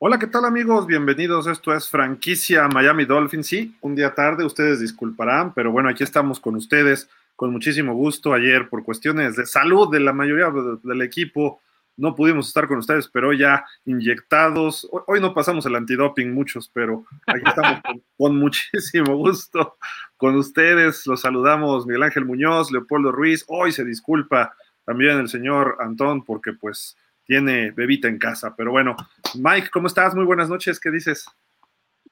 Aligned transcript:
Hola, 0.00 0.20
¿qué 0.20 0.28
tal 0.28 0.44
amigos? 0.44 0.86
Bienvenidos. 0.86 1.48
Esto 1.48 1.74
es 1.74 1.88
franquicia 1.88 2.68
Miami 2.68 3.04
Dolphins. 3.04 3.48
Sí, 3.48 3.76
un 3.80 3.96
día 3.96 4.14
tarde, 4.14 4.44
ustedes 4.44 4.78
disculparán, 4.78 5.52
pero 5.52 5.72
bueno, 5.72 5.88
aquí 5.88 6.04
estamos 6.04 6.38
con 6.38 6.54
ustedes 6.54 7.10
con 7.34 7.50
muchísimo 7.50 7.94
gusto. 7.94 8.32
Ayer, 8.32 8.68
por 8.68 8.84
cuestiones 8.84 9.34
de 9.34 9.44
salud 9.44 9.90
de 9.90 9.98
la 9.98 10.12
mayoría 10.12 10.52
del 10.84 11.02
equipo, 11.02 11.60
no 11.96 12.14
pudimos 12.14 12.46
estar 12.46 12.68
con 12.68 12.78
ustedes, 12.78 13.08
pero 13.08 13.32
ya 13.32 13.64
inyectados. 13.86 14.88
Hoy 15.08 15.20
no 15.20 15.34
pasamos 15.34 15.66
el 15.66 15.74
antidoping 15.74 16.32
muchos, 16.32 16.70
pero 16.72 17.04
aquí 17.26 17.42
estamos 17.44 17.80
con, 18.16 18.36
muchísimo 18.36 19.16
gusto 19.16 19.78
con 20.16 20.36
ustedes. 20.36 21.08
Los 21.08 21.22
saludamos 21.22 21.86
Miguel 21.86 22.04
Ángel 22.04 22.24
Muñoz, 22.24 22.70
Leopoldo 22.70 23.10
Ruiz. 23.10 23.44
Hoy 23.48 23.72
se 23.72 23.84
disculpa 23.84 24.54
también 24.84 25.18
el 25.18 25.28
señor 25.28 25.76
Antón 25.80 26.24
porque 26.24 26.52
pues 26.52 26.96
tiene 27.28 27.72
bebita 27.72 28.08
en 28.08 28.18
casa. 28.18 28.54
Pero 28.56 28.72
bueno, 28.72 28.96
Mike, 29.38 29.68
¿cómo 29.70 29.86
estás? 29.86 30.14
Muy 30.14 30.24
buenas 30.24 30.48
noches, 30.48 30.80
¿qué 30.80 30.90
dices? 30.90 31.26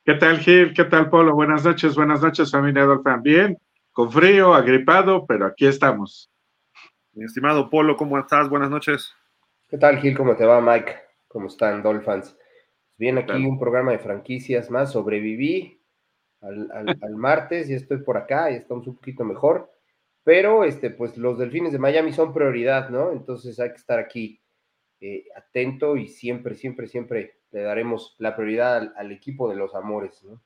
¿Qué 0.04 0.14
tal, 0.14 0.38
Gil? 0.38 0.74
¿Qué 0.74 0.84
tal, 0.84 1.08
Polo? 1.08 1.34
Buenas 1.34 1.64
noches, 1.64 1.96
buenas 1.96 2.20
noches, 2.20 2.52
familia 2.52 2.84
Dolphin. 2.84 3.22
Bien, 3.22 3.58
con 3.92 4.12
frío, 4.12 4.52
agripado, 4.52 5.26
pero 5.26 5.46
aquí 5.46 5.66
estamos. 5.66 6.30
Mi 7.14 7.24
estimado 7.24 7.70
Polo, 7.70 7.96
¿cómo 7.96 8.18
estás? 8.18 8.50
Buenas 8.50 8.68
noches. 8.68 9.10
¿Qué 9.68 9.78
tal, 9.78 9.98
Gil? 10.00 10.14
¿Cómo 10.14 10.36
te 10.36 10.44
va, 10.44 10.60
Mike? 10.60 10.94
¿Cómo 11.28 11.46
están, 11.46 11.82
Dolphins? 11.82 12.36
Bien, 12.98 13.16
aquí 13.16 13.32
un 13.32 13.58
programa 13.58 13.92
de 13.92 13.98
franquicias 13.98 14.70
más. 14.70 14.92
Sobreviví 14.92 15.82
al, 16.42 16.70
al, 17.02 17.16
martes 17.16 17.70
y 17.70 17.74
estoy 17.74 18.02
por 18.02 18.18
acá 18.18 18.50
y 18.50 18.56
estamos 18.56 18.86
un 18.86 18.96
poquito 18.96 19.24
mejor. 19.24 19.72
Pero, 20.24 20.64
este, 20.64 20.90
pues 20.90 21.16
los 21.16 21.38
delfines 21.38 21.72
de 21.72 21.78
Miami 21.78 22.12
son 22.12 22.34
prioridad, 22.34 22.90
¿no? 22.90 23.12
Entonces 23.12 23.58
hay 23.58 23.70
que 23.70 23.76
estar 23.76 23.98
aquí 23.98 24.42
eh, 25.00 25.24
atento 25.36 25.96
y 25.96 26.08
siempre, 26.08 26.54
siempre, 26.54 26.86
siempre 26.86 27.36
le 27.52 27.60
daremos 27.60 28.16
la 28.18 28.34
prioridad 28.34 28.92
al, 28.96 29.12
equipo 29.12 29.48
de 29.50 29.56
los 29.56 29.74
amores, 29.74 30.22
¿no? 30.24 30.40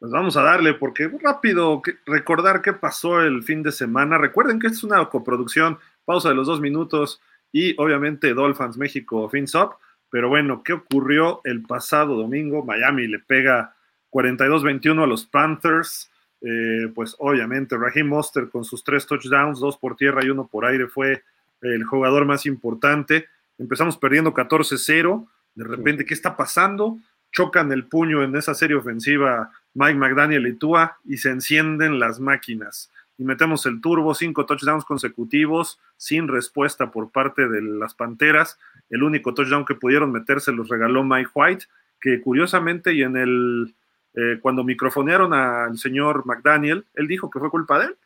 Pues 0.00 0.10
vamos 0.10 0.36
a 0.36 0.42
darle, 0.42 0.74
porque 0.74 1.08
rápido 1.22 1.80
recordar 2.06 2.60
qué 2.60 2.72
pasó 2.72 3.20
el 3.20 3.44
fin 3.44 3.62
de 3.62 3.70
semana. 3.70 4.18
Recuerden 4.18 4.58
que 4.58 4.66
es 4.66 4.82
una 4.82 5.08
coproducción, 5.08 5.78
pausa 6.04 6.30
de 6.30 6.34
los 6.34 6.48
dos 6.48 6.60
minutos 6.60 7.20
y 7.52 7.80
obviamente 7.80 8.34
Dolphins 8.34 8.76
México 8.76 9.28
FinSop. 9.28 9.74
Pero 10.10 10.28
bueno, 10.28 10.64
¿qué 10.64 10.72
ocurrió 10.72 11.40
el 11.44 11.62
pasado 11.62 12.16
domingo? 12.16 12.64
Miami 12.64 13.06
le 13.06 13.20
pega 13.20 13.76
42-21 14.10 15.04
a 15.04 15.06
los 15.06 15.24
Panthers. 15.24 16.10
Eh, 16.40 16.88
pues 16.92 17.14
obviamente 17.20 17.76
Raheem 17.78 18.08
Monster 18.08 18.48
con 18.48 18.64
sus 18.64 18.82
tres 18.82 19.06
touchdowns, 19.06 19.60
dos 19.60 19.76
por 19.76 19.94
tierra 19.94 20.24
y 20.24 20.30
uno 20.30 20.48
por 20.48 20.64
aire, 20.64 20.88
fue 20.88 21.22
el 21.60 21.84
jugador 21.84 22.26
más 22.26 22.44
importante. 22.46 23.26
Empezamos 23.58 23.96
perdiendo 23.96 24.32
14-0. 24.34 25.26
De 25.54 25.64
repente, 25.64 26.04
¿qué 26.04 26.14
está 26.14 26.36
pasando? 26.36 26.98
Chocan 27.30 27.72
el 27.72 27.84
puño 27.84 28.22
en 28.22 28.36
esa 28.36 28.54
serie 28.54 28.76
ofensiva 28.76 29.50
Mike 29.74 29.98
McDaniel 29.98 30.46
y 30.46 30.54
Tua 30.54 30.98
y 31.04 31.18
se 31.18 31.30
encienden 31.30 31.98
las 31.98 32.20
máquinas. 32.20 32.90
Y 33.18 33.24
metemos 33.24 33.66
el 33.66 33.80
turbo, 33.80 34.14
cinco 34.14 34.46
touchdowns 34.46 34.84
consecutivos, 34.84 35.78
sin 35.96 36.28
respuesta 36.28 36.90
por 36.90 37.10
parte 37.10 37.48
de 37.48 37.62
las 37.62 37.94
Panteras. 37.94 38.58
El 38.90 39.02
único 39.02 39.34
touchdown 39.34 39.64
que 39.64 39.74
pudieron 39.74 40.12
meterse 40.12 40.52
los 40.52 40.68
regaló 40.68 41.04
Mike 41.04 41.30
White, 41.34 41.66
que 42.00 42.20
curiosamente 42.20 42.94
y 42.94 43.02
en 43.02 43.16
el 43.16 43.74
eh, 44.14 44.38
cuando 44.42 44.64
microfonearon 44.64 45.32
al 45.32 45.78
señor 45.78 46.26
McDaniel, 46.26 46.84
él 46.94 47.08
dijo 47.08 47.30
que 47.30 47.38
fue 47.38 47.50
culpa 47.50 47.78
de 47.78 47.86
él, 47.86 47.96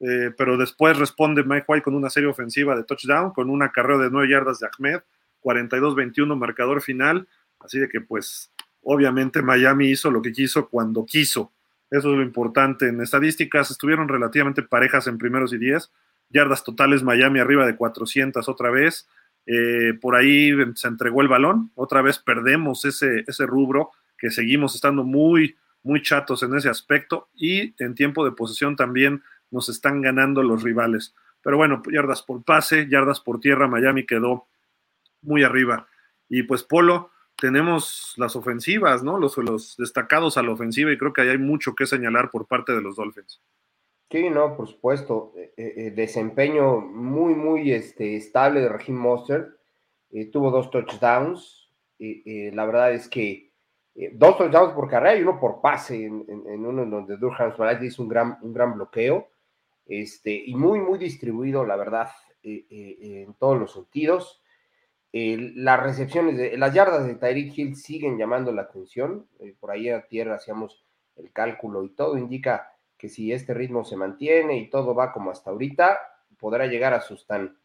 eh, 0.00 0.32
pero 0.36 0.56
después 0.56 0.98
responde 0.98 1.44
Mike 1.44 1.66
White 1.68 1.84
con 1.84 1.94
una 1.94 2.10
serie 2.10 2.28
ofensiva 2.28 2.76
de 2.76 2.84
touchdown, 2.84 3.32
con 3.32 3.50
una 3.50 3.70
carrera 3.72 4.04
de 4.04 4.10
9 4.10 4.28
yardas 4.28 4.58
de 4.60 4.68
Ahmed, 4.68 5.00
42-21 5.42 6.36
marcador 6.36 6.82
final, 6.82 7.28
así 7.60 7.78
de 7.78 7.88
que 7.88 8.00
pues 8.00 8.52
obviamente 8.82 9.42
Miami 9.42 9.90
hizo 9.90 10.10
lo 10.10 10.22
que 10.22 10.32
quiso 10.32 10.68
cuando 10.68 11.04
quiso. 11.04 11.52
Eso 11.90 12.10
es 12.10 12.16
lo 12.16 12.22
importante. 12.22 12.88
En 12.88 13.00
estadísticas 13.00 13.70
estuvieron 13.70 14.08
relativamente 14.08 14.62
parejas 14.62 15.06
en 15.06 15.18
primeros 15.18 15.52
y 15.52 15.58
10. 15.58 15.90
Yardas 16.30 16.64
totales 16.64 17.02
Miami 17.02 17.40
arriba 17.40 17.66
de 17.66 17.76
400 17.76 18.48
otra 18.48 18.70
vez. 18.70 19.08
Eh, 19.46 19.94
por 20.00 20.16
ahí 20.16 20.50
se 20.74 20.88
entregó 20.88 21.22
el 21.22 21.28
balón. 21.28 21.70
Otra 21.74 22.02
vez 22.02 22.18
perdemos 22.18 22.84
ese, 22.84 23.24
ese 23.26 23.46
rubro 23.46 23.90
que 24.18 24.30
seguimos 24.30 24.74
estando 24.74 25.04
muy, 25.04 25.56
muy 25.82 26.02
chatos 26.02 26.42
en 26.42 26.54
ese 26.56 26.68
aspecto. 26.68 27.28
Y 27.34 27.74
en 27.82 27.94
tiempo 27.94 28.24
de 28.24 28.32
posesión 28.32 28.74
también 28.76 29.22
nos 29.54 29.68
están 29.68 30.02
ganando 30.02 30.42
los 30.42 30.62
rivales. 30.62 31.14
Pero 31.40 31.56
bueno, 31.56 31.80
yardas 31.90 32.22
por 32.22 32.42
pase, 32.42 32.88
yardas 32.90 33.20
por 33.20 33.38
tierra, 33.38 33.68
Miami 33.68 34.04
quedó 34.04 34.48
muy 35.22 35.44
arriba. 35.44 35.86
Y 36.28 36.42
pues 36.42 36.64
Polo, 36.64 37.10
tenemos 37.36 38.14
las 38.16 38.34
ofensivas, 38.34 39.02
¿no? 39.04 39.18
Los, 39.18 39.38
los 39.38 39.76
destacados 39.76 40.36
a 40.36 40.42
la 40.42 40.52
ofensiva 40.52 40.90
y 40.92 40.98
creo 40.98 41.12
que 41.12 41.22
ahí 41.22 41.28
hay 41.28 41.38
mucho 41.38 41.74
que 41.74 41.86
señalar 41.86 42.30
por 42.30 42.46
parte 42.46 42.72
de 42.72 42.82
los 42.82 42.96
Dolphins. 42.96 43.40
Sí, 44.10 44.28
no, 44.28 44.56
por 44.56 44.68
supuesto. 44.68 45.32
Eh, 45.36 45.52
eh, 45.56 45.74
eh, 45.76 45.90
desempeño 45.90 46.80
muy, 46.80 47.34
muy 47.34 47.72
este, 47.72 48.16
estable 48.16 48.60
de 48.60 48.68
Raheem 48.68 48.96
Monster. 48.96 49.56
tuvo 50.32 50.50
dos 50.50 50.70
touchdowns. 50.70 51.70
la 51.98 52.64
verdad 52.64 52.92
es 52.92 53.08
que 53.08 53.52
dos 54.12 54.36
touchdowns 54.36 54.72
por 54.72 54.88
carrera 54.88 55.16
y 55.16 55.22
uno 55.22 55.38
por 55.38 55.60
pase 55.60 56.06
en, 56.06 56.24
uno 56.66 56.82
en 56.82 56.90
donde 56.90 57.16
Durham 57.16 57.52
hizo 57.82 58.02
un 58.02 58.08
gran, 58.08 58.38
un 58.42 58.52
gran 58.52 58.74
bloqueo 58.74 59.28
este, 59.86 60.32
y 60.32 60.54
muy, 60.54 60.80
muy 60.80 60.98
distribuido, 60.98 61.64
la 61.64 61.76
verdad, 61.76 62.08
eh, 62.42 62.66
eh, 62.70 63.24
en 63.26 63.34
todos 63.34 63.58
los 63.58 63.72
sentidos. 63.72 64.40
las 65.12 65.82
recepciones, 65.82 66.36
de, 66.36 66.56
las 66.58 66.74
yardas 66.74 67.06
de 67.06 67.14
Tyreek 67.14 67.56
Hill 67.56 67.76
siguen 67.76 68.18
llamando 68.18 68.52
la 68.52 68.62
atención. 68.62 69.28
Eh, 69.40 69.54
por 69.58 69.70
ahí 69.70 69.88
a 69.88 70.06
tierra 70.06 70.36
hacíamos 70.36 70.84
el 71.16 71.32
cálculo 71.32 71.84
y 71.84 71.90
todo 71.90 72.18
indica 72.18 72.72
que 72.98 73.08
si 73.08 73.32
este 73.32 73.54
ritmo 73.54 73.84
se 73.84 73.96
mantiene 73.96 74.58
y 74.58 74.70
todo 74.70 74.94
va 74.94 75.12
como 75.12 75.30
hasta 75.30 75.50
ahorita, 75.50 75.98
podrá 76.38 76.66
llegar 76.66 76.94
a 76.94 77.00
sus 77.00 77.26
tan, 77.26 77.58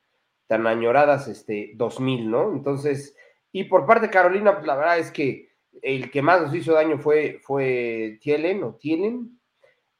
tan 0.47 0.67
añoradas 0.67 1.27
este, 1.27 1.71
2000, 1.75 2.29
¿no? 2.29 2.51
Entonces, 2.51 3.15
y 3.51 3.63
por 3.65 3.85
parte 3.85 4.07
de 4.07 4.13
Carolina, 4.13 4.53
pues 4.53 4.67
la 4.67 4.75
verdad 4.75 4.99
es 4.99 5.11
que 5.11 5.49
el 5.81 6.11
que 6.11 6.21
más 6.21 6.41
nos 6.41 6.53
hizo 6.53 6.73
daño 6.73 6.97
fue, 6.99 7.39
fue 7.41 8.19
Tielen 8.21 8.63
o 8.63 8.75
Tielen, 8.75 9.38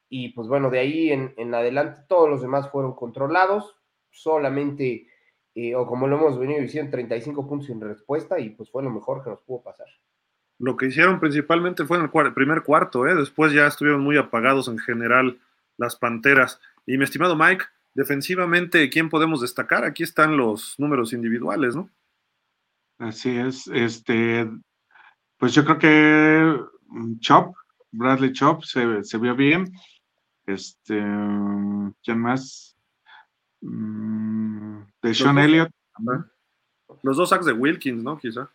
y 0.09 0.29
pues 0.29 0.47
bueno, 0.47 0.69
de 0.71 0.79
ahí 0.79 1.11
en, 1.11 1.53
adelante 1.53 2.01
todos 2.07 2.29
los 2.29 2.41
demás 2.41 2.69
fueron 2.71 2.95
controlados, 2.95 3.75
solamente, 4.09 5.07
eh, 5.53 5.75
o 5.75 5.85
como 5.85 6.07
lo 6.07 6.17
hemos 6.17 6.39
venido 6.39 6.61
diciendo, 6.61 6.91
35 6.91 7.47
puntos 7.47 7.67
sin 7.67 7.79
respuesta 7.79 8.39
y 8.39 8.50
pues 8.50 8.71
fue 8.71 8.83
lo 8.83 8.89
mejor 8.89 9.23
que 9.23 9.29
nos 9.29 9.41
pudo 9.41 9.61
pasar. 9.61 9.88
Lo 10.57 10.75
que 10.75 10.88
hicieron 10.88 11.19
principalmente 11.19 11.85
fue 11.85 11.97
en 11.97 12.03
el 12.03 12.33
primer 12.33 12.63
cuarto, 12.63 13.07
¿eh? 13.07 13.15
después 13.15 13.53
ya 13.53 13.67
estuvieron 13.67 14.01
muy 14.01 14.17
apagados 14.17 14.67
en 14.67 14.79
general 14.79 15.39
las 15.77 15.95
Panteras. 15.95 16.59
Y 16.85 16.97
mi 16.97 17.03
estimado 17.03 17.35
Mike, 17.35 17.63
defensivamente, 17.94 18.89
¿quién 18.89 19.09
podemos 19.09 19.41
destacar? 19.41 19.85
Aquí 19.85 20.03
están 20.03 20.35
los 20.35 20.75
números 20.79 21.13
individuales, 21.13 21.75
¿no? 21.75 21.89
Así 22.97 23.38
es, 23.38 23.67
este, 23.67 24.50
pues 25.38 25.53
yo 25.53 25.63
creo 25.63 25.77
que 25.77 26.59
mm, 26.88 27.19
Chop, 27.19 27.56
Bradley 27.91 28.33
Chop 28.33 28.63
se, 28.63 29.03
se 29.03 29.17
vio 29.17 29.35
bien. 29.35 29.71
Este, 30.49 30.95
¿quién 32.03 32.19
más? 32.19 32.75
Mm, 33.61 34.79
de 35.03 35.13
Sean 35.13 35.37
Elliott. 35.37 35.69
Los 37.03 37.17
dos 37.17 37.29
sacks 37.29 37.45
de 37.45 37.53
Wilkins, 37.53 38.03
¿no? 38.03 38.17
Quizá. 38.17 38.49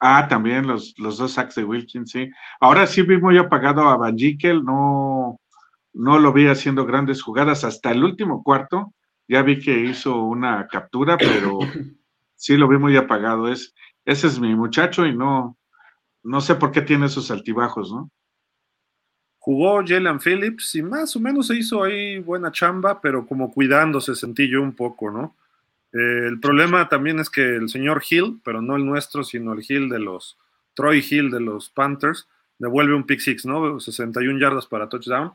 Ah, 0.00 0.26
también 0.28 0.66
los, 0.66 0.98
los 0.98 1.18
dos 1.18 1.32
sacks 1.34 1.54
de 1.54 1.64
Wilkins, 1.64 2.10
sí. 2.10 2.28
Ahora 2.60 2.88
sí 2.88 3.02
vi 3.02 3.18
muy 3.18 3.38
apagado 3.38 3.82
a 3.82 3.96
Van 3.96 4.16
Jikel, 4.16 4.64
no, 4.64 5.40
no 5.92 6.18
lo 6.18 6.32
vi 6.32 6.48
haciendo 6.48 6.84
grandes 6.86 7.22
jugadas 7.22 7.62
hasta 7.62 7.92
el 7.92 8.02
último 8.02 8.42
cuarto. 8.42 8.92
Ya 9.28 9.42
vi 9.42 9.60
que 9.60 9.78
hizo 9.78 10.24
una 10.24 10.66
captura, 10.66 11.16
pero 11.18 11.60
sí 12.34 12.56
lo 12.56 12.66
vi 12.66 12.78
muy 12.78 12.96
apagado. 12.96 13.46
Es, 13.46 13.74
ese 14.04 14.26
es 14.26 14.40
mi 14.40 14.56
muchacho 14.56 15.06
y 15.06 15.16
no, 15.16 15.56
no 16.24 16.40
sé 16.40 16.56
por 16.56 16.72
qué 16.72 16.82
tiene 16.82 17.06
esos 17.06 17.30
altibajos, 17.30 17.92
¿no? 17.92 18.10
Jugó 19.44 19.82
Jalen 19.84 20.20
Phillips 20.20 20.76
y 20.76 20.82
más 20.82 21.16
o 21.16 21.20
menos 21.20 21.48
se 21.48 21.56
hizo 21.56 21.82
ahí 21.82 22.20
buena 22.20 22.52
chamba, 22.52 23.00
pero 23.00 23.26
como 23.26 23.52
cuidándose 23.52 24.14
sentí 24.14 24.48
yo 24.48 24.62
un 24.62 24.72
poco, 24.72 25.10
¿no? 25.10 25.34
Eh, 25.92 26.28
el 26.28 26.38
problema 26.38 26.88
también 26.88 27.18
es 27.18 27.28
que 27.28 27.56
el 27.56 27.68
señor 27.68 28.04
Hill, 28.08 28.40
pero 28.44 28.62
no 28.62 28.76
el 28.76 28.86
nuestro, 28.86 29.24
sino 29.24 29.52
el 29.52 29.64
Hill 29.68 29.88
de 29.88 29.98
los, 29.98 30.38
Troy 30.74 31.04
Hill 31.10 31.32
de 31.32 31.40
los 31.40 31.70
Panthers, 31.70 32.28
devuelve 32.56 32.94
un 32.94 33.04
pick 33.04 33.18
six, 33.18 33.44
¿no? 33.44 33.80
61 33.80 34.38
yardas 34.38 34.66
para 34.66 34.88
touchdown. 34.88 35.32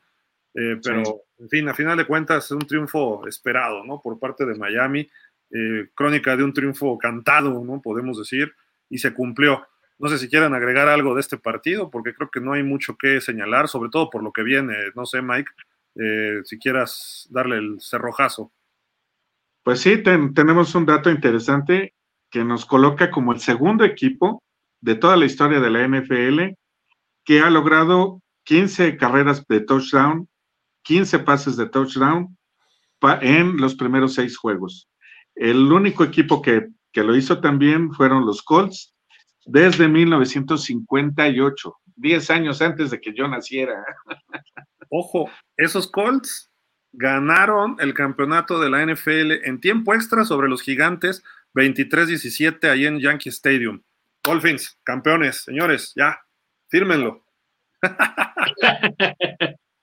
Eh, 0.54 0.80
pero, 0.82 1.24
en 1.40 1.50
fin, 1.50 1.68
a 1.68 1.74
final 1.74 1.98
de 1.98 2.08
cuentas, 2.08 2.46
es 2.46 2.52
un 2.52 2.66
triunfo 2.66 3.28
esperado, 3.28 3.84
¿no? 3.84 4.00
Por 4.02 4.18
parte 4.20 4.46
de 4.46 4.56
Miami. 4.56 5.10
Eh, 5.52 5.90
crónica 5.94 6.38
de 6.38 6.46
un 6.46 6.54
triunfo 6.54 6.98
cantado, 6.98 7.62
¿no? 7.62 7.82
Podemos 7.82 8.18
decir, 8.18 8.54
y 8.90 9.00
se 9.00 9.14
cumplió. 9.14 9.68
No 10.00 10.10
sé 10.10 10.20
si 10.20 10.30
quieran 10.30 10.54
agregar 10.54 10.88
algo 10.88 11.16
de 11.16 11.22
este 11.22 11.38
partido, 11.38 11.90
porque 11.90 12.14
creo 12.14 12.30
que 12.30 12.40
no 12.40 12.54
hay 12.54 12.64
mucho 12.64 12.96
que 12.98 13.20
señalar, 13.20 13.68
sobre 13.68 13.90
todo 13.90 14.10
por 14.10 14.24
lo 14.24 14.32
que 14.32 14.44
viene. 14.44 14.76
No 14.96 15.06
sé, 15.06 15.22
Mike, 15.22 15.50
eh, 15.96 16.42
si 16.44 16.60
quieras 16.60 17.28
darle 17.32 17.58
el 17.58 17.78
cerrojazo. 17.82 18.52
Pues 19.64 19.82
sí, 19.82 20.02
tenemos 20.02 20.76
un 20.76 20.86
dato 20.86 21.10
interesante 21.10 21.94
que 22.30 22.44
nos 22.44 22.66
coloca 22.66 23.10
como 23.10 23.34
el 23.34 23.40
segundo 23.40 23.84
equipo 23.84 24.44
de 24.82 24.96
toda 24.96 25.18
la 25.18 25.26
historia 25.26 25.60
de 25.60 25.70
la 25.70 25.88
NFL 25.88 26.56
que 27.26 27.42
ha 27.42 27.50
logrado 27.50 28.22
15 28.46 28.96
carreras 28.98 29.46
de 29.48 29.60
touchdown, 29.62 30.30
15 30.84 31.20
pases 31.20 31.58
de 31.58 31.68
touchdown 31.68 32.38
en 33.22 33.58
los 33.58 33.76
primeros 33.76 34.14
seis 34.14 34.38
juegos. 34.38 34.88
El 35.36 35.72
único 35.72 36.04
equipo 36.04 36.42
que, 36.42 36.68
que 36.94 37.04
lo 37.04 37.16
hizo 37.16 37.42
también 37.42 37.92
fueron 37.92 38.26
los 38.26 38.42
Colts 38.44 38.94
desde 39.48 39.88
1958, 39.88 41.76
10 41.96 42.30
años 42.30 42.62
antes 42.62 42.92
de 42.92 43.00
que 43.00 43.14
yo 43.14 43.28
naciera. 43.28 43.84
Ojo, 44.90 45.30
esos 45.56 45.90
Colts 45.90 46.52
ganaron 46.94 47.78
el 47.80 47.94
campeonato 47.94 48.60
de 48.60 48.70
la 48.70 48.86
NFL 48.86 49.46
en 49.48 49.60
tiempo 49.60 49.94
extra 49.94 50.26
sobre 50.26 50.50
los 50.50 50.62
gigantes 50.62 51.24
23-17 51.54 52.70
ahí 52.70 52.86
en 52.86 53.00
Yankee 53.00 53.30
Stadium. 53.30 53.82
Dolphins, 54.24 54.78
campeones, 54.84 55.44
señores, 55.44 55.94
ya, 55.96 56.20
fírmenlo. 56.70 57.26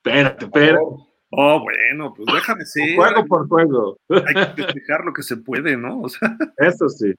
espérate, 0.05 0.45
espérate. 0.45 1.14
Oh, 1.37 1.61
bueno, 1.61 2.15
pues 2.15 2.27
déjame 2.33 2.65
ser. 2.65 2.97
Juego 2.97 3.27
por 3.27 3.49
juego. 3.49 3.99
Hay 4.09 4.35
que 4.35 4.63
festejar 4.63 5.05
lo 5.05 5.13
que 5.13 5.23
se 5.23 5.37
puede, 5.37 5.77
¿no? 5.77 6.03
O 6.03 6.09
sea, 6.09 6.37
Eso 6.59 6.89
sí. 6.89 7.13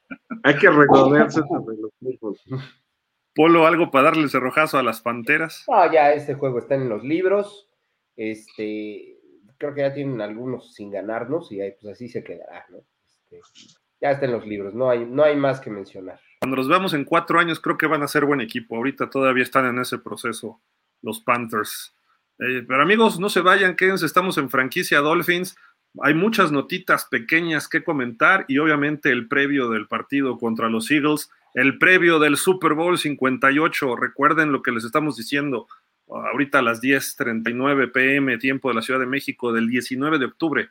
Hay 0.44 0.56
que 0.56 0.70
recordarse 0.70 1.42
sobre 1.48 1.78
los 1.78 1.92
mismos. 2.00 2.44
Polo, 3.34 3.68
algo 3.68 3.92
para 3.92 4.06
darle 4.06 4.30
cerrojazo 4.30 4.78
a 4.78 4.84
las 4.84 5.02
panteras. 5.02 5.66
No, 5.68 5.92
ya 5.92 6.14
este 6.14 6.36
juego 6.36 6.60
está 6.60 6.76
en 6.76 6.88
los 6.88 7.04
libros. 7.04 7.68
Este, 8.16 9.18
creo 9.58 9.74
que 9.74 9.82
ya 9.82 9.94
tienen 9.94 10.22
algunos 10.22 10.74
sin 10.74 10.92
ganarnos 10.92 11.52
y 11.52 11.62
ahí, 11.62 11.74
pues 11.80 11.94
así 11.94 12.08
se 12.08 12.24
quedará, 12.24 12.66
¿no? 12.70 12.78
Este, 13.04 13.42
ya 14.02 14.12
está 14.12 14.26
en 14.26 14.32
los 14.32 14.46
libros, 14.46 14.74
no 14.74 14.90
hay, 14.90 15.06
no 15.06 15.24
hay 15.24 15.36
más 15.36 15.60
que 15.60 15.70
mencionar. 15.70 16.20
Cuando 16.40 16.58
los 16.58 16.68
veamos 16.68 16.94
en 16.94 17.06
cuatro 17.06 17.40
años, 17.40 17.60
creo 17.60 17.78
que 17.78 17.88
van 17.88 18.04
a 18.04 18.08
ser 18.08 18.26
buen 18.26 18.42
equipo. 18.42 18.76
Ahorita 18.76 19.10
todavía 19.10 19.44
están 19.44 19.66
en 19.66 19.80
ese 19.80 19.98
proceso 19.98 20.62
los 21.02 21.20
Panthers. 21.20 21.96
Eh, 22.40 22.64
pero 22.68 22.82
amigos, 22.82 23.20
no 23.20 23.30
se 23.30 23.42
vayan, 23.42 23.76
quédense, 23.76 24.06
estamos 24.06 24.38
en 24.38 24.50
franquicia 24.50 25.00
Dolphins. 25.00 25.56
Hay 26.02 26.14
muchas 26.14 26.52
notitas 26.52 27.06
pequeñas 27.06 27.70
que 27.70 27.84
comentar 27.84 28.46
y 28.48 28.58
obviamente 28.58 29.12
el 29.12 29.28
previo 29.28 29.70
del 29.70 29.88
partido 29.88 30.38
contra 30.38 30.70
los 30.70 30.92
Eagles, 30.92 31.30
el 31.54 31.78
previo 31.78 32.20
del 32.20 32.36
Super 32.36 32.74
Bowl 32.74 32.98
58. 32.98 33.96
Recuerden 33.96 34.52
lo 34.52 34.62
que 34.62 34.72
les 34.72 34.84
estamos 34.84 35.16
diciendo 35.16 35.68
ahorita 36.10 36.60
a 36.60 36.62
las 36.62 36.82
10:39 36.82 37.92
pm, 37.92 38.38
tiempo 38.38 38.70
de 38.70 38.76
la 38.76 38.82
Ciudad 38.82 39.00
de 39.00 39.06
México, 39.06 39.54
del 39.54 39.70
19 39.70 40.20
de 40.20 40.26
octubre, 40.26 40.70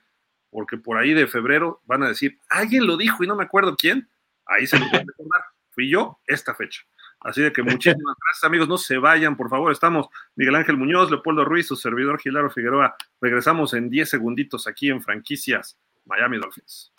porque 0.51 0.77
por 0.77 0.99
ahí 0.99 1.15
de 1.15 1.27
febrero 1.27 1.81
van 1.87 2.03
a 2.03 2.09
decir, 2.09 2.39
alguien 2.51 2.87
lo 2.87 2.97
dijo 2.99 3.25
y 3.25 3.27
no 3.27 3.37
me 3.37 3.45
acuerdo 3.45 3.77
quién. 3.77 4.09
Ahí 4.47 4.67
se 4.67 4.79
lo 4.79 4.85
a 4.85 4.89
recordar. 4.91 5.43
Fui 5.71 5.89
yo 5.89 6.19
esta 6.27 6.55
fecha. 6.55 6.83
Así 7.25 7.41
de 7.41 7.53
que 7.53 7.63
muchísimas 7.63 8.17
gracias, 8.27 8.45
amigos. 8.45 8.69
No 8.69 8.77
se 8.77 8.99
vayan, 8.99 9.37
por 9.37 9.49
favor. 9.49 9.73
Estamos 9.73 10.09
Miguel 10.37 10.55
Ángel 10.57 10.77
Muñoz, 10.77 11.11
Leopoldo 11.11 11.45
Ruiz, 11.45 11.67
su 11.67 11.75
servidor 11.75 12.21
Gilaro 12.21 12.51
Figueroa. 12.51 12.95
Regresamos 13.21 13.73
en 13.73 13.89
10 13.89 14.09
segunditos 14.09 14.69
aquí 14.69 14.91
en 14.91 15.03
Franquicias 15.03 15.79
Miami 16.05 16.37
Dolphins. 16.37 16.93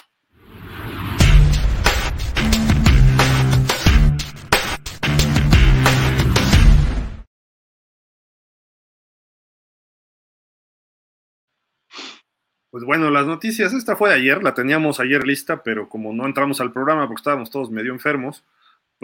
Pues 12.71 12.83
bueno, 12.83 13.09
las 13.09 13.25
noticias, 13.25 13.73
esta 13.73 13.95
fue 13.95 14.09
de 14.09 14.15
ayer, 14.15 14.43
la 14.43 14.53
teníamos 14.53 14.99
ayer 14.99 15.25
lista, 15.25 15.63
pero 15.63 15.87
como 15.87 16.11
no 16.11 16.25
entramos 16.25 16.59
al 16.59 16.73
programa 16.73 17.07
porque 17.07 17.21
estábamos 17.21 17.49
todos 17.49 17.71
medio 17.71 17.93
enfermos, 17.93 18.43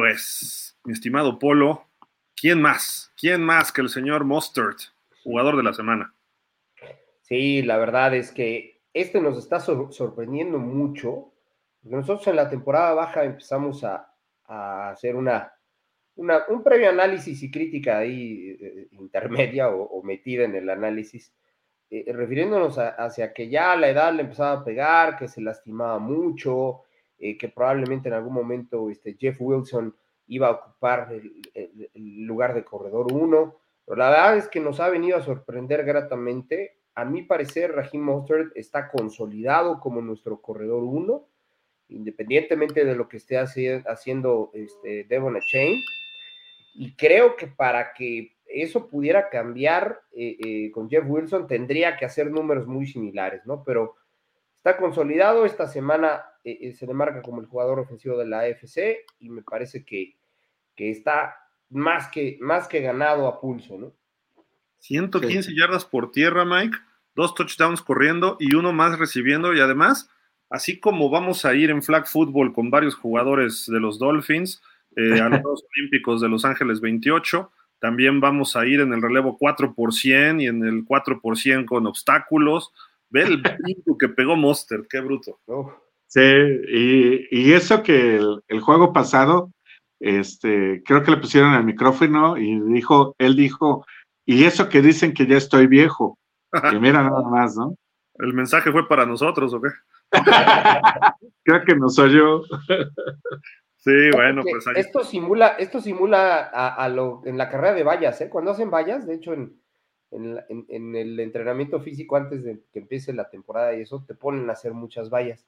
pues, 0.01 0.79
mi 0.83 0.93
estimado 0.93 1.37
Polo, 1.37 1.85
¿quién 2.35 2.59
más? 2.59 3.13
¿Quién 3.15 3.43
más 3.43 3.71
que 3.71 3.81
el 3.81 3.89
señor 3.89 4.25
Mustard, 4.25 4.77
jugador 5.23 5.57
de 5.57 5.61
la 5.61 5.73
semana? 5.73 6.15
Sí, 7.21 7.61
la 7.61 7.77
verdad 7.77 8.15
es 8.15 8.31
que 8.31 8.81
este 8.95 9.21
nos 9.21 9.37
está 9.37 9.59
sor 9.59 9.93
sorprendiendo 9.93 10.57
mucho. 10.57 11.33
Nosotros 11.83 12.25
en 12.25 12.37
la 12.37 12.49
temporada 12.49 12.95
baja 12.95 13.25
empezamos 13.25 13.83
a, 13.83 14.11
hacer 14.47 15.15
una, 15.15 15.53
un 16.15 16.63
previo 16.63 16.89
análisis 16.89 17.43
y 17.43 17.51
crítica 17.51 17.99
ahí 17.99 18.57
eh, 18.59 18.87
intermedia 18.93 19.69
o, 19.69 20.01
metida 20.01 20.45
en 20.45 20.55
el 20.55 20.67
análisis, 20.67 21.31
eh, 21.91 22.11
refiriéndonos 22.11 22.79
hacia 22.79 23.33
que 23.33 23.49
ya 23.49 23.75
la 23.75 23.89
edad 23.89 24.11
le 24.15 24.23
empezaba 24.23 24.53
a 24.53 24.65
pegar, 24.65 25.15
que 25.15 25.27
se 25.27 25.41
lastimaba 25.41 25.99
mucho, 25.99 26.85
eh, 27.23 27.37
que 27.37 27.49
probablemente 27.49 28.09
en 28.09 28.15
algún 28.15 28.33
momento 28.33 28.89
este, 28.89 29.15
Jeff 29.15 29.37
Wilson 29.39 29.95
iba 30.25 30.47
a 30.47 30.51
ocupar 30.51 31.13
el, 31.13 32.25
lugar 32.25 32.55
de 32.55 32.63
corredor 32.63 33.13
1, 33.13 33.55
pero 33.85 33.95
la 33.95 34.09
verdad 34.09 34.37
es 34.37 34.47
que 34.47 34.59
nos 34.59 34.79
ha 34.79 34.89
venido 34.89 35.17
a 35.17 35.21
sorprender 35.21 35.85
gratamente. 35.85 36.79
A 36.95 37.05
mi 37.05 37.21
parecer, 37.21 37.73
Raheem 37.73 38.01
Mostert 38.01 38.57
está 38.57 38.89
consolidado 38.89 39.79
como 39.79 40.01
nuestro 40.01 40.41
corredor 40.41 40.83
1, 40.83 41.27
independientemente 41.89 42.85
de 42.85 42.95
lo 42.95 43.07
que 43.07 43.17
esté 43.17 43.37
haci 43.37 43.67
haciendo 43.67 44.49
este, 44.55 45.03
Devon 45.03 45.37
Chain. 45.51 45.79
Y 46.73 46.95
creo 46.95 47.35
que 47.35 47.45
para 47.45 47.93
que 47.93 48.35
eso 48.47 48.89
pudiera 48.89 49.29
cambiar 49.29 50.01
eh, 50.11 50.37
eh, 50.43 50.71
con 50.71 50.89
Jeff 50.89 51.05
Wilson, 51.07 51.45
tendría 51.45 51.97
que 51.97 52.05
hacer 52.05 52.31
números 52.31 52.65
muy 52.65 52.87
similares, 52.87 53.45
¿no? 53.45 53.63
Pero 53.63 53.95
está 54.63 54.77
consolidado, 54.77 55.43
esta 55.43 55.67
semana 55.67 56.23
eh, 56.43 56.71
se 56.73 56.85
le 56.85 56.93
marca 56.93 57.23
como 57.23 57.41
el 57.41 57.47
jugador 57.47 57.79
ofensivo 57.79 58.15
de 58.15 58.27
la 58.27 58.41
AFC 58.41 59.05
y 59.17 59.29
me 59.29 59.41
parece 59.41 59.83
que, 59.83 60.15
que 60.75 60.91
está 60.91 61.35
más 61.69 62.09
que, 62.09 62.37
más 62.41 62.67
que 62.67 62.79
ganado 62.79 63.27
a 63.27 63.41
pulso, 63.41 63.79
¿no? 63.79 63.91
115 64.77 65.49
sí. 65.49 65.57
yardas 65.57 65.83
por 65.83 66.11
tierra, 66.11 66.45
Mike, 66.45 66.77
dos 67.15 67.33
touchdowns 67.33 67.81
corriendo 67.81 68.37
y 68.39 68.53
uno 68.53 68.71
más 68.71 68.99
recibiendo 68.99 69.51
y 69.55 69.59
además, 69.59 70.11
así 70.47 70.79
como 70.79 71.09
vamos 71.09 71.43
a 71.43 71.55
ir 71.55 71.71
en 71.71 71.81
flag 71.81 72.07
football 72.07 72.53
con 72.53 72.69
varios 72.69 72.93
jugadores 72.93 73.65
de 73.65 73.79
los 73.79 73.97
Dolphins, 73.97 74.61
eh, 74.95 75.21
a 75.21 75.27
los 75.27 75.39
Juegos 75.41 75.65
Olímpicos 75.75 76.21
de 76.21 76.29
Los 76.29 76.45
Ángeles 76.45 76.81
28, 76.81 77.51
también 77.79 78.19
vamos 78.19 78.55
a 78.55 78.63
ir 78.67 78.79
en 78.79 78.93
el 78.93 79.01
relevo 79.01 79.39
4 79.39 79.73
por 79.73 79.91
100 79.91 80.39
y 80.39 80.45
en 80.45 80.63
el 80.63 80.85
4 80.85 81.19
por 81.19 81.35
100 81.35 81.65
con 81.65 81.87
obstáculos. 81.87 82.71
Ve 83.11 83.23
el 83.23 83.41
brinco 83.41 83.97
que 83.97 84.09
pegó 84.09 84.35
Monster, 84.35 84.85
qué 84.89 85.01
bruto. 85.01 85.39
Oh. 85.45 85.71
Sí, 86.07 86.19
y, 86.19 87.27
y, 87.31 87.53
eso 87.53 87.83
que 87.83 88.17
el, 88.17 88.41
el, 88.47 88.59
juego 88.59 88.91
pasado, 88.91 89.51
este, 89.99 90.81
creo 90.85 91.03
que 91.03 91.11
le 91.11 91.17
pusieron 91.17 91.53
el 91.53 91.63
micrófono 91.63 92.37
y 92.37 92.59
dijo, 92.73 93.15
él 93.17 93.35
dijo, 93.35 93.85
y 94.25 94.43
eso 94.43 94.67
que 94.67 94.81
dicen 94.81 95.13
que 95.13 95.25
ya 95.25 95.37
estoy 95.37 95.67
viejo. 95.67 96.17
Y 96.71 96.79
mira 96.79 97.03
nada 97.03 97.21
más, 97.23 97.55
¿no? 97.55 97.75
¿El 98.15 98.33
mensaje 98.33 98.71
fue 98.71 98.87
para 98.87 99.05
nosotros 99.05 99.53
o 99.53 99.61
qué? 99.61 99.69
creo 101.43 101.63
que 101.65 101.75
nos 101.75 101.97
oyó. 101.97 102.43
Sí, 103.77 104.11
bueno, 104.13 104.43
pues 104.43 104.67
ahí... 104.67 104.73
esto 104.77 105.03
simula, 105.03 105.47
esto 105.59 105.81
simula 105.81 106.49
a, 106.53 106.75
a, 106.75 106.89
lo 106.89 107.21
en 107.25 107.37
la 107.37 107.49
carrera 107.49 107.73
de 107.73 107.83
vallas, 107.83 108.19
¿eh? 108.21 108.29
Cuando 108.29 108.51
hacen 108.51 108.69
vallas, 108.69 109.07
de 109.07 109.15
hecho, 109.15 109.33
en, 109.33 109.60
en, 110.11 110.39
en, 110.49 110.65
en, 110.69 110.95
el 110.95 111.19
entrenamiento 111.19 111.79
físico 111.81 112.15
antes 112.15 112.43
de 112.43 112.59
que 112.71 112.79
empiece 112.79 113.13
la 113.13 113.29
temporada 113.29 113.75
y 113.75 113.81
eso, 113.81 114.03
te 114.07 114.15
ponen 114.15 114.49
a 114.49 114.53
hacer 114.53 114.73
muchas 114.73 115.09
vallas. 115.09 115.45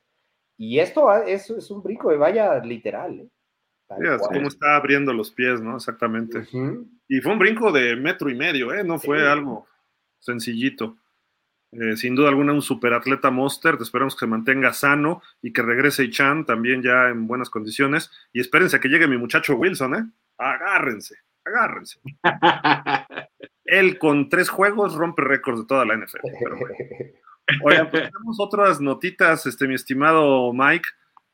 Y 0.58 0.79
esto 0.79 1.12
es, 1.24 1.50
es 1.50 1.72
un 1.72 1.82
brinco 1.84 2.10
de 2.10 2.17
valla 2.17 2.60
literal, 2.60 3.20
¿eh? 3.20 3.29
Es 4.01 4.27
como 4.27 4.48
está 4.48 4.75
abriendo 4.75 5.13
los 5.13 5.32
pies, 5.32 5.62
¿no? 5.62 5.75
Exactamente. 5.75 6.39
Uh 6.39 6.41
-huh. 6.41 6.88
Y 7.08 7.22
fue 7.22 7.34
un 7.34 7.39
brinco 7.39 7.72
de 7.72 7.96
metro 7.96 8.29
y 8.29 8.36
medio, 8.36 8.74
¿eh? 8.74 8.84
No 8.84 9.00
fue 9.00 9.20
sí. 9.20 9.25
algo 9.25 9.67
sencillito. 10.20 10.98
Eh, 11.72 11.98
sin 11.98 12.15
duda 12.15 12.29
alguna 12.29 12.53
un 12.53 12.62
superatleta 12.62 13.32
Monster, 13.32 13.77
esperemos 13.82 14.15
que 14.15 14.22
se 14.22 14.27
mantenga 14.27 14.74
sano 14.74 15.22
y 15.41 15.51
que 15.51 15.63
regrese 15.63 16.10
Chan 16.10 16.46
también 16.46 16.84
ya 16.84 17.10
en 17.10 17.25
buenas 17.27 17.50
condiciones. 17.50 18.12
Y 18.32 18.39
espérense 18.39 18.77
a 18.77 18.79
que 18.79 18.89
llegue 18.89 19.08
mi 19.08 19.17
muchacho 19.17 19.55
Wilson, 19.55 19.96
¿eh? 19.96 20.05
Agárrense, 20.38 21.17
agárrense. 21.46 22.00
Él 23.66 23.98
con 23.98 24.30
tres 24.30 24.50
juegos 24.50 24.96
rompe 24.96 25.22
récords 25.22 25.62
de 25.62 25.66
toda 25.68 25.86
la 25.86 25.96
NFL. 25.96 26.20
Pero 26.40 26.58
bueno. 26.58 26.76
Oigan, 27.64 27.90
pues 27.90 28.04
tenemos 28.04 28.40
otras 28.40 28.80
notitas, 28.80 29.46
este, 29.46 29.68
mi 29.68 29.76
estimado 29.76 30.54
Mike. 30.54 30.88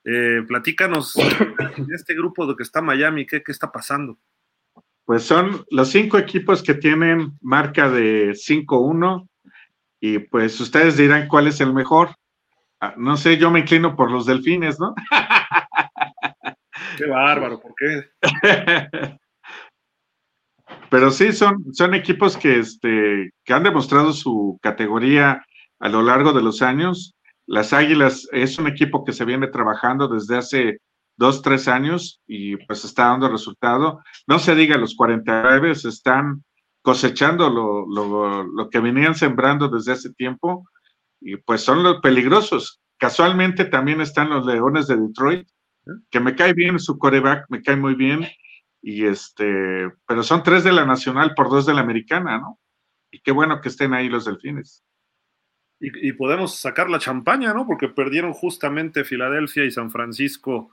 Eh, 0.05 0.43
platícanos 0.47 1.13
de 1.13 1.95
este 1.95 2.15
grupo 2.15 2.47
de 2.47 2.55
que 2.55 2.63
está 2.63 2.81
Miami, 2.81 3.25
¿qué, 3.25 3.43
¿qué 3.43 3.51
está 3.51 3.71
pasando? 3.71 4.17
Pues 5.05 5.23
son 5.23 5.65
los 5.69 5.89
cinco 5.89 6.17
equipos 6.17 6.63
que 6.63 6.73
tienen 6.73 7.33
marca 7.41 7.89
de 7.89 8.31
5-1 8.31 9.27
y 9.99 10.19
pues 10.19 10.59
ustedes 10.59 10.97
dirán 10.97 11.27
cuál 11.27 11.47
es 11.47 11.59
el 11.61 11.73
mejor. 11.73 12.15
Ah, 12.79 12.93
no 12.95 13.17
sé, 13.17 13.37
yo 13.37 13.51
me 13.51 13.59
inclino 13.59 13.95
por 13.95 14.09
los 14.09 14.25
delfines, 14.25 14.79
¿no? 14.79 14.95
Qué 16.97 17.05
bárbaro, 17.05 17.59
¿por 17.59 17.73
qué? 17.75 18.09
Pero 20.89 21.11
sí, 21.11 21.31
son, 21.33 21.73
son 21.73 21.93
equipos 21.93 22.35
que, 22.37 22.59
este, 22.59 23.31
que 23.43 23.53
han 23.53 23.63
demostrado 23.63 24.13
su 24.13 24.59
categoría 24.61 25.45
a 25.79 25.89
lo 25.89 26.01
largo 26.01 26.33
de 26.33 26.41
los 26.41 26.61
años. 26.61 27.15
Las 27.45 27.73
Águilas 27.73 28.27
es 28.31 28.57
un 28.59 28.67
equipo 28.67 29.03
que 29.03 29.13
se 29.13 29.25
viene 29.25 29.47
trabajando 29.47 30.07
desde 30.07 30.37
hace 30.37 30.77
dos, 31.17 31.41
tres 31.41 31.67
años 31.67 32.21
y 32.27 32.57
pues 32.57 32.85
está 32.85 33.07
dando 33.07 33.29
resultado. 33.29 34.01
No 34.25 34.39
se 34.39 34.55
diga 34.55 34.77
los 34.77 34.95
49, 34.95 35.71
están 35.71 36.43
cosechando 36.81 37.49
lo, 37.49 37.85
lo, 37.87 38.43
lo, 38.43 38.69
que 38.69 38.79
venían 38.79 39.13
sembrando 39.13 39.67
desde 39.67 39.91
hace 39.91 40.13
tiempo 40.13 40.67
y 41.19 41.35
pues 41.37 41.61
son 41.61 41.83
los 41.83 41.99
peligrosos. 42.01 42.79
Casualmente 42.97 43.65
también 43.65 44.01
están 44.01 44.29
los 44.29 44.45
Leones 44.45 44.87
de 44.87 44.97
Detroit, 44.97 45.47
que 46.09 46.19
me 46.19 46.35
cae 46.35 46.53
bien 46.53 46.79
su 46.79 46.97
coreback, 46.97 47.45
me 47.49 47.61
cae 47.61 47.75
muy 47.75 47.95
bien, 47.95 48.27
y 48.81 49.05
este, 49.05 49.91
pero 50.07 50.23
son 50.23 50.43
tres 50.43 50.63
de 50.63 50.71
la 50.71 50.85
nacional 50.85 51.33
por 51.35 51.49
dos 51.49 51.65
de 51.65 51.73
la 51.73 51.81
americana, 51.81 52.37
¿no? 52.37 52.59
Y 53.11 53.21
qué 53.21 53.31
bueno 53.31 53.61
que 53.61 53.69
estén 53.69 53.93
ahí 53.93 54.09
los 54.09 54.25
delfines. 54.25 54.83
Y, 55.79 56.09
y 56.09 56.13
podemos 56.13 56.55
sacar 56.55 56.89
la 56.89 56.99
champaña, 56.99 57.53
¿no? 57.53 57.65
Porque 57.65 57.89
perdieron 57.89 58.33
justamente 58.33 59.03
Filadelfia 59.03 59.65
y 59.65 59.71
San 59.71 59.89
Francisco 59.91 60.71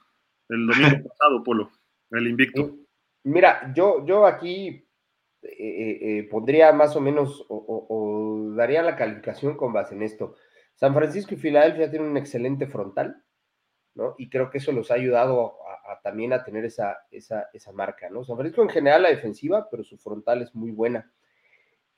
el 0.48 0.66
domingo 0.66 1.08
pasado, 1.08 1.42
Polo, 1.42 1.70
el 2.10 2.26
invicto. 2.26 2.76
Mira, 3.24 3.72
yo, 3.74 4.04
yo 4.06 4.26
aquí 4.26 4.86
eh, 5.42 5.48
eh, 5.58 6.18
eh, 6.18 6.22
pondría 6.30 6.72
más 6.72 6.94
o 6.96 7.00
menos 7.00 7.44
o, 7.48 7.86
o, 7.88 8.54
daría 8.54 8.82
la 8.82 8.96
calificación 8.96 9.56
con 9.56 9.72
base 9.72 9.94
en 9.94 10.02
esto. 10.02 10.36
San 10.74 10.94
Francisco 10.94 11.34
y 11.34 11.38
Filadelfia 11.38 11.90
tienen 11.90 12.10
un 12.10 12.16
excelente 12.16 12.66
frontal, 12.66 13.22
¿no? 13.94 14.14
Y 14.18 14.28
creo 14.28 14.50
que 14.50 14.58
eso 14.58 14.72
los 14.72 14.90
ha 14.90 14.94
ayudado 14.94 15.56
también 16.02 16.32
a 16.32 16.44
tener 16.44 16.64
esa, 16.64 16.98
esa, 17.10 17.48
esa, 17.52 17.72
marca, 17.72 18.08
¿no? 18.10 18.24
San 18.24 18.36
Francisco 18.36 18.62
en 18.62 18.68
general 18.68 19.02
la 19.02 19.10
defensiva, 19.10 19.68
pero 19.70 19.84
su 19.84 19.98
frontal 19.98 20.42
es 20.42 20.54
muy 20.54 20.70
buena. 20.70 21.10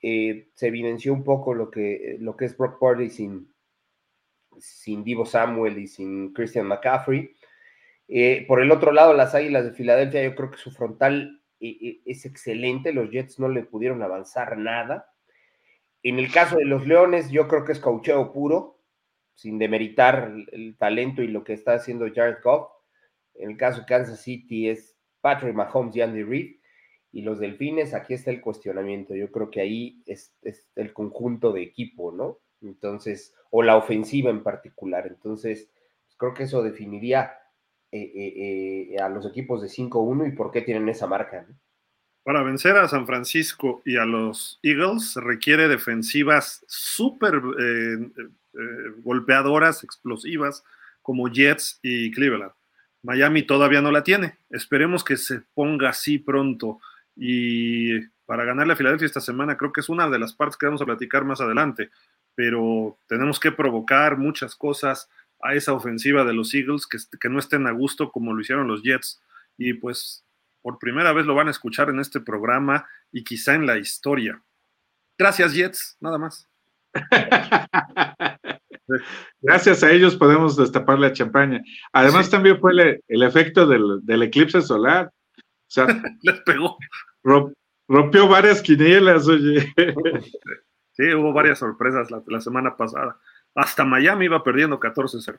Eh, 0.00 0.49
se 0.54 0.68
evidenció 0.68 1.12
un 1.12 1.25
poco 1.25 1.54
lo 1.54 1.71
que, 1.71 2.16
lo 2.21 2.37
que 2.37 2.45
es 2.45 2.57
Brock 2.57 2.78
Purdy 2.78 3.11
sin, 3.11 3.52
sin 4.59 5.02
Divo 5.04 5.26
Samuel 5.26 5.78
y 5.78 5.87
sin 5.87 6.33
Christian 6.33 6.66
McCaffrey. 6.66 7.35
Eh, 8.09 8.45
por 8.47 8.61
el 8.61 8.71
otro 8.71 8.92
lado, 8.92 9.12
las 9.12 9.35
Águilas 9.35 9.64
de 9.64 9.73
Filadelfia, 9.73 10.23
yo 10.23 10.35
creo 10.35 10.50
que 10.50 10.59
su 10.59 10.71
frontal 10.71 11.42
eh, 11.61 12.00
es 12.07 12.25
excelente, 12.25 12.92
los 12.92 13.11
Jets 13.11 13.38
no 13.38 13.49
le 13.49 13.64
pudieron 13.64 14.02
avanzar 14.02 14.57
nada. 14.57 15.12
En 16.02 16.18
el 16.18 16.30
caso 16.33 16.57
de 16.57 16.64
los 16.64 16.87
Leones, 16.87 17.30
yo 17.30 17.49
creo 17.49 17.64
que 17.64 17.73
es 17.73 17.80
caucheo 17.80 18.33
puro, 18.33 18.80
sin 19.35 19.59
demeritar 19.59 20.33
el, 20.33 20.49
el 20.52 20.76
talento 20.76 21.23
y 21.23 21.28
lo 21.28 21.45
que 21.45 21.52
está 21.52 21.75
haciendo 21.75 22.07
Jared 22.12 22.38
Goff. 22.42 22.77
En 23.38 23.50
el 23.50 23.57
caso 23.57 23.80
de 23.80 23.87
Kansas 23.87 24.21
City 24.21 24.68
es 24.68 24.97
Patrick 25.21 25.54
Mahomes 25.54 25.95
y 25.97 26.02
Andy 26.02 26.23
Reid. 26.23 26.57
Y 27.11 27.23
los 27.23 27.38
Delfines, 27.38 27.95
aquí 27.95 28.14
está 28.14 28.30
el 28.30 28.40
cuestionamiento. 28.40 29.14
Yo 29.14 29.30
creo 29.30 29.50
que 29.50 29.61
ahí 29.61 30.02
es, 30.07 30.35
el 30.76 30.92
conjunto 30.92 31.52
de 31.52 31.62
equipo, 31.62 32.12
¿no? 32.12 32.38
Entonces, 32.61 33.35
o 33.50 33.62
la 33.62 33.76
ofensiva 33.76 34.30
en 34.30 34.42
particular. 34.42 35.07
Entonces, 35.07 35.71
pues 36.04 36.16
creo 36.18 36.35
que 36.35 36.42
eso 36.42 36.62
definiría 36.62 37.33
eh, 37.90 38.12
eh, 38.14 38.88
eh, 38.92 39.00
a 39.00 39.09
los 39.09 39.25
equipos 39.25 39.62
de 39.62 39.68
5-1 39.68 40.28
y 40.28 40.37
por 40.37 40.50
qué 40.50 40.61
tienen 40.61 40.88
esa 40.88 41.07
marca. 41.07 41.47
¿no? 41.49 41.54
Para 42.25 42.42
vencer 42.42 42.76
a 42.76 42.88
San 42.88 43.07
Francisco 43.07 43.80
y 43.87 43.97
a 43.97 44.04
los 44.04 44.59
Eagles 44.62 45.14
requiere 45.16 45.68
defensivas 45.68 46.62
súper 46.68 47.40
golpeadoras, 49.02 49.83
explosivas, 49.83 50.62
como 51.00 51.28
Jets 51.28 51.80
y 51.83 52.11
Cleveland. 52.11 52.52
Miami 53.02 53.42
todavía 53.42 53.80
no 53.80 53.90
la 53.90 54.02
tiene. 54.02 54.38
Esperemos 54.50 55.04
que 55.04 55.16
se 55.16 55.42
ponga 55.54 55.90
así 55.90 56.18
pronto. 56.18 56.80
Y 57.16 58.00
para 58.26 58.44
ganarle 58.44 58.72
a 58.72 58.76
Filadelfia 58.76 59.06
esta 59.06 59.20
semana, 59.20 59.56
creo 59.56 59.72
que 59.72 59.80
es 59.80 59.88
una 59.88 60.08
de 60.08 60.18
las 60.18 60.34
partes 60.34 60.56
que 60.56 60.66
vamos 60.66 60.82
a 60.82 60.86
platicar 60.86 61.24
más 61.24 61.40
adelante. 61.40 61.90
Pero 62.34 62.98
tenemos 63.06 63.40
que 63.40 63.52
provocar 63.52 64.16
muchas 64.16 64.54
cosas 64.56 65.08
a 65.40 65.54
esa 65.54 65.72
ofensiva 65.72 66.24
de 66.24 66.34
los 66.34 66.52
Eagles 66.54 66.86
que, 66.86 66.98
que 67.18 67.28
no 67.28 67.38
estén 67.38 67.66
a 67.66 67.72
gusto 67.72 68.10
como 68.10 68.34
lo 68.34 68.40
hicieron 68.40 68.68
los 68.68 68.82
Jets. 68.82 69.20
Y 69.56 69.74
pues 69.74 70.24
por 70.62 70.78
primera 70.78 71.12
vez 71.12 71.26
lo 71.26 71.34
van 71.34 71.48
a 71.48 71.52
escuchar 71.52 71.90
en 71.90 72.00
este 72.00 72.20
programa 72.20 72.86
y 73.12 73.24
quizá 73.24 73.54
en 73.54 73.66
la 73.66 73.78
historia. 73.78 74.42
Gracias, 75.16 75.54
Jets, 75.54 75.96
nada 76.00 76.18
más. 76.18 76.48
Gracias 79.40 79.83
a 79.83 79.90
ellos 79.92 80.16
podemos 80.16 80.57
destapar 80.57 80.99
la 80.99 81.12
champaña. 81.12 81.62
Además, 81.92 82.26
sí. 82.26 82.33
también 82.33 82.59
fue 82.61 82.73
el, 82.73 83.02
el 83.07 83.23
efecto 83.23 83.66
del, 83.66 84.00
del, 84.02 84.23
eclipse 84.23 84.62
solar. 84.62 85.12
O 85.37 85.42
sea, 85.71 85.87
les 86.23 86.40
pegó. 86.40 86.76
Romp, 87.23 87.54
rompió 87.88 88.28
varias 88.28 88.62
quinielas, 88.62 89.28
oye. 89.28 89.73
Sí, 90.92 91.14
hubo 91.14 91.33
varias 91.33 91.61
sorpresas 91.61 92.11
la, 92.11 92.23
la 92.26 92.40
semana 92.40 92.76
pasada. 92.76 93.18
Hasta 93.54 93.85
Miami 93.85 94.25
iba 94.25 94.42
perdiendo 94.42 94.80
14-0. 94.80 95.38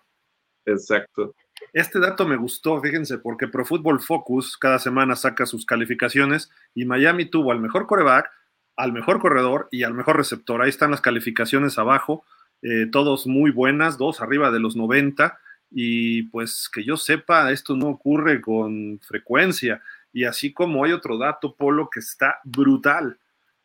Exacto. 0.66 1.36
Este 1.74 2.00
dato 2.00 2.28
me 2.28 2.38
gustó, 2.38 2.80
fíjense, 2.82 3.18
porque 3.18 3.48
Pro 3.48 3.66
Football 3.66 4.00
Focus 4.00 4.58
cada 4.58 4.80
semana 4.80 5.16
saca 5.16 5.46
sus 5.46 5.66
calificaciones 5.66 6.50
y 6.74 6.86
Miami 6.86 7.26
tuvo 7.26 7.52
al 7.52 7.60
mejor 7.60 7.88
coreback, 7.88 8.30
al 8.78 8.94
mejor 8.94 9.20
corredor 9.20 9.68
y 9.72 9.84
al 9.84 9.94
mejor 9.94 10.18
receptor. 10.18 10.62
Ahí 10.62 10.70
están 10.70 10.92
las 10.92 11.02
calificaciones 11.02 11.78
abajo, 11.78 12.24
eh, 12.62 12.88
todos 12.92 13.28
muy 13.28 13.52
buenas, 13.52 13.98
dos 13.98 14.22
arriba 14.22 14.52
de 14.52 14.60
los 14.60 14.76
90 14.76 15.40
y 15.72 16.24
pues 16.24 16.70
que 16.72 16.84
yo 16.84 16.98
sepa, 16.98 17.52
esto 17.52 17.76
no 17.76 17.88
ocurre 17.88 18.42
con 18.42 19.00
frecuencia. 19.02 19.82
Y 20.12 20.24
así 20.24 20.52
como 20.52 20.84
hay 20.84 20.92
otro 20.92 21.18
dato, 21.18 21.56
Polo, 21.56 21.90
que 21.90 22.00
está 22.00 22.40
brutal. 22.44 23.20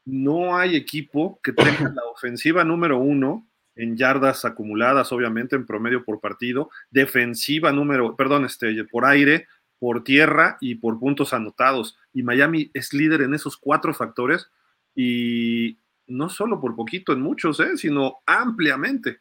No 0.04 0.56
hay 0.56 0.76
equipo 0.76 1.40
que 1.42 1.52
tenga 1.52 1.90
la 1.94 2.04
ofensiva 2.04 2.64
número 2.64 2.98
uno 2.98 3.48
en 3.76 3.96
yardas 3.96 4.44
acumuladas, 4.44 5.10
obviamente, 5.12 5.56
en 5.56 5.66
promedio 5.66 6.04
por 6.04 6.20
partido, 6.20 6.70
defensiva 6.90 7.72
número, 7.72 8.14
perdón, 8.14 8.44
este, 8.44 8.84
por 8.84 9.04
aire, 9.04 9.48
por 9.78 10.04
tierra 10.04 10.58
y 10.60 10.76
por 10.76 11.00
puntos 11.00 11.32
anotados. 11.32 11.96
Y 12.12 12.22
Miami 12.22 12.70
es 12.74 12.92
líder 12.92 13.22
en 13.22 13.34
esos 13.34 13.56
cuatro 13.56 13.92
factores 13.94 14.48
y 14.94 15.78
no 16.06 16.28
solo 16.28 16.60
por 16.60 16.76
poquito 16.76 17.12
en 17.12 17.20
muchos, 17.20 17.60
¿eh? 17.60 17.76
sino 17.76 18.18
ampliamente. 18.26 19.18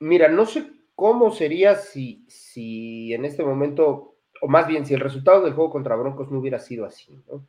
Mira, 0.00 0.28
no 0.28 0.46
sé 0.46 0.70
cómo 0.94 1.30
sería 1.30 1.76
si, 1.76 2.24
si 2.28 3.12
en 3.14 3.24
este 3.24 3.44
momento, 3.44 4.16
o 4.40 4.48
más 4.48 4.66
bien 4.66 4.86
si 4.86 4.94
el 4.94 5.00
resultado 5.00 5.42
del 5.42 5.54
juego 5.54 5.70
contra 5.70 5.96
Broncos 5.96 6.30
no 6.30 6.38
hubiera 6.38 6.58
sido 6.58 6.84
así, 6.84 7.22
¿no? 7.28 7.46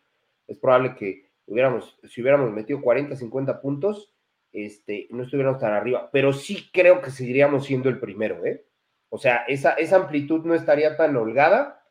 Es 0.48 0.58
probable 0.60 0.96
que 0.96 1.32
hubiéramos, 1.48 1.98
si 2.03 2.22
hubiéramos 2.22 2.51
metido 2.51 2.82
40, 2.82 3.15
50 3.15 3.62
puntos, 3.62 4.13
este, 4.51 5.08
no 5.10 5.24
estuviéramos 5.24 5.60
tan 5.60 5.74
arriba, 5.74 6.10
pero 6.12 6.32
sí 6.32 6.70
creo 6.72 7.01
que 7.01 7.12
seguiríamos 7.12 7.65
siendo 7.65 7.89
el 7.89 8.00
primero, 8.00 8.46
¿eh? 8.46 8.65
O 9.10 9.17
sea, 9.17 9.44
esa, 9.48 9.72
esa 9.74 9.98
amplitud 9.98 10.46
no 10.46 10.55
estaría 10.55 10.98
tan 10.98 11.15
holgada, 11.15 11.84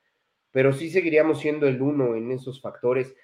pero 0.50 0.72
sí 0.72 0.90
seguiríamos 0.90 1.40
siendo 1.40 1.66
el 1.66 1.80
uno 1.80 2.16
en 2.16 2.30
esos 2.30 2.60
factores. 2.60 3.14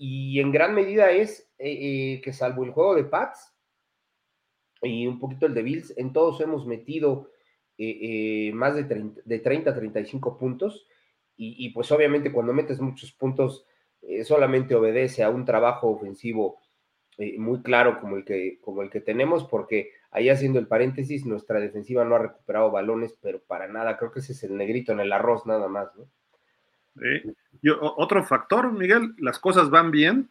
Y 0.00 0.38
en 0.38 0.52
gran 0.52 0.76
medida 0.76 1.10
es 1.10 1.50
eh, 1.58 2.14
eh, 2.14 2.20
que 2.22 2.32
salvo 2.32 2.64
el 2.64 2.70
juego 2.70 2.94
de 2.94 3.02
Pats 3.02 3.52
y 4.80 5.08
un 5.08 5.18
poquito 5.18 5.46
el 5.46 5.54
de 5.54 5.62
Bills, 5.62 5.92
en 5.98 6.12
todos 6.12 6.40
hemos 6.40 6.68
metido 6.68 7.32
eh, 7.76 8.52
más 8.54 8.76
de 8.76 8.84
30, 8.84 9.22
de 9.24 9.38
30 9.40 9.70
a 9.70 9.74
35 9.74 10.38
puntos. 10.38 10.86
Y, 11.40 11.68
pues 11.70 11.92
obviamente 11.92 12.32
cuando 12.32 12.52
metes 12.52 12.80
muchos 12.80 13.12
puntos, 13.12 13.64
solamente 14.24 14.74
obedece 14.74 15.22
a 15.22 15.30
un 15.30 15.44
trabajo 15.44 15.88
ofensivo 15.88 16.58
muy 17.38 17.62
claro 17.62 18.00
como 18.00 18.16
el, 18.16 18.24
que, 18.24 18.58
como 18.60 18.82
el 18.82 18.90
que 18.90 19.00
tenemos, 19.00 19.44
porque 19.44 19.92
ahí 20.10 20.30
haciendo 20.30 20.58
el 20.58 20.66
paréntesis, 20.66 21.24
nuestra 21.26 21.60
defensiva 21.60 22.04
no 22.04 22.16
ha 22.16 22.18
recuperado 22.18 22.72
balones, 22.72 23.16
pero 23.22 23.40
para 23.40 23.68
nada, 23.68 23.96
creo 23.98 24.10
que 24.10 24.18
ese 24.18 24.32
es 24.32 24.42
el 24.42 24.56
negrito 24.56 24.90
en 24.90 24.98
el 24.98 25.12
arroz 25.12 25.46
nada 25.46 25.68
más, 25.68 25.94
¿no? 25.94 26.08
Eh, 27.02 27.32
yo, 27.62 27.78
otro 27.80 28.24
factor, 28.24 28.72
Miguel, 28.72 29.14
las 29.18 29.38
cosas 29.38 29.70
van 29.70 29.90
bien 29.90 30.30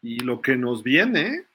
y 0.00 0.20
lo 0.20 0.40
que 0.40 0.56
nos 0.56 0.82
viene. 0.82 1.46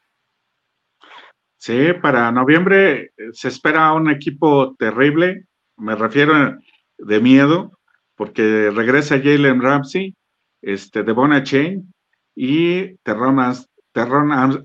Sí, 1.57 1.93
para 2.01 2.31
noviembre 2.31 3.11
se 3.33 3.47
espera 3.47 3.93
un 3.93 4.09
equipo 4.09 4.75
terrible, 4.77 5.45
me 5.75 5.95
refiero 5.95 6.57
de 6.97 7.19
miedo, 7.19 7.77
porque 8.15 8.71
regresa 8.71 9.17
Jalen 9.17 9.61
Ramsey, 9.61 10.15
este, 10.61 11.03
Devona 11.03 11.43
Chain 11.43 11.93
y 12.35 12.95
Terron 12.97 13.39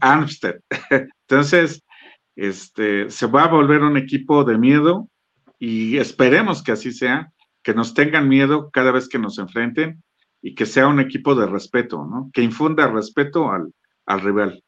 Armstead. 0.00 0.60
Entonces, 1.28 1.82
este, 2.36 3.10
se 3.10 3.26
va 3.26 3.44
a 3.44 3.48
volver 3.48 3.82
un 3.82 3.96
equipo 3.96 4.44
de 4.44 4.58
miedo 4.58 5.08
y 5.58 5.98
esperemos 5.98 6.62
que 6.62 6.72
así 6.72 6.92
sea, 6.92 7.30
que 7.62 7.74
nos 7.74 7.94
tengan 7.94 8.28
miedo 8.28 8.70
cada 8.70 8.92
vez 8.92 9.08
que 9.08 9.18
nos 9.18 9.38
enfrenten 9.38 10.02
y 10.40 10.54
que 10.54 10.66
sea 10.66 10.88
un 10.88 11.00
equipo 11.00 11.34
de 11.34 11.46
respeto, 11.46 12.04
¿no? 12.04 12.30
Que 12.32 12.42
infunda 12.42 12.88
respeto 12.88 13.50
al, 13.50 13.72
al 14.06 14.20
rival. 14.20 14.62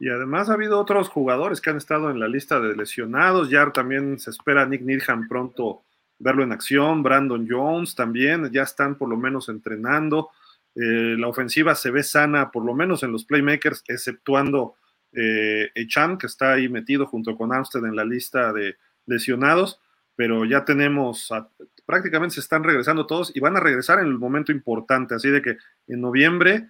Y 0.00 0.10
además 0.10 0.48
ha 0.48 0.54
habido 0.54 0.78
otros 0.78 1.08
jugadores 1.08 1.60
que 1.60 1.70
han 1.70 1.76
estado 1.76 2.10
en 2.10 2.20
la 2.20 2.28
lista 2.28 2.60
de 2.60 2.76
lesionados. 2.76 3.50
Ya 3.50 3.70
también 3.72 4.18
se 4.18 4.30
espera 4.30 4.66
Nick 4.66 4.82
Needham 4.82 5.26
pronto 5.26 5.82
verlo 6.18 6.42
en 6.44 6.52
acción. 6.52 7.02
Brandon 7.02 7.46
Jones 7.48 7.94
también, 7.94 8.50
ya 8.52 8.62
están 8.62 8.96
por 8.96 9.08
lo 9.08 9.16
menos 9.16 9.48
entrenando. 9.48 10.30
Eh, 10.74 11.16
la 11.18 11.26
ofensiva 11.26 11.74
se 11.74 11.90
ve 11.90 12.02
sana, 12.02 12.50
por 12.52 12.64
lo 12.64 12.74
menos 12.74 13.02
en 13.02 13.10
los 13.10 13.24
playmakers, 13.24 13.82
exceptuando 13.88 14.74
eh, 15.12 15.70
Echan, 15.74 16.18
que 16.18 16.26
está 16.26 16.52
ahí 16.52 16.68
metido 16.68 17.06
junto 17.06 17.36
con 17.36 17.52
Armstead 17.52 17.84
en 17.86 17.96
la 17.96 18.04
lista 18.04 18.52
de 18.52 18.76
lesionados, 19.06 19.80
pero 20.14 20.44
ya 20.44 20.64
tenemos 20.64 21.32
a 21.32 21.48
prácticamente 21.88 22.34
se 22.34 22.40
están 22.40 22.64
regresando 22.64 23.06
todos 23.06 23.34
y 23.34 23.40
van 23.40 23.56
a 23.56 23.60
regresar 23.60 23.98
en 23.98 24.08
el 24.08 24.18
momento 24.18 24.52
importante, 24.52 25.14
así 25.14 25.30
de 25.30 25.40
que 25.40 25.56
en 25.86 26.02
noviembre 26.02 26.68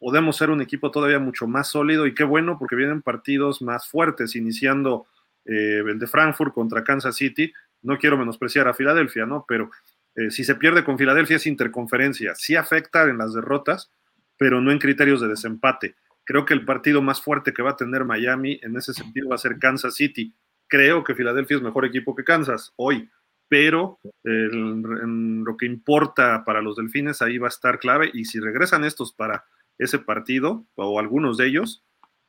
podemos 0.00 0.36
ser 0.36 0.50
un 0.50 0.60
equipo 0.60 0.90
todavía 0.90 1.20
mucho 1.20 1.46
más 1.46 1.68
sólido 1.68 2.08
y 2.08 2.14
qué 2.14 2.24
bueno 2.24 2.58
porque 2.58 2.74
vienen 2.74 3.00
partidos 3.00 3.62
más 3.62 3.86
fuertes, 3.86 4.34
iniciando 4.34 5.06
eh, 5.44 5.84
el 5.86 6.00
de 6.00 6.08
Frankfurt 6.08 6.52
contra 6.52 6.82
Kansas 6.82 7.14
City. 7.14 7.52
No 7.82 7.98
quiero 7.98 8.18
menospreciar 8.18 8.66
a 8.66 8.74
Filadelfia, 8.74 9.26
¿no? 9.26 9.44
Pero 9.46 9.70
eh, 10.16 10.32
si 10.32 10.42
se 10.42 10.56
pierde 10.56 10.82
con 10.82 10.98
Filadelfia 10.98 11.36
es 11.36 11.46
interconferencia, 11.46 12.34
sí 12.34 12.56
afecta 12.56 13.04
en 13.04 13.18
las 13.18 13.34
derrotas, 13.34 13.92
pero 14.36 14.60
no 14.60 14.72
en 14.72 14.80
criterios 14.80 15.20
de 15.20 15.28
desempate. 15.28 15.94
Creo 16.24 16.44
que 16.44 16.54
el 16.54 16.64
partido 16.64 17.00
más 17.00 17.20
fuerte 17.20 17.52
que 17.52 17.62
va 17.62 17.70
a 17.70 17.76
tener 17.76 18.04
Miami 18.04 18.58
en 18.64 18.76
ese 18.76 18.92
sentido 18.92 19.28
va 19.28 19.36
a 19.36 19.38
ser 19.38 19.60
Kansas 19.60 19.94
City. 19.94 20.34
Creo 20.66 21.04
que 21.04 21.14
Filadelfia 21.14 21.58
es 21.58 21.62
mejor 21.62 21.84
equipo 21.84 22.16
que 22.16 22.24
Kansas 22.24 22.72
hoy, 22.74 23.08
pero 23.48 23.98
lo 24.24 25.56
que 25.56 25.66
importa 25.66 26.44
para 26.44 26.60
los 26.60 26.76
Delfines 26.76 27.22
ahí 27.22 27.38
va 27.38 27.48
a 27.48 27.50
estar 27.50 27.78
clave 27.78 28.10
y 28.12 28.24
si 28.26 28.40
regresan 28.40 28.84
estos 28.84 29.12
para 29.12 29.44
ese 29.78 29.98
partido, 29.98 30.66
o 30.74 30.98
algunos 30.98 31.36
de 31.36 31.46
ellos. 31.46 31.84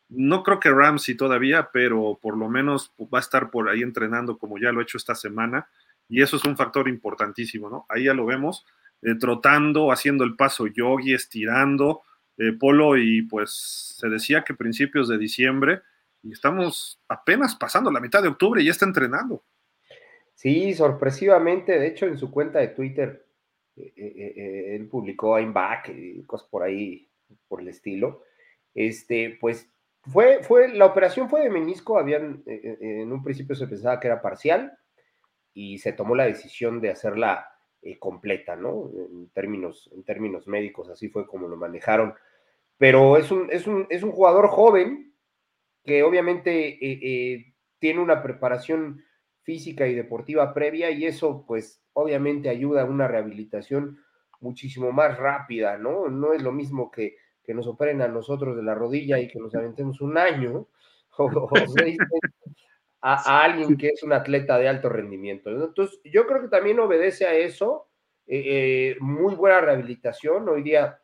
No 0.08 0.44
creo 0.44 0.60
que 0.60 0.72
Ramsey 0.72 1.16
todavía, 1.16 1.70
pero 1.72 2.18
por 2.22 2.38
lo 2.38 2.50
menos 2.50 2.94
va 3.14 3.20
a 3.20 3.22
estar 3.22 3.52
por 3.52 3.70
ahí 3.70 3.82
entrenando 3.82 4.38
como 4.38 4.58
ya 4.58 4.72
lo 4.72 4.80
ha 4.80 4.84
hecho 4.84 4.98
esta 4.98 5.16
semana. 5.16 5.68
Y 6.08 6.22
eso 6.22 6.38
es 6.38 6.46
un 6.46 6.58
factor 6.58 6.88
importantísimo, 6.88 7.70
¿no? 7.70 7.86
Ahí 7.90 8.06
ya 8.06 8.16
lo 8.16 8.26
vemos, 8.26 8.66
eh, 9.04 9.16
trotando, 9.20 9.92
haciendo 9.92 10.24
el 10.24 10.36
paso 10.36 10.66
yogi, 10.66 11.14
estirando, 11.14 12.02
eh, 12.38 12.54
polo, 12.54 12.98
y 12.98 13.22
pues 13.24 13.96
se 13.98 14.10
decía 14.10 14.44
que 14.44 14.56
principios 14.56 15.08
de 15.08 15.20
diciembre, 15.20 15.82
y 16.24 16.32
estamos 16.32 17.00
apenas 17.08 17.56
pasando 17.56 17.92
la 17.92 18.00
mitad 18.00 18.22
de 18.24 18.30
octubre 18.30 18.62
y 18.62 18.66
ya 18.66 18.72
está 18.72 18.86
entrenando. 18.86 19.44
Sí, 20.40 20.74
sorpresivamente, 20.74 21.78
de 21.78 21.88
hecho 21.88 22.06
en 22.06 22.18
su 22.18 22.32
cuenta 22.32 22.60
de 22.60 22.70
Twitter, 22.70 23.26
eh, 23.76 24.74
él 24.74 24.88
publicó 24.88 25.38
I'm 25.38 25.52
back 25.52 25.90
y 25.90 26.24
cosas 26.24 26.48
por 26.48 26.64
ahí 26.64 27.10
por 27.50 27.60
el 27.60 27.68
estilo. 27.68 28.24
Este, 28.74 29.38
pues 29.42 29.70
fue, 30.04 30.42
fue, 30.42 30.70
la 30.70 30.86
operación 30.86 31.30
fue 31.30 31.42
de 31.42 31.50
menisco, 31.50 32.00
habían, 32.00 32.42
eh, 32.46 32.78
eh, 32.80 33.02
en 33.02 33.12
un 33.12 33.22
principio 33.22 33.54
se 33.54 33.68
pensaba 33.68 34.00
que 34.00 34.08
era 34.08 34.22
parcial 34.22 34.78
y 35.54 35.80
se 35.80 35.92
tomó 35.92 36.16
la 36.16 36.24
decisión 36.24 36.80
de 36.80 36.92
hacerla 36.92 37.52
eh, 37.82 38.00
completa, 38.00 38.56
¿no? 38.56 38.90
En 38.96 39.28
términos, 39.32 39.90
en 39.94 40.06
términos 40.06 40.48
médicos, 40.48 40.88
así 40.88 41.10
fue 41.10 41.28
como 41.28 41.50
lo 41.50 41.58
manejaron. 41.58 42.14
Pero 42.78 43.18
es 43.18 43.30
un, 43.30 43.50
es 43.52 43.68
un, 43.68 43.88
es 43.90 44.04
un 44.04 44.14
jugador 44.14 44.48
joven 44.48 45.14
que 45.84 46.02
obviamente 46.04 46.80
tiene 47.78 48.00
una 48.00 48.24
preparación 48.24 49.04
física 49.50 49.88
y 49.88 49.96
deportiva 49.96 50.54
previa 50.54 50.92
y 50.92 51.08
eso 51.08 51.44
pues 51.48 51.82
obviamente 51.94 52.50
ayuda 52.50 52.84
a 52.84 52.86
una 52.86 53.08
rehabilitación 53.08 53.98
muchísimo 54.42 54.92
más 54.92 55.18
rápida, 55.18 55.76
¿no? 55.76 56.08
No 56.08 56.34
es 56.34 56.44
lo 56.44 56.52
mismo 56.52 56.92
que, 56.92 57.16
que 57.44 57.56
nos 57.56 57.66
operen 57.66 58.00
a 58.04 58.08
nosotros 58.08 58.56
de 58.56 58.62
la 58.62 58.76
rodilla 58.76 59.18
y 59.18 59.28
que 59.28 59.40
nos 59.40 59.56
aventemos 59.56 60.02
un 60.02 60.20
año 60.20 60.68
o, 61.18 61.50
a, 63.02 63.44
alguien 63.44 63.76
que 63.76 63.88
es 63.88 64.04
un 64.04 64.14
atleta 64.14 64.60
de 64.60 64.68
alto 64.68 64.88
rendimiento. 64.88 65.50
Entonces, 65.50 66.00
yo 66.04 66.28
creo 66.28 66.44
que 66.44 66.50
también 66.50 66.80
obedece 66.80 67.26
a 67.26 67.34
eso, 67.34 67.88
eh, 68.28 68.44
eh, 68.46 68.98
muy 69.00 69.34
buena 69.34 69.62
rehabilitación. 69.62 70.48
Hoy 70.48 70.62
día 70.62 71.02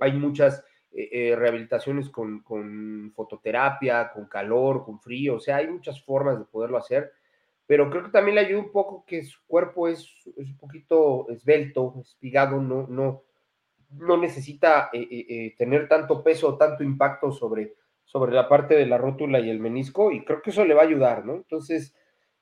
hay 0.00 0.12
muchas 0.14 0.64
eh, 0.90 1.36
rehabilitaciones 1.36 2.10
con, 2.10 2.42
con 2.42 3.14
fisioterapia, 3.14 4.10
con 4.12 4.26
calor, 4.26 4.84
con 4.84 5.00
frío, 5.00 5.36
o 5.36 5.40
sea, 5.40 5.58
hay 5.58 5.68
muchas 5.68 6.04
formas 6.04 6.36
de 6.36 6.46
poderlo 6.46 6.76
hacer 6.76 7.12
pero 7.70 7.88
creo 7.88 8.02
que 8.02 8.10
también 8.10 8.34
le 8.34 8.40
ayuda 8.40 8.62
un 8.62 8.72
poco 8.72 9.04
que 9.06 9.22
su 9.22 9.38
cuerpo 9.46 9.86
es, 9.86 10.04
un 10.34 10.58
poquito 10.58 11.28
esbelto, 11.30 11.94
espigado, 12.00 12.60
no, 12.60 12.88
no, 12.88 13.22
no 13.90 14.16
necesita 14.16 14.90
eh, 14.92 15.06
eh, 15.08 15.26
eh, 15.28 15.54
tener 15.56 15.86
tanto 15.86 16.24
peso 16.24 16.48
o 16.48 16.58
tanto 16.58 16.82
impacto 16.82 17.30
sobre, 17.30 17.76
sobre 18.02 18.32
la 18.32 18.48
parte 18.48 18.74
de 18.74 18.86
la 18.86 18.98
rótula 18.98 19.38
y 19.38 19.50
el 19.50 19.60
menisco, 19.60 20.10
y 20.10 20.24
creo 20.24 20.42
que 20.42 20.50
eso 20.50 20.64
le 20.64 20.74
va 20.74 20.82
a 20.82 20.86
ayudar, 20.86 21.24
¿no? 21.24 21.36
Entonces, 21.36 21.94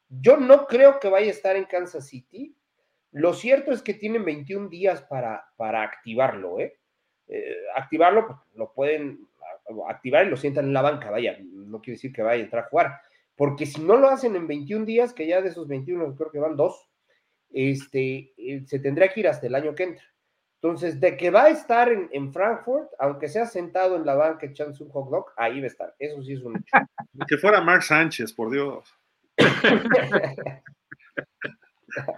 yo 0.09 0.39
no 0.39 0.67
creo 0.67 0.99
que 0.99 1.11
vaya 1.11 1.27
a 1.27 1.33
estar 1.33 1.57
en 1.57 1.67
Kansas 1.67 2.07
City. 2.07 2.57
Lo 3.11 3.35
cierto 3.35 3.73
es 3.73 3.83
que 3.83 3.93
tienen 3.93 4.25
21 4.25 4.71
días 4.71 5.03
para, 5.03 5.45
para 5.59 5.83
activarlo, 5.83 6.59
¿eh? 6.59 6.79
activarlo, 7.77 8.29
pues, 8.29 8.39
lo 8.55 8.73
pueden 8.73 9.29
activar 9.91 10.27
y 10.27 10.31
lo 10.31 10.39
sientan 10.39 10.65
en 10.65 10.73
la 10.73 10.81
banca, 10.81 11.11
vaya, 11.11 11.37
no 11.43 11.83
quiere 11.83 11.97
decir 11.97 12.15
que 12.15 12.23
vaya 12.23 12.41
a 12.41 12.45
entrar 12.45 12.65
a 12.65 12.69
jugar 12.69 13.03
porque 13.39 13.67
si 13.67 13.81
no 13.81 13.97
lo 13.97 14.11
hacen 14.11 14.35
en 14.35 14.49
21 14.49 14.85
días, 14.85 15.15
que 15.15 15.29
ya 15.29 15.41
de 15.41 15.51
esos 15.51 15.69
21 15.69 16.17
creo 16.17 16.33
que 16.33 16.41
van 16.41 16.57
dos, 16.57 16.91
este, 17.51 18.35
eh, 18.37 18.65
se 18.67 18.81
tendría 18.81 19.09
que 19.09 19.21
ir 19.21 19.29
hasta 19.29 19.47
el 19.47 19.55
año 19.55 19.77
que 19.77 19.85
entra. 19.85 20.05
Entonces, 20.61 20.99
de 20.99 21.17
que 21.17 21.31
va 21.31 21.45
a 21.45 21.51
estar 21.51 21.89
en, 21.89 22.33
Frankfurt, 22.33 22.89
aunque 22.99 23.29
sea 23.29 23.47
sentado 23.47 23.95
en 23.95 24.05
la 24.05 24.17
banca 24.17 24.45
echándose 24.47 24.83
un 24.83 24.91
hot 24.91 25.09
dog, 25.09 25.27
ahí 25.37 25.61
va 25.61 25.65
a 25.65 25.69
estar. 25.69 25.95
Eso 26.01 26.21
sí 26.21 26.33
es 26.33 26.43
un 26.43 26.57
hecho. 26.57 26.67
Que 27.29 27.39
fuera 27.39 27.61
Mark 27.61 27.85
Sánchez, 27.85 28.33
por 28.33 28.51
Dios. 28.51 28.93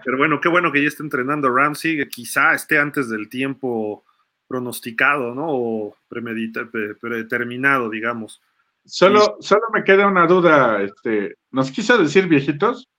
Pero 0.03 0.17
bueno, 0.17 0.41
qué 0.41 0.49
bueno 0.49 0.71
que 0.71 0.81
ya 0.81 0.87
esté 0.87 1.03
entrenando 1.03 1.55
Ramsey, 1.55 1.97
que 1.97 2.09
quizá 2.09 2.55
esté 2.55 2.79
antes 2.79 3.09
del 3.09 3.29
tiempo 3.29 4.03
pronosticado, 4.47 5.35
¿no? 5.35 5.45
O 5.49 5.95
predeterminado, 6.09 7.91
digamos. 7.91 8.41
Solo, 8.85 9.37
solo 9.39 9.63
me 9.73 9.83
queda 9.83 10.07
una 10.07 10.27
duda. 10.27 10.81
Este, 10.81 11.35
¿Nos 11.51 11.71
quiso 11.71 11.97
decir 11.97 12.27
viejitos? 12.27 12.89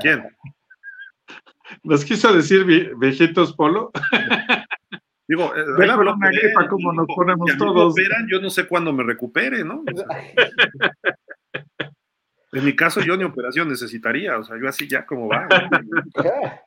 ¿Quién? 0.00 0.24
¿Nos 1.82 2.04
quiso 2.04 2.32
decir 2.32 2.64
viejitos, 2.96 3.52
Polo? 3.54 3.90
Digo, 5.28 5.52
eh, 5.56 5.64
como 6.68 6.92
nos 6.92 7.06
ponemos 7.08 7.50
todos. 7.58 7.96
yo 8.28 8.40
no 8.40 8.48
sé 8.48 8.68
cuándo 8.68 8.92
me 8.92 9.02
recupere, 9.02 9.64
¿no? 9.64 9.82
en 12.52 12.64
mi 12.64 12.76
caso, 12.76 13.00
yo 13.00 13.16
ni 13.16 13.24
operación 13.24 13.68
necesitaría, 13.68 14.38
o 14.38 14.44
sea, 14.44 14.56
yo 14.60 14.68
así 14.68 14.86
ya 14.86 15.04
como 15.04 15.28
va. 15.28 15.48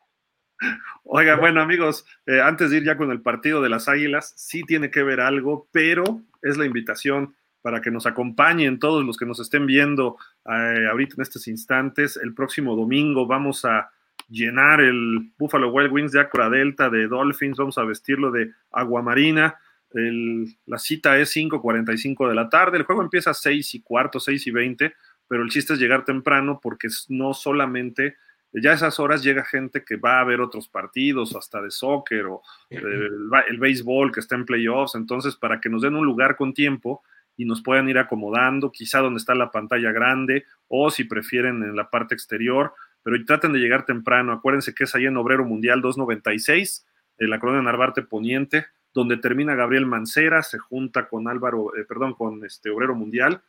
Oiga, 1.06 1.38
bueno, 1.38 1.62
amigos, 1.62 2.06
eh, 2.26 2.42
antes 2.42 2.70
de 2.70 2.78
ir 2.78 2.84
ya 2.84 2.98
con 2.98 3.12
el 3.12 3.22
partido 3.22 3.62
de 3.62 3.70
las 3.70 3.88
Águilas, 3.88 4.34
sí 4.36 4.64
tiene 4.64 4.92
que 4.92 5.04
ver 5.04 5.22
algo, 5.22 5.70
pero 5.72 6.04
es 6.42 6.58
la 6.58 6.66
invitación 6.66 7.38
para 7.62 7.82
que 7.82 7.92
nos 7.92 8.06
acompañen 8.06 8.80
todos 8.80 9.06
los 9.06 9.18
que 9.18 9.26
nos 9.26 9.40
estén 9.40 9.66
viendo 9.66 10.18
eh, 10.46 10.88
ahorita 10.90 11.16
en 11.18 11.22
estos 11.22 11.48
instantes. 11.48 12.18
El 12.18 12.34
próximo 12.34 12.76
domingo 12.76 13.26
vamos 13.28 13.66
a 13.66 13.92
llenar 14.30 14.82
el 14.82 15.32
Buffalo 15.38 15.70
Wild 15.70 15.92
Wings 15.92 16.12
de 16.12 16.22
Acora 16.22 16.50
Delta 16.50 16.90
de 16.90 17.08
Dolphins, 17.08 17.58
vamos 17.58 17.78
a 17.78 17.84
vestirlo 17.84 18.32
de 18.32 18.52
agua 18.72 19.02
marina. 19.02 19.58
la 19.92 20.78
cita 20.78 21.18
es 21.18 21.36
5.45 21.36 22.30
de 22.30 22.36
la 22.36 22.50
tarde, 22.50 22.78
el 22.78 22.84
juego 22.84 23.02
empieza 23.02 23.32
a 23.32 23.34
6 23.34 23.76
y 23.76 23.82
cuarto, 23.82 24.20
6 24.20 24.48
y 24.48 24.52
20, 24.52 24.94
pero 25.28 25.44
el 25.44 25.50
chiste 25.50 25.74
es 25.74 25.80
llegar 25.80 26.06
temprano 26.06 26.60
porque 26.62 26.90
no 27.10 27.34
solamente, 27.34 28.18
ya 28.54 28.72
a 28.72 28.76
esas 28.76 29.00
horas 29.00 29.24
llega 29.24 29.44
gente 29.44 29.84
que 29.84 29.96
va 29.96 30.20
a 30.20 30.24
ver 30.24 30.42
otros 30.42 30.70
partidos, 30.70 31.36
hasta 31.36 31.62
de 31.62 31.72
soccer 31.72 32.28
o 32.28 32.44
el, 32.70 33.30
el 33.50 33.60
béisbol 33.60 34.12
que 34.12 34.20
está 34.20 34.36
en 34.36 34.46
playoffs, 34.46 34.94
entonces 34.94 35.36
para 35.36 35.60
que 35.60 35.70
nos 35.70 35.82
den 35.82 35.96
un 35.96 36.06
lugar 36.06 36.36
con 36.36 36.54
tiempo 36.54 37.02
y 37.40 37.46
nos 37.46 37.62
puedan 37.62 37.88
ir 37.88 37.98
acomodando, 37.98 38.70
quizá 38.70 39.00
donde 39.00 39.20
está 39.20 39.34
la 39.34 39.50
pantalla 39.50 39.94
grande 39.94 40.44
o 40.68 40.92
si 40.92 41.06
prefieren 41.06 41.64
en 41.64 41.74
la 41.74 41.90
parte 41.90 42.14
exterior, 42.14 42.74
pero 43.02 43.16
traten 43.24 43.54
de 43.54 43.60
llegar 43.60 43.86
temprano. 43.86 44.34
Acuérdense 44.34 44.76
que 44.76 44.84
es 44.84 44.94
ahí 44.94 45.06
en 45.06 45.16
Obrero 45.16 45.46
Mundial 45.46 45.80
296, 45.80 46.86
en 47.18 47.30
la 47.30 47.40
colonia 47.40 47.62
Narvarte 47.62 48.02
Poniente, 48.02 48.66
donde 48.94 49.16
termina 49.16 49.56
Gabriel 49.56 49.86
Mancera, 49.86 50.44
se 50.44 50.60
junta 50.60 51.08
con 51.08 51.30
Álvaro, 51.30 51.74
eh, 51.78 51.86
perdón, 51.88 52.14
con 52.14 52.44
este 52.44 52.72
Obrero 52.72 52.94
Mundial 52.94 53.42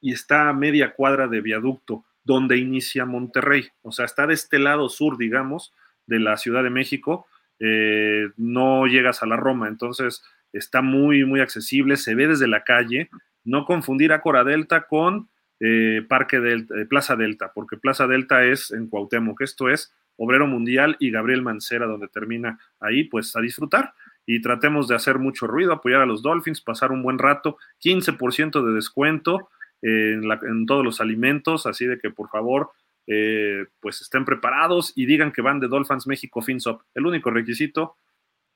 y 0.00 0.12
está 0.12 0.48
a 0.48 0.52
media 0.52 0.92
cuadra 0.94 1.28
de 1.28 1.40
viaducto, 1.40 2.04
donde 2.24 2.56
inicia 2.56 3.04
Monterrey. 3.04 3.68
O 3.82 3.92
sea, 3.92 4.06
está 4.06 4.26
de 4.26 4.34
este 4.34 4.58
lado 4.58 4.88
sur, 4.88 5.18
digamos, 5.18 5.72
de 6.06 6.18
la 6.18 6.36
Ciudad 6.36 6.64
de 6.64 6.70
México. 6.70 7.28
Eh, 7.60 8.28
no 8.36 8.88
llegas 8.88 9.22
a 9.22 9.26
la 9.26 9.36
Roma, 9.36 9.68
entonces 9.68 10.24
está 10.52 10.82
muy, 10.82 11.24
muy 11.24 11.40
accesible, 11.40 11.96
se 11.96 12.16
ve 12.16 12.26
desde 12.26 12.48
la 12.48 12.64
calle, 12.64 13.08
no 13.46 13.64
confundir 13.64 14.12
a 14.12 14.20
Cora 14.20 14.44
Delta 14.44 14.86
con 14.86 15.28
eh, 15.60 16.04
Parque 16.06 16.40
Delta, 16.40 16.78
eh, 16.78 16.84
Plaza 16.84 17.16
Delta, 17.16 17.52
porque 17.54 17.78
Plaza 17.78 18.06
Delta 18.06 18.44
es 18.44 18.70
en 18.72 18.88
Cuauhtémoc, 18.88 19.40
esto 19.40 19.70
es 19.70 19.94
Obrero 20.16 20.46
Mundial 20.46 20.96
y 21.00 21.10
Gabriel 21.10 21.40
Mancera, 21.40 21.86
donde 21.86 22.08
termina 22.08 22.58
ahí, 22.80 23.04
pues 23.04 23.34
a 23.36 23.40
disfrutar 23.40 23.94
y 24.26 24.42
tratemos 24.42 24.88
de 24.88 24.96
hacer 24.96 25.18
mucho 25.18 25.46
ruido, 25.46 25.72
apoyar 25.72 26.02
a 26.02 26.06
los 26.06 26.20
Dolphins, 26.20 26.60
pasar 26.60 26.90
un 26.90 27.02
buen 27.02 27.18
rato, 27.18 27.58
15% 27.82 28.66
de 28.66 28.74
descuento 28.74 29.48
en, 29.80 30.66
todos 30.66 30.84
los 30.84 31.00
alimentos, 31.00 31.66
así 31.66 31.86
de 31.86 31.98
que 31.98 32.10
por 32.10 32.28
favor, 32.28 32.70
eh, 33.06 33.66
pues 33.78 34.00
estén 34.00 34.24
preparados 34.24 34.92
y 34.96 35.06
digan 35.06 35.32
que 35.32 35.42
van 35.42 35.60
de 35.60 35.68
Dolphins 35.68 36.08
México 36.08 36.42
FinSop. 36.42 36.82
El 36.94 37.06
único 37.06 37.30
requisito 37.30 37.96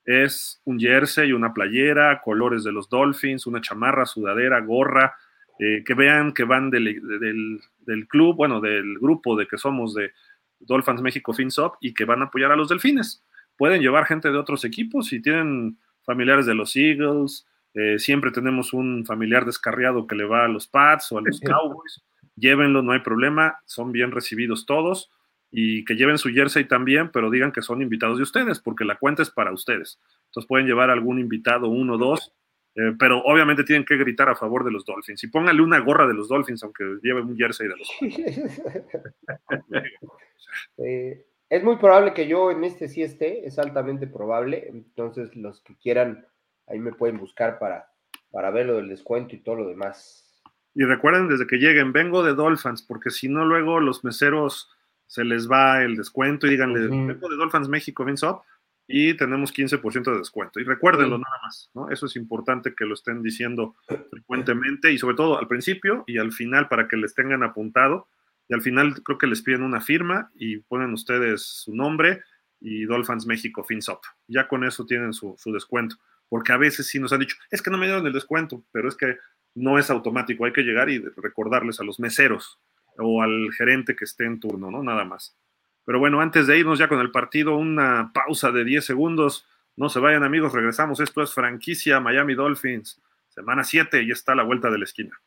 es 0.04 0.60
un 0.64 0.78
jersey, 0.78 1.32
una 1.32 1.52
playera, 1.52 2.20
colores 2.22 2.64
de 2.64 2.72
los 2.72 2.88
Dolphins, 2.88 3.46
una 3.46 3.60
chamarra, 3.60 4.06
sudadera, 4.06 4.60
gorra, 4.60 5.14
eh, 5.58 5.82
que 5.84 5.94
vean 5.94 6.32
que 6.32 6.44
van 6.44 6.70
del, 6.70 7.00
club, 8.08 8.36
bueno, 8.36 8.60
del 8.60 8.98
grupo 8.98 9.36
de 9.36 9.46
que 9.46 9.58
somos 9.58 9.94
de, 9.94 10.12
Dolphins 10.60 11.02
México 11.02 11.32
FinSop 11.32 11.76
y 11.80 11.94
que 11.94 12.04
van 12.04 12.22
a 12.22 12.26
apoyar 12.26 12.52
a 12.52 12.56
los 12.56 12.68
Delfines. 12.68 13.24
Pueden 13.56 13.80
llevar 13.80 14.04
gente 14.04 14.30
de 14.30 14.38
otros 14.38 14.64
equipos 14.64 15.06
si 15.08 15.20
tienen 15.20 15.78
familiares 16.02 16.46
de 16.46 16.54
los 16.54 16.76
Eagles. 16.76 17.46
Eh, 17.74 17.98
siempre 17.98 18.30
tenemos 18.30 18.72
un 18.72 19.04
familiar 19.06 19.44
descarriado 19.44 20.06
que 20.06 20.16
le 20.16 20.24
va 20.24 20.44
a 20.44 20.48
los 20.48 20.66
Pats 20.66 21.12
o 21.12 21.18
a 21.18 21.22
los 21.22 21.40
Cowboys. 21.44 22.02
Llévenlo, 22.36 22.82
no 22.82 22.92
hay 22.92 23.00
problema. 23.00 23.58
Son 23.64 23.92
bien 23.92 24.10
recibidos 24.10 24.66
todos 24.66 25.10
y 25.50 25.84
que 25.84 25.94
lleven 25.94 26.18
su 26.18 26.30
jersey 26.30 26.64
también, 26.64 27.10
pero 27.10 27.30
digan 27.30 27.52
que 27.52 27.62
son 27.62 27.82
invitados 27.82 28.18
de 28.18 28.22
ustedes, 28.22 28.60
porque 28.60 28.84
la 28.84 28.96
cuenta 28.96 29.22
es 29.22 29.30
para 29.30 29.52
ustedes. 29.52 29.98
Entonces 30.26 30.46
pueden 30.46 30.66
llevar 30.66 30.90
algún 30.90 31.18
invitado, 31.18 31.68
uno 31.68 31.94
o 31.94 31.98
dos, 31.98 32.32
eh, 32.76 32.94
pero 32.98 33.20
obviamente 33.24 33.64
tienen 33.64 33.84
que 33.84 33.96
gritar 33.96 34.28
a 34.28 34.36
favor 34.36 34.64
de 34.64 34.70
los 34.70 34.84
Dolphins. 34.84 35.24
Y 35.24 35.28
pónganle 35.28 35.62
una 35.62 35.80
gorra 35.80 36.06
de 36.06 36.14
los 36.14 36.28
Dolphins, 36.28 36.62
aunque 36.62 36.84
lleven 37.02 37.24
un 37.24 37.36
jersey 37.36 37.68
de 37.68 37.76
los 37.76 37.90
eh, 40.78 41.26
es 41.48 41.64
muy 41.64 41.76
probable 41.76 42.14
que 42.14 42.28
yo 42.28 42.52
en 42.52 42.62
este 42.62 42.88
sí 42.88 43.02
esté, 43.02 43.44
es 43.44 43.58
altamente 43.58 44.06
probable. 44.06 44.68
Entonces, 44.68 45.34
los 45.34 45.60
que 45.62 45.76
quieran, 45.76 46.24
ahí 46.68 46.78
me 46.78 46.92
pueden 46.92 47.18
buscar 47.18 47.58
para, 47.58 47.90
para 48.30 48.52
ver 48.52 48.66
lo 48.66 48.76
del 48.76 48.88
descuento 48.88 49.34
y 49.34 49.40
todo 49.40 49.56
lo 49.56 49.68
demás. 49.68 50.40
Y 50.76 50.84
recuerden 50.84 51.28
desde 51.28 51.48
que 51.48 51.56
lleguen, 51.56 51.92
vengo 51.92 52.22
de 52.22 52.34
Dolphins, 52.34 52.82
porque 52.82 53.10
si 53.10 53.28
no, 53.28 53.44
luego 53.44 53.80
los 53.80 54.04
meseros 54.04 54.70
se 55.10 55.24
les 55.24 55.50
va 55.50 55.82
el 55.82 55.96
descuento 55.96 56.46
y 56.46 56.50
díganle, 56.50 56.82
de 56.82 57.36
Dolphins 57.36 57.68
México, 57.68 58.04
Vince 58.04 58.28
y 58.86 59.14
tenemos 59.14 59.52
15% 59.52 60.04
de 60.12 60.18
descuento. 60.18 60.60
Y 60.60 60.62
recuérdenlo 60.62 61.18
nada 61.18 61.36
más, 61.42 61.68
¿no? 61.74 61.90
Eso 61.90 62.06
es 62.06 62.14
importante 62.14 62.74
que 62.76 62.84
lo 62.84 62.94
estén 62.94 63.20
diciendo 63.20 63.74
frecuentemente 64.08 64.92
y 64.92 64.98
sobre 64.98 65.16
todo 65.16 65.36
al 65.36 65.48
principio 65.48 66.04
y 66.06 66.18
al 66.18 66.30
final 66.30 66.68
para 66.68 66.86
que 66.86 66.96
les 66.96 67.12
tengan 67.12 67.42
apuntado. 67.42 68.06
Y 68.48 68.54
al 68.54 68.62
final 68.62 69.02
creo 69.02 69.18
que 69.18 69.26
les 69.26 69.42
piden 69.42 69.64
una 69.64 69.80
firma 69.80 70.30
y 70.36 70.58
ponen 70.58 70.92
ustedes 70.92 71.42
su 71.42 71.74
nombre 71.74 72.22
y 72.60 72.84
Dolphins 72.84 73.26
México 73.26 73.64
FinSop. 73.64 74.04
Ya 74.28 74.46
con 74.46 74.62
eso 74.62 74.86
tienen 74.86 75.12
su, 75.12 75.34
su 75.38 75.50
descuento. 75.50 75.96
Porque 76.28 76.52
a 76.52 76.56
veces 76.56 76.86
sí 76.86 77.00
nos 77.00 77.12
han 77.12 77.18
dicho, 77.18 77.36
es 77.50 77.62
que 77.62 77.70
no 77.72 77.78
me 77.78 77.86
dieron 77.86 78.06
el 78.06 78.12
descuento, 78.12 78.62
pero 78.70 78.88
es 78.88 78.94
que 78.94 79.18
no 79.56 79.76
es 79.76 79.90
automático, 79.90 80.44
hay 80.44 80.52
que 80.52 80.62
llegar 80.62 80.88
y 80.88 81.00
recordarles 81.16 81.80
a 81.80 81.84
los 81.84 81.98
meseros 81.98 82.60
o 82.98 83.22
al 83.22 83.52
gerente 83.52 83.96
que 83.96 84.04
esté 84.04 84.24
en 84.24 84.40
turno, 84.40 84.70
¿no? 84.70 84.82
Nada 84.82 85.04
más. 85.04 85.36
Pero 85.84 85.98
bueno, 85.98 86.20
antes 86.20 86.46
de 86.46 86.58
irnos 86.58 86.78
ya 86.78 86.88
con 86.88 87.00
el 87.00 87.10
partido, 87.10 87.56
una 87.56 88.12
pausa 88.12 88.52
de 88.52 88.64
10 88.64 88.84
segundos. 88.84 89.46
No 89.76 89.88
se 89.88 90.00
vayan 90.00 90.22
amigos, 90.22 90.52
regresamos. 90.52 91.00
Esto 91.00 91.22
es 91.22 91.32
franquicia 91.32 92.00
Miami 92.00 92.34
Dolphins, 92.34 93.00
semana 93.28 93.64
7 93.64 94.02
y 94.02 94.10
está 94.10 94.34
la 94.34 94.42
vuelta 94.42 94.70
de 94.70 94.78
la 94.78 94.84
esquina. 94.84 95.20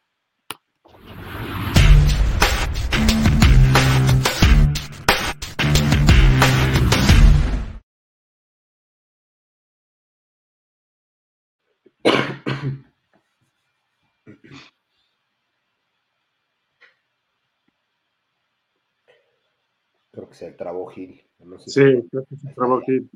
Que 20.34 20.40
se 20.40 20.52
trabó 20.52 20.88
Gil. 20.88 21.22
sí, 21.68 22.04
creo 22.10 22.26
que 22.28 22.36
se 22.36 22.54
trabó 22.56 22.82
Gil. 22.82 23.08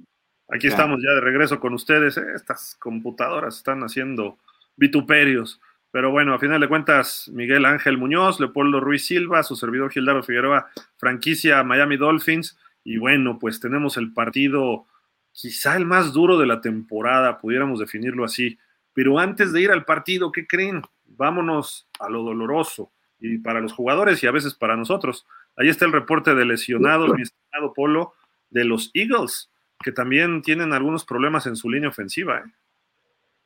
Aquí 0.50 0.68
estamos 0.68 1.00
ya 1.04 1.14
de 1.16 1.22
regreso 1.22 1.60
con 1.60 1.74
ustedes. 1.74 2.16
¿eh? 2.18 2.26
Estas 2.36 2.76
computadoras 2.76 3.58
están 3.58 3.82
haciendo 3.82 4.38
vituperios. 4.76 5.60
Pero 5.90 6.12
bueno, 6.12 6.36
a 6.36 6.40
final 6.40 6.62
de 6.62 6.68
cuentas, 6.68 7.28
Miguel 7.34 7.66
Ángel 7.66 7.98
Muñoz, 7.98 8.40
Leopoldo 8.40 8.80
Ruiz 8.80 9.08
Silva, 9.08 9.42
su 9.42 9.56
servidor 9.56 9.92
Gildardo 9.92 10.22
Figueroa, 10.22 10.70
franquicia 10.98 11.64
Miami 11.64 11.98
Dolphins. 11.98 12.58
Y 12.84 12.98
bueno, 12.98 13.40
pues 13.40 13.60
tenemos 13.60 13.98
el 13.98 14.14
partido 14.14 14.86
quizá 15.32 15.76
el 15.76 15.86
más 15.86 16.14
duro 16.14 16.38
de 16.38 16.46
la 16.46 16.62
temporada, 16.62 17.40
pudiéramos 17.40 17.80
definirlo 17.80 18.24
así. 18.24 18.60
Pero 18.94 19.18
antes 19.18 19.52
de 19.52 19.62
ir 19.62 19.72
al 19.72 19.86
partido, 19.86 20.32
¿qué 20.32 20.46
creen? 20.46 20.84
Vámonos 21.06 21.88
a 22.00 22.10
lo 22.10 22.22
doloroso. 22.22 22.92
Y 23.20 23.40
para 23.40 23.62
los 23.62 23.74
jugadores 23.74 24.24
y 24.24 24.28
a 24.28 24.32
veces 24.32 24.54
para 24.54 24.76
nosotros. 24.76 25.26
Ahí 25.56 25.70
está 25.70 25.86
el 25.86 25.92
reporte 25.92 26.36
de 26.36 26.46
lesionados, 26.46 27.14
mi 27.16 27.24
estimado 27.24 27.74
Polo, 27.74 28.14
de 28.50 28.64
los 28.64 28.92
Eagles, 28.94 29.50
que 29.84 29.92
también 29.92 30.42
tienen 30.42 30.74
algunos 30.74 31.04
problemas 31.06 31.48
en 31.48 31.56
su 31.56 31.70
línea 31.70 31.90
ofensiva. 31.90 32.40
¿eh? 32.40 32.52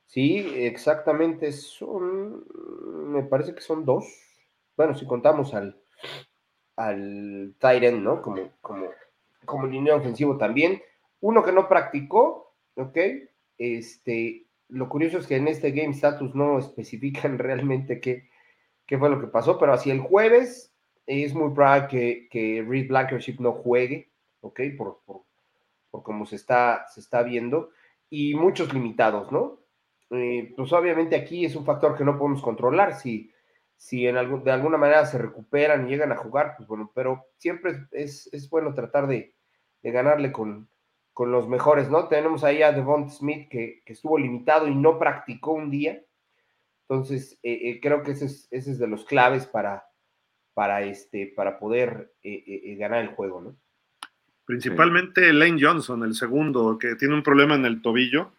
Sí, 0.07 0.37
exactamente. 0.55 1.51
Son, 1.53 2.43
me 3.13 3.23
parece 3.23 3.55
que 3.55 3.61
son 3.61 3.85
dos. 3.85 4.05
Bueno, 4.75 4.93
si 4.93 5.05
contamos 5.05 5.53
al, 5.53 5.79
al 6.75 7.55
Tyrant, 7.59 8.01
¿no? 8.01 8.21
Como, 8.21 8.51
como, 8.59 8.89
como 9.45 9.67
línea 9.67 9.95
ofensivo 9.95 10.37
también. 10.37 10.81
Uno 11.21 11.43
que 11.43 11.51
no 11.53 11.69
practicó, 11.69 12.55
¿ok? 12.75 12.97
Este, 13.57 14.47
lo 14.69 14.89
curioso 14.89 15.17
es 15.19 15.27
que 15.27 15.35
en 15.35 15.47
este 15.47 15.71
Game 15.71 15.91
Status 15.91 16.33
no 16.33 16.59
especifican 16.59 17.37
realmente 17.37 18.01
qué, 18.01 18.30
qué 18.91 18.97
fue 18.97 19.09
lo 19.09 19.21
que 19.21 19.27
pasó, 19.27 19.57
pero 19.57 19.71
hacia 19.71 19.93
el 19.93 20.01
jueves 20.01 20.75
es 21.05 21.33
muy 21.33 21.53
probable 21.53 21.87
que, 21.87 22.27
que 22.29 22.61
Reed 22.67 22.89
Blankership 22.89 23.37
no 23.39 23.53
juegue, 23.53 24.11
¿ok? 24.41 24.59
Por, 24.77 24.99
por, 25.05 26.03
cómo 26.03 26.25
se 26.25 26.35
está, 26.35 26.85
se 26.89 26.99
está 26.99 27.23
viendo, 27.23 27.69
y 28.09 28.35
muchos 28.35 28.73
limitados, 28.73 29.31
¿no? 29.31 29.61
Eh, 30.09 30.53
pues 30.57 30.73
obviamente 30.73 31.15
aquí 31.15 31.45
es 31.45 31.55
un 31.55 31.63
factor 31.63 31.97
que 31.97 32.03
no 32.03 32.17
podemos 32.17 32.41
controlar, 32.41 32.95
si, 32.99 33.31
si 33.77 34.07
en 34.07 34.17
algún, 34.17 34.43
de 34.43 34.51
alguna 34.51 34.77
manera 34.77 35.05
se 35.05 35.17
recuperan 35.17 35.87
y 35.87 35.91
llegan 35.91 36.11
a 36.11 36.17
jugar, 36.17 36.55
pues 36.57 36.67
bueno, 36.67 36.91
pero 36.93 37.27
siempre 37.37 37.87
es, 37.93 38.27
es 38.33 38.49
bueno 38.49 38.73
tratar 38.73 39.07
de, 39.07 39.33
de 39.83 39.91
ganarle 39.91 40.33
con, 40.33 40.67
con, 41.13 41.31
los 41.31 41.47
mejores, 41.47 41.89
¿no? 41.89 42.09
Tenemos 42.09 42.43
ahí 42.43 42.61
a 42.61 42.73
Devon 42.73 43.09
Smith 43.09 43.47
que, 43.47 43.83
que, 43.85 43.93
estuvo 43.93 44.17
limitado 44.17 44.67
y 44.67 44.75
no 44.75 44.99
practicó 44.99 45.53
un 45.53 45.71
día, 45.71 46.03
entonces 46.91 47.39
eh, 47.41 47.69
eh, 47.69 47.79
creo 47.81 48.03
que 48.03 48.11
ese 48.11 48.25
es, 48.25 48.47
ese 48.51 48.71
es 48.71 48.79
de 48.79 48.87
los 48.87 49.05
claves 49.05 49.45
para 49.45 49.85
para, 50.53 50.83
este, 50.83 51.31
para 51.35 51.57
poder 51.59 52.13
eh, 52.23 52.43
eh, 52.45 52.75
ganar 52.75 53.01
el 53.01 53.09
juego, 53.09 53.41
¿no? 53.41 53.55
Principalmente 54.45 55.31
Lane 55.31 55.57
Johnson, 55.61 56.03
el 56.03 56.13
segundo, 56.13 56.77
que 56.77 56.95
tiene 56.95 57.13
un 57.13 57.23
problema 57.23 57.55
en 57.55 57.65
el 57.65 57.81
tobillo. 57.81 58.33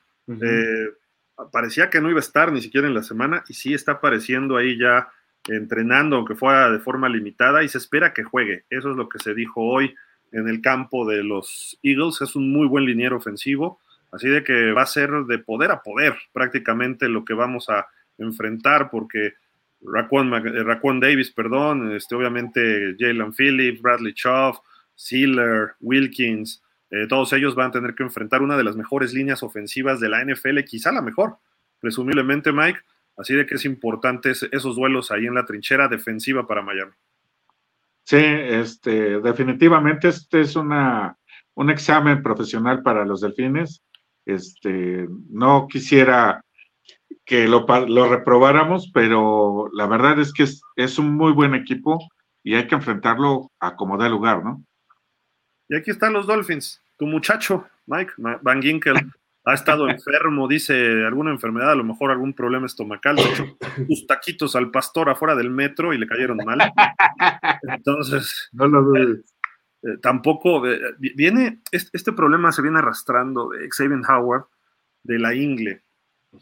parecía 1.50 1.88
que 1.88 2.00
no 2.00 2.10
iba 2.10 2.18
a 2.18 2.20
estar 2.20 2.52
ni 2.52 2.60
siquiera 2.60 2.86
en 2.86 2.94
la 2.94 3.02
semana 3.02 3.44
y 3.48 3.54
sí 3.54 3.72
está 3.72 3.92
apareciendo 3.92 4.56
ahí 4.56 4.78
ya 4.78 5.08
entrenando, 5.48 6.16
aunque 6.16 6.34
fuera 6.34 6.70
de 6.70 6.78
forma 6.80 7.08
limitada, 7.08 7.64
y 7.64 7.68
se 7.68 7.78
espera 7.78 8.12
que 8.12 8.24
juegue. 8.24 8.64
Eso 8.68 8.90
es 8.90 8.96
lo 8.96 9.08
que 9.08 9.18
se 9.18 9.34
dijo 9.34 9.62
hoy 9.62 9.94
en 10.32 10.48
el 10.48 10.60
campo 10.60 11.08
de 11.08 11.24
los 11.24 11.78
Eagles. 11.82 12.20
Es 12.20 12.36
un 12.36 12.52
muy 12.52 12.66
buen 12.66 12.84
liniero 12.84 13.16
ofensivo, 13.16 13.80
así 14.12 14.28
de 14.28 14.44
que 14.44 14.72
va 14.72 14.82
a 14.82 14.86
ser 14.86 15.10
de 15.26 15.38
poder 15.38 15.70
a 15.70 15.82
poder 15.82 16.16
prácticamente 16.32 17.08
lo 17.08 17.24
que 17.24 17.34
vamos 17.34 17.70
a 17.70 17.86
enfrentar, 18.24 18.90
porque 18.90 19.26
eh, 19.26 19.32
Raquan, 19.82 21.00
Davis, 21.00 21.30
perdón, 21.30 21.92
este, 21.94 22.14
obviamente 22.14 22.94
Jalen 22.98 23.32
Phillips, 23.32 23.82
Bradley 23.82 24.14
Choff, 24.14 24.58
Sealer, 24.94 25.72
Wilkins, 25.80 26.62
eh, 26.90 27.06
todos 27.08 27.32
ellos 27.32 27.54
van 27.54 27.68
a 27.68 27.72
tener 27.72 27.94
que 27.94 28.02
enfrentar 28.02 28.42
una 28.42 28.56
de 28.56 28.64
las 28.64 28.76
mejores 28.76 29.14
líneas 29.14 29.42
ofensivas 29.42 29.98
de 29.98 30.08
la 30.08 30.22
NFL, 30.24 30.60
quizá 30.64 30.92
la 30.92 31.02
mejor, 31.02 31.38
presumiblemente 31.80 32.52
Mike, 32.52 32.80
así 33.16 33.34
de 33.34 33.46
que 33.46 33.54
es 33.54 33.64
importante 33.64 34.30
esos 34.30 34.76
duelos 34.76 35.10
ahí 35.10 35.26
en 35.26 35.34
la 35.34 35.44
trinchera 35.44 35.88
defensiva 35.88 36.46
para 36.46 36.62
Miami. 36.62 36.92
Sí, 38.04 38.18
este, 38.18 39.20
definitivamente 39.20 40.08
este 40.08 40.42
es 40.42 40.56
una, 40.56 41.16
un 41.54 41.70
examen 41.70 42.22
profesional 42.22 42.82
para 42.82 43.04
los 43.04 43.20
delfines. 43.20 43.82
Este, 44.24 45.08
no 45.30 45.66
quisiera 45.68 46.44
que 47.24 47.48
lo, 47.48 47.66
lo 47.88 48.08
reprobáramos, 48.08 48.90
pero 48.92 49.68
la 49.72 49.86
verdad 49.86 50.18
es 50.18 50.32
que 50.32 50.46
es, 50.76 50.98
un 50.98 51.14
muy 51.14 51.32
buen 51.32 51.54
equipo 51.54 51.98
y 52.42 52.54
hay 52.54 52.66
que 52.66 52.74
enfrentarlo 52.74 53.50
a 53.60 53.76
como 53.76 53.98
da 53.98 54.08
lugar, 54.08 54.44
¿no? 54.44 54.64
Y 55.68 55.76
aquí 55.76 55.90
están 55.90 56.12
los 56.12 56.26
Dolphins. 56.26 56.82
Tu 56.98 57.06
muchacho, 57.06 57.66
Mike 57.86 58.12
Van 58.16 58.60
Ginkel, 58.60 58.96
ha 59.44 59.54
estado 59.54 59.88
enfermo, 59.88 60.46
dice 60.46 61.04
alguna 61.04 61.30
enfermedad, 61.30 61.72
a 61.72 61.76
lo 61.76 61.84
mejor 61.84 62.10
algún 62.10 62.32
problema 62.32 62.66
estomacal. 62.66 63.16
De 63.16 63.22
hecho, 63.22 63.56
sus 63.88 64.06
taquitos 64.06 64.54
al 64.54 64.70
pastor 64.70 65.08
afuera 65.08 65.34
del 65.34 65.50
metro 65.50 65.92
y 65.92 65.98
le 65.98 66.06
cayeron 66.06 66.38
mal. 66.44 66.72
Entonces, 67.62 68.50
no 68.52 68.68
lo 68.68 68.96
eh, 68.96 69.22
eh, 69.82 69.96
tampoco 70.00 70.66
eh, 70.68 70.78
viene, 70.98 71.60
este, 71.72 71.90
este, 71.92 72.12
problema 72.12 72.52
se 72.52 72.62
viene 72.62 72.78
arrastrando 72.78 73.48
de 73.48 73.68
Xavier 73.68 74.00
Howard 74.08 74.44
de 75.02 75.18
la 75.18 75.34
ingle 75.34 75.82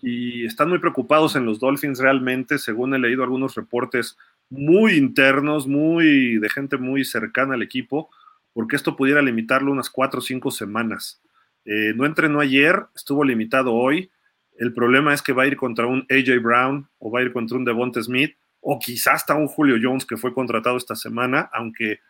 y 0.00 0.44
están 0.46 0.68
muy 0.68 0.78
preocupados 0.78 1.36
en 1.36 1.44
los 1.44 1.58
Dolphins 1.58 1.98
realmente, 1.98 2.58
según 2.58 2.94
he 2.94 2.98
leído 2.98 3.22
algunos 3.22 3.54
reportes 3.54 4.16
muy 4.48 4.94
internos, 4.94 5.66
muy 5.66 6.38
de 6.38 6.48
gente 6.48 6.76
muy 6.76 7.04
cercana 7.04 7.54
al 7.54 7.62
equipo, 7.62 8.10
porque 8.52 8.76
esto 8.76 8.96
pudiera 8.96 9.22
limitarlo 9.22 9.72
unas 9.72 9.90
cuatro 9.90 10.18
o 10.18 10.22
cinco 10.22 10.50
semanas. 10.50 11.22
Eh, 11.64 11.92
no 11.94 12.06
entrenó 12.06 12.40
ayer, 12.40 12.86
estuvo 12.94 13.24
limitado 13.24 13.74
hoy. 13.74 14.10
El 14.56 14.72
problema 14.72 15.14
es 15.14 15.22
que 15.22 15.32
va 15.32 15.44
a 15.44 15.46
ir 15.46 15.56
contra 15.56 15.86
un 15.86 16.06
AJ 16.10 16.42
Brown 16.42 16.88
o 16.98 17.10
va 17.10 17.20
a 17.20 17.22
ir 17.22 17.32
contra 17.32 17.56
un 17.56 17.64
Devonta 17.64 18.02
Smith 18.02 18.36
o 18.60 18.78
quizás 18.78 19.14
hasta 19.14 19.34
un 19.34 19.46
Julio 19.46 19.76
Jones 19.80 20.04
que 20.04 20.16
fue 20.16 20.34
contratado 20.34 20.76
esta 20.76 20.96
semana, 20.96 21.48
aunque 21.52 22.00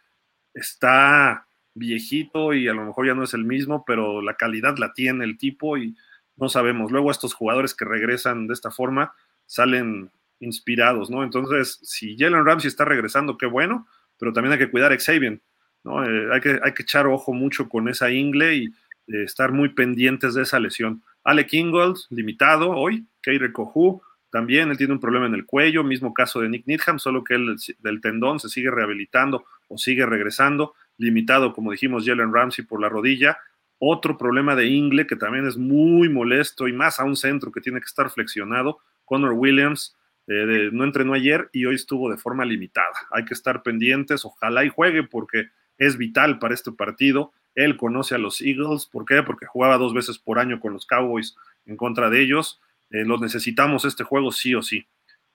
está 0.54 1.46
viejito 1.74 2.52
y 2.52 2.68
a 2.68 2.74
lo 2.74 2.84
mejor 2.84 3.06
ya 3.06 3.14
no 3.14 3.22
es 3.22 3.34
el 3.34 3.44
mismo, 3.44 3.84
pero 3.86 4.20
la 4.20 4.34
calidad 4.34 4.76
la 4.78 4.92
tiene 4.92 5.24
el 5.24 5.38
tipo 5.38 5.78
y 5.78 5.96
no 6.40 6.48
sabemos. 6.48 6.90
Luego 6.90 7.10
estos 7.10 7.34
jugadores 7.34 7.74
que 7.74 7.84
regresan 7.84 8.46
de 8.46 8.54
esta 8.54 8.70
forma 8.70 9.12
salen 9.46 10.10
inspirados, 10.40 11.10
¿no? 11.10 11.22
Entonces, 11.22 11.78
si 11.82 12.16
Jalen 12.18 12.46
Ramsey 12.46 12.68
está 12.68 12.84
regresando, 12.84 13.36
qué 13.36 13.46
bueno, 13.46 13.86
pero 14.18 14.32
también 14.32 14.52
hay 14.52 14.58
que 14.58 14.70
cuidar 14.70 14.92
a 14.92 14.98
Xavier, 14.98 15.40
¿no? 15.84 16.04
Eh, 16.04 16.28
hay, 16.32 16.40
que, 16.40 16.58
hay 16.62 16.72
que 16.72 16.82
echar 16.82 17.06
ojo 17.06 17.32
mucho 17.32 17.68
con 17.68 17.88
esa 17.88 18.10
ingle 18.10 18.54
y 18.54 18.64
eh, 18.64 19.24
estar 19.24 19.52
muy 19.52 19.70
pendientes 19.70 20.34
de 20.34 20.42
esa 20.42 20.58
lesión. 20.58 21.02
Alec 21.24 21.52
Ingold, 21.52 21.98
limitado 22.08 22.70
hoy, 22.70 23.06
Keire 23.22 23.52
Kohu, 23.52 24.00
también 24.30 24.70
él 24.70 24.78
tiene 24.78 24.92
un 24.92 25.00
problema 25.00 25.26
en 25.26 25.34
el 25.34 25.44
cuello, 25.44 25.82
mismo 25.84 26.14
caso 26.14 26.40
de 26.40 26.48
Nick 26.48 26.66
Needham, 26.66 26.98
solo 26.98 27.24
que 27.24 27.34
él 27.34 27.56
del 27.80 28.00
tendón 28.00 28.38
se 28.40 28.48
sigue 28.48 28.70
rehabilitando 28.70 29.44
o 29.68 29.76
sigue 29.76 30.06
regresando, 30.06 30.74
limitado, 30.96 31.52
como 31.52 31.72
dijimos, 31.72 32.06
Jalen 32.06 32.32
Ramsey 32.32 32.64
por 32.64 32.80
la 32.80 32.88
rodilla. 32.88 33.38
Otro 33.82 34.18
problema 34.18 34.54
de 34.54 34.66
ingle 34.66 35.06
que 35.06 35.16
también 35.16 35.46
es 35.46 35.56
muy 35.56 36.10
molesto 36.10 36.68
y 36.68 36.72
más 36.74 37.00
a 37.00 37.04
un 37.04 37.16
centro 37.16 37.50
que 37.50 37.62
tiene 37.62 37.80
que 37.80 37.86
estar 37.86 38.10
flexionado. 38.10 38.78
Connor 39.06 39.32
Williams 39.32 39.96
eh, 40.26 40.68
no 40.70 40.84
entrenó 40.84 41.14
ayer 41.14 41.48
y 41.52 41.64
hoy 41.64 41.76
estuvo 41.76 42.10
de 42.10 42.18
forma 42.18 42.44
limitada. 42.44 42.92
Hay 43.10 43.24
que 43.24 43.32
estar 43.32 43.62
pendientes, 43.62 44.26
ojalá 44.26 44.66
y 44.66 44.68
juegue 44.68 45.02
porque 45.02 45.48
es 45.78 45.96
vital 45.96 46.38
para 46.38 46.52
este 46.52 46.72
partido. 46.72 47.32
Él 47.54 47.78
conoce 47.78 48.14
a 48.14 48.18
los 48.18 48.42
Eagles, 48.42 48.84
¿por 48.84 49.06
qué? 49.06 49.22
Porque 49.22 49.46
jugaba 49.46 49.78
dos 49.78 49.94
veces 49.94 50.18
por 50.18 50.38
año 50.38 50.60
con 50.60 50.74
los 50.74 50.84
Cowboys 50.84 51.34
en 51.64 51.78
contra 51.78 52.10
de 52.10 52.20
ellos. 52.20 52.60
Eh, 52.90 53.06
los 53.06 53.18
necesitamos 53.22 53.86
este 53.86 54.04
juego 54.04 54.30
sí 54.30 54.54
o 54.54 54.60
sí. 54.60 54.86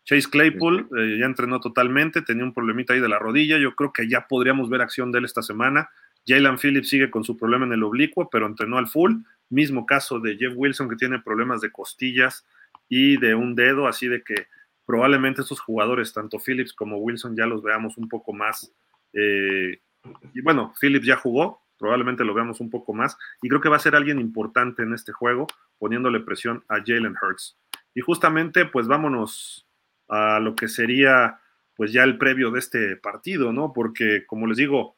Chase 0.03 0.29
Claypool 0.29 0.87
eh, 0.97 1.17
ya 1.19 1.25
entrenó 1.25 1.59
totalmente, 1.59 2.21
tenía 2.21 2.43
un 2.43 2.53
problemita 2.53 2.93
ahí 2.93 2.99
de 2.99 3.09
la 3.09 3.17
rodilla, 3.17 3.57
yo 3.57 3.75
creo 3.75 3.91
que 3.91 4.07
ya 4.07 4.27
podríamos 4.27 4.69
ver 4.69 4.81
acción 4.81 5.11
de 5.11 5.17
él 5.17 5.25
esta 5.25 5.41
semana. 5.41 5.89
Jalen 6.27 6.57
Phillips 6.57 6.89
sigue 6.89 7.11
con 7.11 7.23
su 7.23 7.37
problema 7.37 7.65
en 7.65 7.73
el 7.73 7.83
oblicuo, 7.83 8.29
pero 8.29 8.47
entrenó 8.47 8.77
al 8.77 8.87
full. 8.87 9.13
Mismo 9.49 9.85
caso 9.85 10.19
de 10.19 10.37
Jeff 10.37 10.53
Wilson 10.55 10.89
que 10.89 10.95
tiene 10.95 11.19
problemas 11.19 11.61
de 11.61 11.71
costillas 11.71 12.45
y 12.89 13.17
de 13.17 13.35
un 13.35 13.55
dedo, 13.55 13.87
así 13.87 14.07
de 14.07 14.23
que 14.23 14.47
probablemente 14.85 15.41
estos 15.41 15.59
jugadores, 15.59 16.13
tanto 16.13 16.39
Phillips 16.39 16.73
como 16.73 16.97
Wilson, 16.97 17.35
ya 17.35 17.45
los 17.45 17.63
veamos 17.63 17.97
un 17.97 18.07
poco 18.07 18.33
más. 18.33 18.71
Eh, 19.13 19.79
y 20.33 20.41
bueno, 20.41 20.73
Phillips 20.79 21.05
ya 21.05 21.15
jugó, 21.15 21.61
probablemente 21.77 22.23
lo 22.23 22.33
veamos 22.33 22.59
un 22.59 22.69
poco 22.69 22.93
más, 22.93 23.17
y 23.41 23.49
creo 23.49 23.61
que 23.61 23.69
va 23.69 23.77
a 23.77 23.79
ser 23.79 23.95
alguien 23.95 24.19
importante 24.19 24.83
en 24.83 24.93
este 24.93 25.11
juego, 25.11 25.47
poniéndole 25.77 26.19
presión 26.19 26.63
a 26.67 26.77
Jalen 26.77 27.15
Hurts. 27.21 27.57
Y 27.93 28.01
justamente, 28.01 28.65
pues 28.65 28.87
vámonos 28.87 29.67
a 30.07 30.39
lo 30.39 30.55
que 30.55 30.67
sería, 30.67 31.39
pues 31.75 31.91
ya 31.91 32.03
el 32.03 32.17
previo 32.17 32.51
de 32.51 32.59
este 32.59 32.97
partido, 32.97 33.51
¿no? 33.51 33.73
Porque, 33.73 34.25
como 34.25 34.47
les 34.47 34.57
digo, 34.57 34.94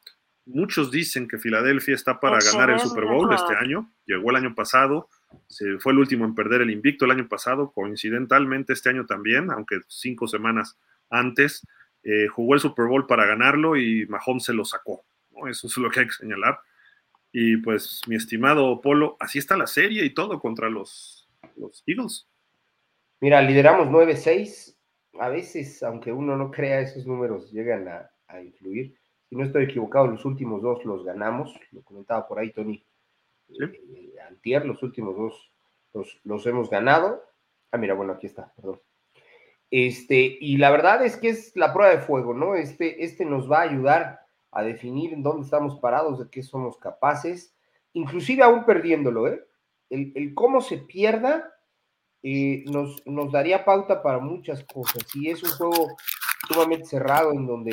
muchos 0.48 0.90
dicen 0.90 1.28
que 1.28 1.38
Filadelfia 1.38 1.94
está 1.94 2.20
para 2.20 2.38
ganar 2.40 2.70
el 2.70 2.80
Super 2.80 3.04
Bowl 3.04 3.32
este 3.32 3.54
año, 3.54 3.90
llegó 4.06 4.30
el 4.30 4.36
año 4.36 4.54
pasado, 4.54 5.08
se 5.46 5.78
fue 5.78 5.92
el 5.92 5.98
último 5.98 6.24
en 6.24 6.34
perder 6.34 6.62
el 6.62 6.70
invicto 6.70 7.04
el 7.04 7.12
año 7.12 7.28
pasado, 7.28 7.70
coincidentalmente 7.72 8.72
este 8.72 8.88
año 8.88 9.06
también, 9.06 9.50
aunque 9.50 9.80
cinco 9.88 10.26
semanas 10.26 10.78
antes, 11.10 11.66
eh, 12.02 12.26
jugó 12.28 12.54
el 12.54 12.60
Super 12.60 12.86
Bowl 12.86 13.06
para 13.06 13.26
ganarlo 13.26 13.76
y 13.76 14.06
Mahomes 14.06 14.44
se 14.44 14.54
lo 14.54 14.64
sacó. 14.64 15.04
Eso 15.48 15.66
es 15.66 15.76
lo 15.76 15.90
que 15.90 16.00
hay 16.00 16.06
que 16.06 16.12
señalar. 16.12 16.58
Y 17.32 17.58
pues, 17.58 18.00
mi 18.06 18.16
estimado 18.16 18.80
Polo, 18.80 19.16
así 19.20 19.38
está 19.38 19.56
la 19.56 19.66
serie 19.66 20.04
y 20.04 20.10
todo 20.10 20.40
contra 20.40 20.70
los, 20.70 21.28
los 21.56 21.82
Eagles. 21.86 22.26
Mira, 23.20 23.42
lideramos 23.42 23.88
9-6. 23.88 24.76
A 25.20 25.28
veces, 25.28 25.82
aunque 25.82 26.12
uno 26.12 26.36
no 26.36 26.50
crea, 26.50 26.80
esos 26.80 27.06
números 27.06 27.50
llegan 27.52 27.88
a, 27.88 28.10
influir. 28.40 28.94
Si 29.28 29.36
no 29.36 29.44
estoy 29.44 29.64
equivocado, 29.64 30.06
los 30.06 30.24
últimos 30.24 30.62
dos 30.62 30.84
los 30.84 31.04
ganamos. 31.04 31.54
Lo 31.72 31.82
comentaba 31.82 32.26
por 32.26 32.38
ahí 32.38 32.50
Tony. 32.52 32.82
Eh, 33.48 34.14
antier, 34.26 34.64
los 34.64 34.82
últimos 34.82 35.16
dos 35.16 35.50
los, 35.94 36.20
los, 36.24 36.46
hemos 36.46 36.70
ganado. 36.70 37.22
Ah, 37.72 37.78
mira, 37.78 37.94
bueno, 37.94 38.12
aquí 38.12 38.26
está, 38.26 38.52
perdón. 38.54 38.80
Este, 39.70 40.38
y 40.40 40.56
la 40.56 40.70
verdad 40.70 41.04
es 41.04 41.16
que 41.16 41.28
es 41.28 41.54
la 41.54 41.72
prueba 41.72 41.94
de 41.94 42.00
fuego, 42.00 42.32
¿no? 42.32 42.54
Este, 42.54 43.04
este 43.04 43.24
nos 43.24 43.50
va 43.50 43.58
a 43.58 43.68
ayudar 43.70 44.20
a 44.50 44.62
definir 44.62 45.12
en 45.12 45.22
dónde 45.22 45.44
estamos 45.44 45.78
parados, 45.78 46.18
de 46.18 46.30
qué 46.30 46.42
somos 46.42 46.78
capaces, 46.78 47.54
inclusive 47.92 48.42
aún 48.42 48.64
perdiéndolo, 48.64 49.28
¿eh? 49.28 49.44
El, 49.90 50.34
cómo 50.34 50.60
se 50.60 50.78
pierda 50.78 51.54
eh, 52.22 52.62
nos, 52.66 53.06
nos, 53.06 53.32
daría 53.32 53.64
pauta 53.64 54.02
para 54.02 54.18
muchas 54.18 54.62
cosas. 54.64 55.02
Si 55.10 55.30
es 55.30 55.42
un 55.42 55.50
juego 55.50 55.96
sumamente 56.46 56.84
cerrado 56.84 57.32
en 57.32 57.46
donde 57.46 57.72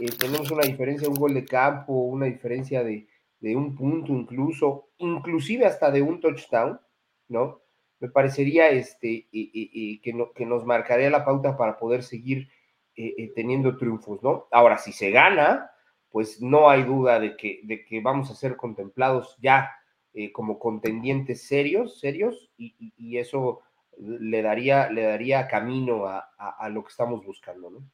eh, 0.00 0.10
tenemos 0.18 0.50
una 0.50 0.62
diferencia 0.62 1.06
de 1.06 1.12
un 1.12 1.20
gol 1.20 1.34
de 1.34 1.44
campo, 1.44 1.92
una 1.92 2.26
diferencia 2.26 2.82
de, 2.82 3.06
un 3.42 3.74
punto 3.74 4.12
incluso, 4.12 4.90
inclusive 4.98 5.66
hasta 5.66 5.90
de 5.90 6.02
un 6.02 6.20
touchdown, 6.20 6.80
¿no? 7.28 7.62
Me 8.00 8.08
parecería 8.08 8.70
este, 8.70 9.28
que, 9.30 10.12
no, 10.14 10.32
que 10.32 10.46
nos 10.46 10.64
marcaría 10.64 11.10
la 11.10 11.24
pauta 11.24 11.56
para 11.56 11.78
poder 11.78 12.02
seguir 12.02 12.48
eh, 12.96 13.32
teniendo 13.34 13.76
triunfos, 13.76 14.22
¿no? 14.22 14.48
Ahora, 14.50 14.78
si 14.78 14.92
se 14.92 15.10
gana, 15.10 15.70
pues 16.10 16.42
no 16.42 16.68
hay 16.68 16.82
duda 16.82 17.20
de 17.20 17.36
que, 17.36 17.60
de 17.64 17.84
que 17.84 18.00
vamos 18.00 18.30
a 18.30 18.34
ser 18.34 18.56
contemplados 18.56 19.36
ya 19.40 19.70
eh, 20.12 20.32
como 20.32 20.58
contendientes 20.58 21.46
serios, 21.46 22.00
serios, 22.00 22.50
y, 22.56 23.16
eso 23.16 23.60
le 23.96 24.42
daría, 24.42 24.90
le 24.90 25.02
daría 25.02 25.46
camino 25.46 26.06
a, 26.06 26.68
lo 26.68 26.82
que 26.82 26.90
estamos 26.90 27.24
buscando, 27.24 27.70
¿no? 27.70 27.90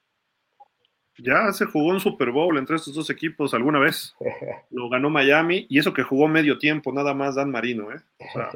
Ya 1.18 1.52
se 1.52 1.66
jugó 1.66 1.88
un 1.88 2.00
Super 2.00 2.30
Bowl 2.30 2.58
entre 2.58 2.76
estos 2.76 2.94
dos 2.94 3.10
equipos 3.10 3.54
alguna 3.54 3.78
vez. 3.78 4.14
Lo 4.70 4.88
ganó 4.88 5.10
Miami 5.10 5.66
y 5.68 5.78
eso 5.78 5.92
que 5.92 6.02
jugó 6.02 6.28
medio 6.28 6.58
tiempo, 6.58 6.92
nada 6.92 7.14
más 7.14 7.34
Dan 7.36 7.50
Marino, 7.50 7.90
¿eh? 7.90 8.00
O 8.18 8.32
sea, 8.32 8.50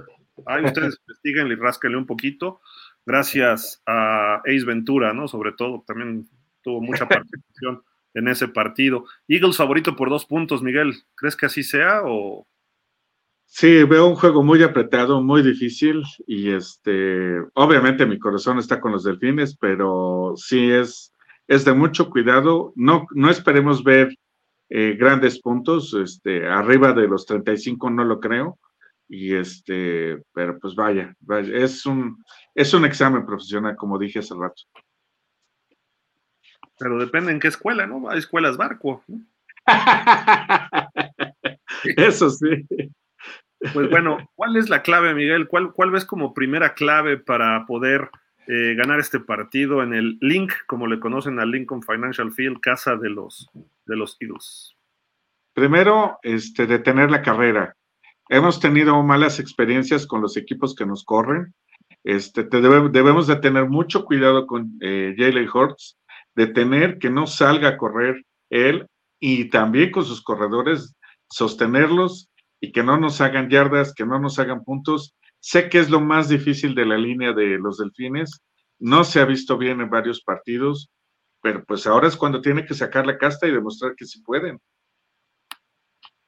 ahí 0.47 0.65
ustedes 0.65 0.99
investiguen 1.09 1.49
y 1.49 1.55
rásquenle 1.55 1.97
un 1.97 2.07
poquito. 2.07 2.61
Gracias 3.07 3.83
a 3.87 4.43
Ace 4.47 4.65
Ventura, 4.65 5.15
¿no? 5.15 5.27
Sobre 5.27 5.53
todo, 5.53 5.85
también 5.87 6.29
tuvo 6.63 6.81
mucha 6.81 7.09
participación 7.09 7.83
en 8.15 8.29
ese 8.29 8.49
partido. 8.49 9.05
Eagles 9.29 9.57
favorito 9.57 9.97
por 9.97 10.11
dos 10.11 10.27
puntos, 10.27 10.63
Miguel. 10.63 10.95
¿Crees 11.15 11.37
que 11.37 11.47
así 11.47 11.63
sea 11.63 12.03
o...? 12.05 12.47
Sí, 13.53 13.83
veo 13.83 14.07
un 14.07 14.15
juego 14.15 14.45
muy 14.45 14.63
apretado, 14.63 15.21
muy 15.21 15.43
difícil 15.43 16.05
y 16.25 16.53
este, 16.53 17.41
obviamente 17.55 18.07
mi 18.07 18.17
corazón 18.17 18.61
está 18.61 18.81
con 18.81 18.93
los 18.93 19.03
delfines, 19.03 19.57
pero 19.57 20.35
sí 20.37 20.71
es, 20.71 21.13
es 21.51 21.65
de 21.65 21.75
mucho 21.75 22.11
cuidado. 22.11 22.73
No, 22.77 23.09
no 23.11 23.29
esperemos 23.29 23.83
ver 23.83 24.17
eh, 24.69 24.95
grandes 24.97 25.41
puntos, 25.41 25.93
este, 25.95 26.47
arriba 26.47 26.93
de 26.93 27.09
los 27.09 27.27
35 27.27 27.91
no 27.91 28.05
lo 28.05 28.21
creo. 28.21 28.61
Y 29.09 29.35
este, 29.35 30.23
pero 30.33 30.61
pues 30.61 30.77
vaya, 30.77 31.13
vaya, 31.19 31.53
es 31.57 31.85
un, 31.87 32.25
es 32.55 32.73
un 32.73 32.85
examen 32.85 33.27
profesional, 33.27 33.75
como 33.75 33.99
dije 33.99 34.21
hace 34.21 34.37
rato. 34.37 34.63
Pero 36.79 37.01
depende 37.01 37.33
en 37.33 37.41
qué 37.41 37.49
escuela, 37.49 37.85
¿no? 37.85 38.09
Hay 38.09 38.21
escuelas 38.21 38.57
barco. 38.57 39.03
¿no? 39.09 39.21
Eso 41.97 42.31
sí. 42.31 42.65
Pues 43.75 43.91
bueno, 43.91 44.19
¿cuál 44.37 44.57
es 44.57 44.71
la 44.71 44.83
clave, 44.83 45.15
Miguel? 45.15 45.49
¿Cuál, 45.49 45.73
cuál 45.73 45.91
ves 45.91 46.05
como 46.05 46.33
primera 46.33 46.75
clave 46.75 47.19
para 47.19 47.67
poder 47.67 48.09
eh, 48.53 48.75
ganar 48.75 48.99
este 48.99 49.21
partido 49.21 49.81
en 49.81 49.95
el 49.95 50.19
Link, 50.21 50.53
como 50.67 50.89
le 50.89 50.99
conocen 50.99 51.39
al 51.39 51.53
Lincoln 51.53 51.83
Financial 51.83 52.33
Field, 52.33 52.59
casa 52.61 52.97
de 52.97 53.09
los, 53.09 53.49
de 53.87 53.95
los 53.95 54.17
Eagles? 54.19 54.75
Primero, 55.55 56.19
este, 56.25 56.67
detener 56.67 57.13
la 57.13 57.23
carrera. 57.23 57.77
Hemos 58.29 58.59
tenido 58.59 59.01
malas 59.05 59.39
experiencias 59.39 60.05
con 60.05 60.21
los 60.21 60.37
equipos 60.37 60.75
que 60.75 60.85
nos 60.85 61.05
corren. 61.05 61.55
Este, 62.03 62.43
debemos 62.43 63.29
de 63.29 63.37
tener 63.37 63.69
mucho 63.69 64.05
cuidado 64.05 64.49
con 64.49 64.77
eh, 64.81 65.15
Jalen 65.17 65.49
Hurts 65.49 65.97
de 66.35 66.49
tener 66.49 66.99
que 66.99 67.11
no 67.11 67.29
salga 67.29 67.69
a 67.69 67.77
correr 67.77 68.25
él 68.51 68.87
y 69.21 69.45
también 69.45 69.93
con 69.93 70.05
sus 70.05 70.23
corredores 70.23 70.97
sostenerlos 71.29 72.31
y 72.61 72.73
que 72.73 72.83
no 72.83 72.99
nos 72.99 73.21
hagan 73.21 73.49
yardas, 73.49 73.95
que 73.95 74.05
no 74.05 74.19
nos 74.19 74.39
hagan 74.41 74.65
puntos. 74.65 75.15
Sé 75.41 75.69
que 75.69 75.79
es 75.79 75.91
lo 75.91 76.01
más 76.01 76.29
difícil 76.29 76.75
de 76.75 76.87
la 76.87 76.99
línea 76.99 77.33
de 77.33 77.59
los 77.59 77.79
delfines. 77.79 78.43
No 78.79 79.05
se 79.05 79.21
ha 79.21 79.25
visto 79.25 79.59
bien 79.59 79.81
en 79.81 79.91
varios 79.91 80.23
partidos, 80.23 80.91
pero 81.43 81.65
pues 81.65 81.87
ahora 81.87 82.09
es 82.09 82.17
cuando 82.17 82.41
tiene 82.41 82.67
que 82.67 82.75
sacar 82.75 83.07
la 83.07 83.19
casta 83.19 83.47
y 83.47 83.53
demostrar 83.53 83.95
que 83.97 84.05
sí 84.05 84.23
pueden. 84.23 84.61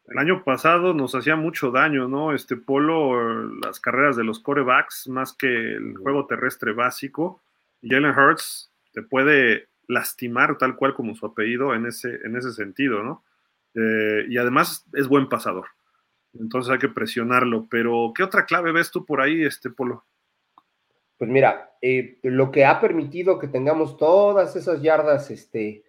El 0.06 0.18
año 0.18 0.42
pasado 0.44 0.92
nos 0.94 1.14
hacía 1.14 1.36
mucho 1.36 1.70
daño, 1.70 2.08
¿no? 2.08 2.34
Este 2.34 2.56
polo, 2.56 3.44
las 3.60 3.80
carreras 3.80 4.16
de 4.16 4.24
los 4.24 4.40
corebacks, 4.40 5.08
más 5.08 5.34
que 5.34 5.46
el 5.46 5.96
juego 5.96 6.26
terrestre 6.26 6.72
básico. 6.72 7.40
Jalen 7.82 8.18
Hurts 8.18 8.72
te 8.92 9.02
puede 9.02 9.68
lastimar 9.88 10.58
tal 10.58 10.76
cual 10.76 10.94
como 10.94 11.14
su 11.14 11.26
apellido 11.26 11.74
en 11.74 11.86
ese, 11.86 12.20
en 12.24 12.36
ese 12.36 12.52
sentido, 12.52 13.02
¿no? 13.02 13.24
Eh, 13.74 14.26
y 14.28 14.36
además 14.38 14.86
es 14.92 15.08
buen 15.08 15.28
pasador. 15.28 15.66
Entonces 16.38 16.72
hay 16.72 16.78
que 16.78 16.88
presionarlo. 16.88 17.66
Pero, 17.70 18.12
¿qué 18.14 18.22
otra 18.22 18.44
clave 18.44 18.72
ves 18.72 18.90
tú 18.90 19.04
por 19.04 19.20
ahí, 19.20 19.44
este 19.44 19.70
Polo? 19.70 20.04
Pues 21.18 21.30
mira, 21.30 21.76
eh, 21.80 22.18
lo 22.22 22.50
que 22.50 22.64
ha 22.64 22.80
permitido 22.80 23.38
que 23.38 23.48
tengamos 23.48 23.96
todas 23.96 24.56
esas 24.56 24.82
yardas 24.82 25.30
este, 25.30 25.84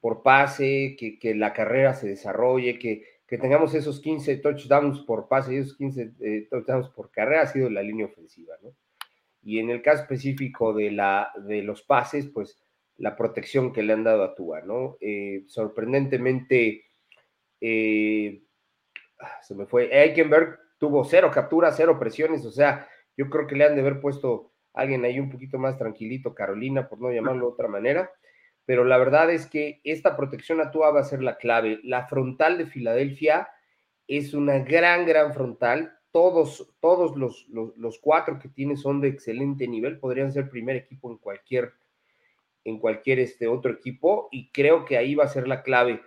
por 0.00 0.22
pase, 0.22 0.96
que, 0.98 1.34
la 1.34 1.52
carrera 1.52 1.94
se 1.94 2.08
desarrolle, 2.08 2.78
que, 2.78 3.04
que 3.26 3.38
tengamos 3.38 3.74
esos 3.74 4.00
15 4.00 4.38
touchdowns 4.38 5.00
por 5.00 5.28
pase 5.28 5.54
y 5.54 5.56
esos 5.58 5.76
15 5.76 6.12
eh, 6.20 6.48
touchdowns 6.50 6.88
por 6.88 7.10
carrera 7.10 7.42
ha 7.42 7.46
sido 7.46 7.68
la 7.68 7.82
línea 7.82 8.06
ofensiva, 8.06 8.54
¿no? 8.62 8.74
Y 9.42 9.58
en 9.58 9.70
el 9.70 9.82
caso 9.82 10.02
específico 10.02 10.72
de, 10.74 10.90
la, 10.90 11.32
de 11.46 11.62
los 11.62 11.82
pases, 11.82 12.26
pues 12.26 12.60
la 12.96 13.16
protección 13.16 13.72
que 13.72 13.82
le 13.82 13.92
han 13.92 14.04
dado 14.04 14.24
a 14.24 14.34
Tua, 14.34 14.60
¿no? 14.62 14.96
Eh, 15.00 15.44
sorprendentemente, 15.46 16.84
eh, 17.60 18.42
se 19.42 19.54
me 19.54 19.66
fue, 19.66 19.88
Eikenberg 19.92 20.58
tuvo 20.78 21.04
cero 21.04 21.30
capturas, 21.32 21.74
cero 21.76 21.98
presiones, 21.98 22.44
o 22.44 22.50
sea, 22.50 22.88
yo 23.16 23.28
creo 23.28 23.46
que 23.46 23.56
le 23.56 23.64
han 23.64 23.74
de 23.74 23.80
haber 23.80 24.00
puesto 24.00 24.52
a 24.74 24.82
alguien 24.82 25.04
ahí 25.04 25.18
un 25.18 25.30
poquito 25.30 25.58
más 25.58 25.76
tranquilito, 25.76 26.34
Carolina, 26.34 26.88
por 26.88 27.00
no 27.00 27.10
llamarlo 27.10 27.46
de 27.46 27.52
otra 27.52 27.68
manera, 27.68 28.10
pero 28.68 28.84
la 28.84 28.98
verdad 28.98 29.30
es 29.30 29.46
que 29.46 29.80
esta 29.82 30.14
protección 30.14 30.60
a 30.60 30.70
Tua 30.70 30.90
va 30.90 31.00
a 31.00 31.04
ser 31.04 31.22
la 31.22 31.38
clave. 31.38 31.80
La 31.84 32.06
frontal 32.06 32.58
de 32.58 32.66
Filadelfia 32.66 33.48
es 34.06 34.34
una 34.34 34.58
gran, 34.58 35.06
gran 35.06 35.32
frontal. 35.32 35.98
Todos, 36.10 36.70
todos 36.78 37.16
los, 37.16 37.48
los, 37.48 37.98
cuatro 37.98 38.38
que 38.38 38.50
tiene 38.50 38.76
son 38.76 39.00
de 39.00 39.08
excelente 39.08 39.66
nivel, 39.66 39.98
podrían 39.98 40.32
ser 40.32 40.50
primer 40.50 40.76
equipo 40.76 41.10
en 41.10 41.16
cualquier, 41.16 41.72
en 42.62 42.78
cualquier 42.78 43.20
este 43.20 43.48
otro 43.48 43.72
equipo, 43.72 44.28
y 44.30 44.50
creo 44.50 44.84
que 44.84 44.98
ahí 44.98 45.14
va 45.14 45.24
a 45.24 45.28
ser 45.28 45.48
la 45.48 45.62
clave, 45.62 46.02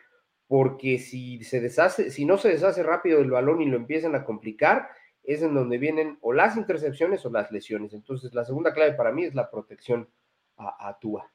porque 0.52 1.00
si 1.00 1.42
se 1.46 1.62
deshace, 1.62 2.12
si 2.12 2.26
no 2.26 2.38
se 2.38 2.50
deshace 2.50 2.84
rápido 2.84 3.22
el 3.22 3.32
balón 3.32 3.62
y 3.62 3.70
lo 3.70 3.78
empiezan 3.78 4.16
a 4.16 4.26
complicar, 4.26 4.90
es 5.24 5.42
en 5.42 5.54
donde 5.54 5.78
vienen 5.78 6.18
o 6.20 6.34
las 6.34 6.58
intercepciones 6.58 7.26
o 7.26 7.30
las 7.30 7.54
lesiones. 7.54 7.94
Entonces, 7.94 8.34
la 8.34 8.44
segunda 8.44 8.74
clave 8.74 8.92
para 8.92 9.14
mí 9.14 9.24
es 9.24 9.34
la 9.34 9.50
protección 9.50 10.10
a, 10.58 10.90
a 10.90 11.00
Tua. 11.00 11.32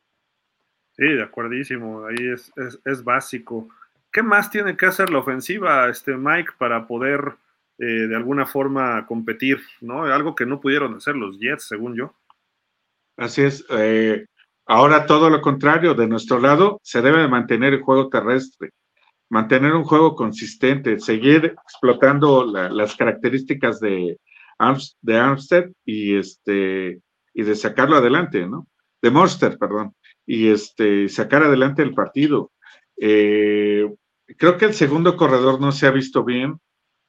Sí, 0.92 1.04
de 1.06 1.22
acuerdísimo, 1.22 2.04
ahí 2.04 2.30
es, 2.30 2.52
es, 2.84 3.02
básico. 3.04 3.70
¿Qué 4.12 4.22
más 4.22 4.50
tiene 4.50 4.76
que 4.76 4.84
hacer 4.84 5.08
la 5.08 5.20
ofensiva, 5.20 5.88
este 5.88 6.14
Mike, 6.14 6.50
para 6.58 6.86
poder 6.86 7.36
eh, 7.78 7.86
de 7.86 8.16
alguna 8.16 8.44
forma 8.44 9.06
competir? 9.06 9.60
¿no? 9.80 10.04
Algo 10.04 10.34
que 10.34 10.44
no 10.44 10.60
pudieron 10.60 10.94
hacer 10.94 11.16
los 11.16 11.38
Jets, 11.38 11.68
según 11.68 11.96
yo. 11.96 12.14
Así 13.16 13.44
es. 13.44 13.64
Eh, 13.70 14.26
ahora 14.66 15.06
todo 15.06 15.30
lo 15.30 15.40
contrario, 15.40 15.94
de 15.94 16.06
nuestro 16.06 16.38
lado, 16.38 16.78
se 16.82 17.00
debe 17.00 17.22
de 17.22 17.28
mantener 17.28 17.72
el 17.72 17.80
juego 17.80 18.10
terrestre, 18.10 18.72
mantener 19.28 19.72
un 19.74 19.84
juego 19.84 20.14
consistente, 20.14 21.00
seguir 21.00 21.54
explotando 21.64 22.44
las 22.44 22.96
características 22.96 23.80
de, 23.80 24.18
de 25.02 25.16
Armstead 25.16 25.66
y, 25.84 26.16
este, 26.16 27.00
y 27.34 27.42
de 27.42 27.54
sacarlo 27.54 27.96
adelante, 27.96 28.46
¿no? 28.46 28.66
De 29.02 29.10
Monster, 29.10 29.58
perdón 29.58 29.92
y 30.26 30.48
este, 30.48 31.08
sacar 31.08 31.44
adelante 31.44 31.82
el 31.82 31.94
partido. 31.94 32.50
Eh, 33.00 33.88
creo 34.36 34.58
que 34.58 34.66
el 34.66 34.74
segundo 34.74 35.16
corredor 35.16 35.60
no 35.60 35.72
se 35.72 35.86
ha 35.86 35.90
visto 35.90 36.24
bien, 36.24 36.58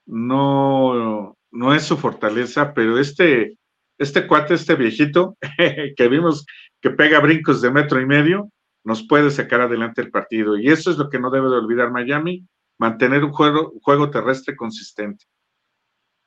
no, 0.06 1.36
no 1.51 1.73
es 1.73 1.84
su 1.84 1.97
fortaleza, 1.97 2.73
pero 2.73 2.99
este, 2.99 3.58
este 3.97 4.27
cuate, 4.27 4.53
este 4.53 4.75
viejito, 4.75 5.36
que 5.97 6.08
vimos 6.08 6.45
que 6.80 6.91
pega 6.91 7.19
brincos 7.19 7.62
de 7.62 7.71
metro 7.71 7.99
y 7.99 8.06
medio, 8.06 8.49
nos 8.88 9.06
puede 9.06 9.32
sacar 9.32 9.60
adelante 9.60 10.02
el 10.02 10.12
partido. 10.12 10.58
Y 10.58 10.69
eso 10.69 10.89
es 10.89 10.97
lo 10.97 11.10
que 11.10 11.19
no 11.19 11.30
debe 11.30 11.50
de 11.50 11.58
olvidar 11.58 11.91
Miami, 11.91 12.47
mantener 12.78 13.26
un 13.26 13.34
juego, 13.34 13.73
un 13.73 14.12
terrestre 14.12 14.56
consistente. 14.56 15.26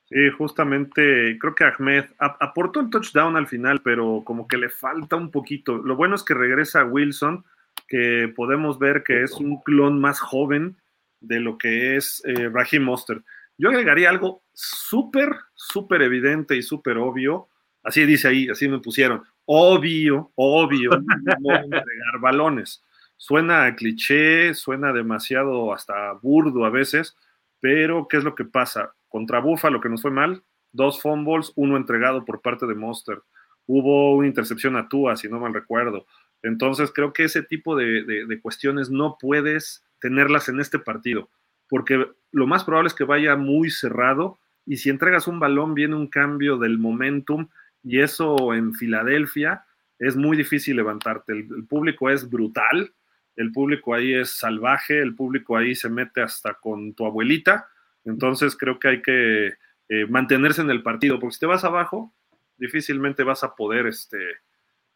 Sí, 0.05 0.29
justamente 0.37 1.38
creo 1.40 1.55
que 1.55 1.64
Ahmed 1.64 2.05
aportó 2.18 2.81
el 2.81 2.90
touchdown 2.90 3.38
al 3.38 3.46
final, 3.46 3.81
pero 3.83 4.23
como 4.27 4.46
que 4.46 4.59
le 4.59 4.68
falta 4.68 5.16
un 5.16 5.31
poquito. 5.31 5.79
Lo 5.79 5.96
bueno 5.96 6.16
es 6.16 6.23
que 6.23 6.35
regresa 6.35 6.85
Wilson, 6.85 7.46
que 7.88 8.31
podemos 8.37 8.79
ver 8.79 9.05
que 9.05 9.23
es 9.23 9.33
un 9.33 9.62
clon 9.62 9.99
más 9.99 10.20
joven 10.20 10.77
de 11.20 11.40
lo 11.40 11.57
que 11.57 11.96
es 11.96 12.23
eh, 12.27 12.51
Raheem 12.51 12.83
Monster. 12.83 13.23
Yo 13.57 13.70
agregaría 13.70 14.11
algo 14.11 14.42
súper, 14.53 15.31
súper 15.55 16.03
evidente 16.03 16.59
y 16.59 16.62
súper 16.62 16.99
obvio. 16.99 17.49
Así 17.83 18.05
dice 18.05 18.29
ahí, 18.29 18.49
así 18.49 18.69
me 18.69 18.79
pusieron. 18.79 19.23
Obvio, 19.45 20.33
obvio, 20.35 20.90
no 20.90 21.55
entregar 21.57 21.85
balones. 22.21 22.83
Suena 23.16 23.64
a 23.64 23.77
cliché, 23.77 24.55
suena 24.55 24.93
demasiado 24.93 25.73
hasta 25.73 26.12
burdo 26.12 26.64
a 26.64 26.71
veces, 26.71 27.16
pero 27.61 28.09
¿qué 28.09 28.16
es 28.16 28.25
lo 28.25 28.35
que 28.35 28.45
pasa? 28.45 28.95
Contra 29.09 29.40
lo 29.40 29.81
que 29.81 29.88
nos 29.88 30.03
fue 30.03 30.11
mal, 30.11 30.43
dos 30.73 31.03
fumbles, 31.03 31.53
uno 31.57 31.77
entregado 31.77 32.25
por 32.25 32.40
parte 32.40 32.66
de 32.66 32.75
Monster. 32.75 33.21
Hubo 33.66 34.16
una 34.16 34.27
intercepción 34.27 34.77
a 34.77 34.88
Tua, 34.88 35.16
si 35.16 35.29
no 35.29 35.38
mal 35.38 35.53
recuerdo. 35.53 36.07
Entonces 36.43 36.90
creo 36.95 37.12
que 37.12 37.25
ese 37.25 37.43
tipo 37.43 37.77
de, 37.77 38.38
cuestiones 38.43 38.90
no 38.90 39.16
puedes 39.21 39.85
tenerlas 40.01 40.49
en 40.49 40.61
este 40.61 40.79
partido, 40.79 41.29
porque 41.69 42.09
lo 42.33 42.47
más 42.47 42.64
probable 42.64 42.88
es 42.88 42.95
que 42.95 43.05
vaya 43.05 43.37
muy 43.37 43.71
cerrado 43.71 44.38
y 44.64 44.79
si 44.79 44.88
entregas 44.88 45.27
un 45.27 45.40
balón 45.40 45.75
viene 45.75 45.95
un 45.95 46.07
cambio 46.07 46.57
del 46.57 46.79
momentum 46.79 47.49
y 47.83 48.01
eso 48.01 48.55
en 48.55 48.75
Filadelfia 48.75 49.64
es 49.99 50.16
muy 50.16 50.37
difícil 50.37 50.77
levantarte. 50.77 51.33
el, 51.33 51.66
público 51.66 52.11
es 52.11 52.29
brutal, 52.29 52.93
el 53.37 53.53
público 53.53 53.95
ahí 53.95 54.14
es 54.14 54.31
salvaje, 54.31 55.01
el 55.01 55.14
público 55.14 55.57
ahí 55.57 55.75
se 55.75 55.88
mete 55.88 56.23
hasta 56.23 56.55
con 56.55 56.95
tu 56.95 57.07
abuelita 57.07 57.69
entonces 58.05 58.57
creo 58.57 58.79
que 58.79 58.88
hay 58.88 59.03
que 59.03 59.55
eh, 59.88 60.07
mantenerse 60.09 60.62
en 60.62 60.71
el 60.71 60.83
partido, 60.83 61.19
porque 61.19 61.35
si 61.35 61.40
te 61.40 61.47
vas 61.47 61.64
abajo, 61.64 62.12
difícilmente 62.57 63.23
vas 63.23 63.45
a 63.45 63.55
poder 63.55 63.87
este, 63.87 64.19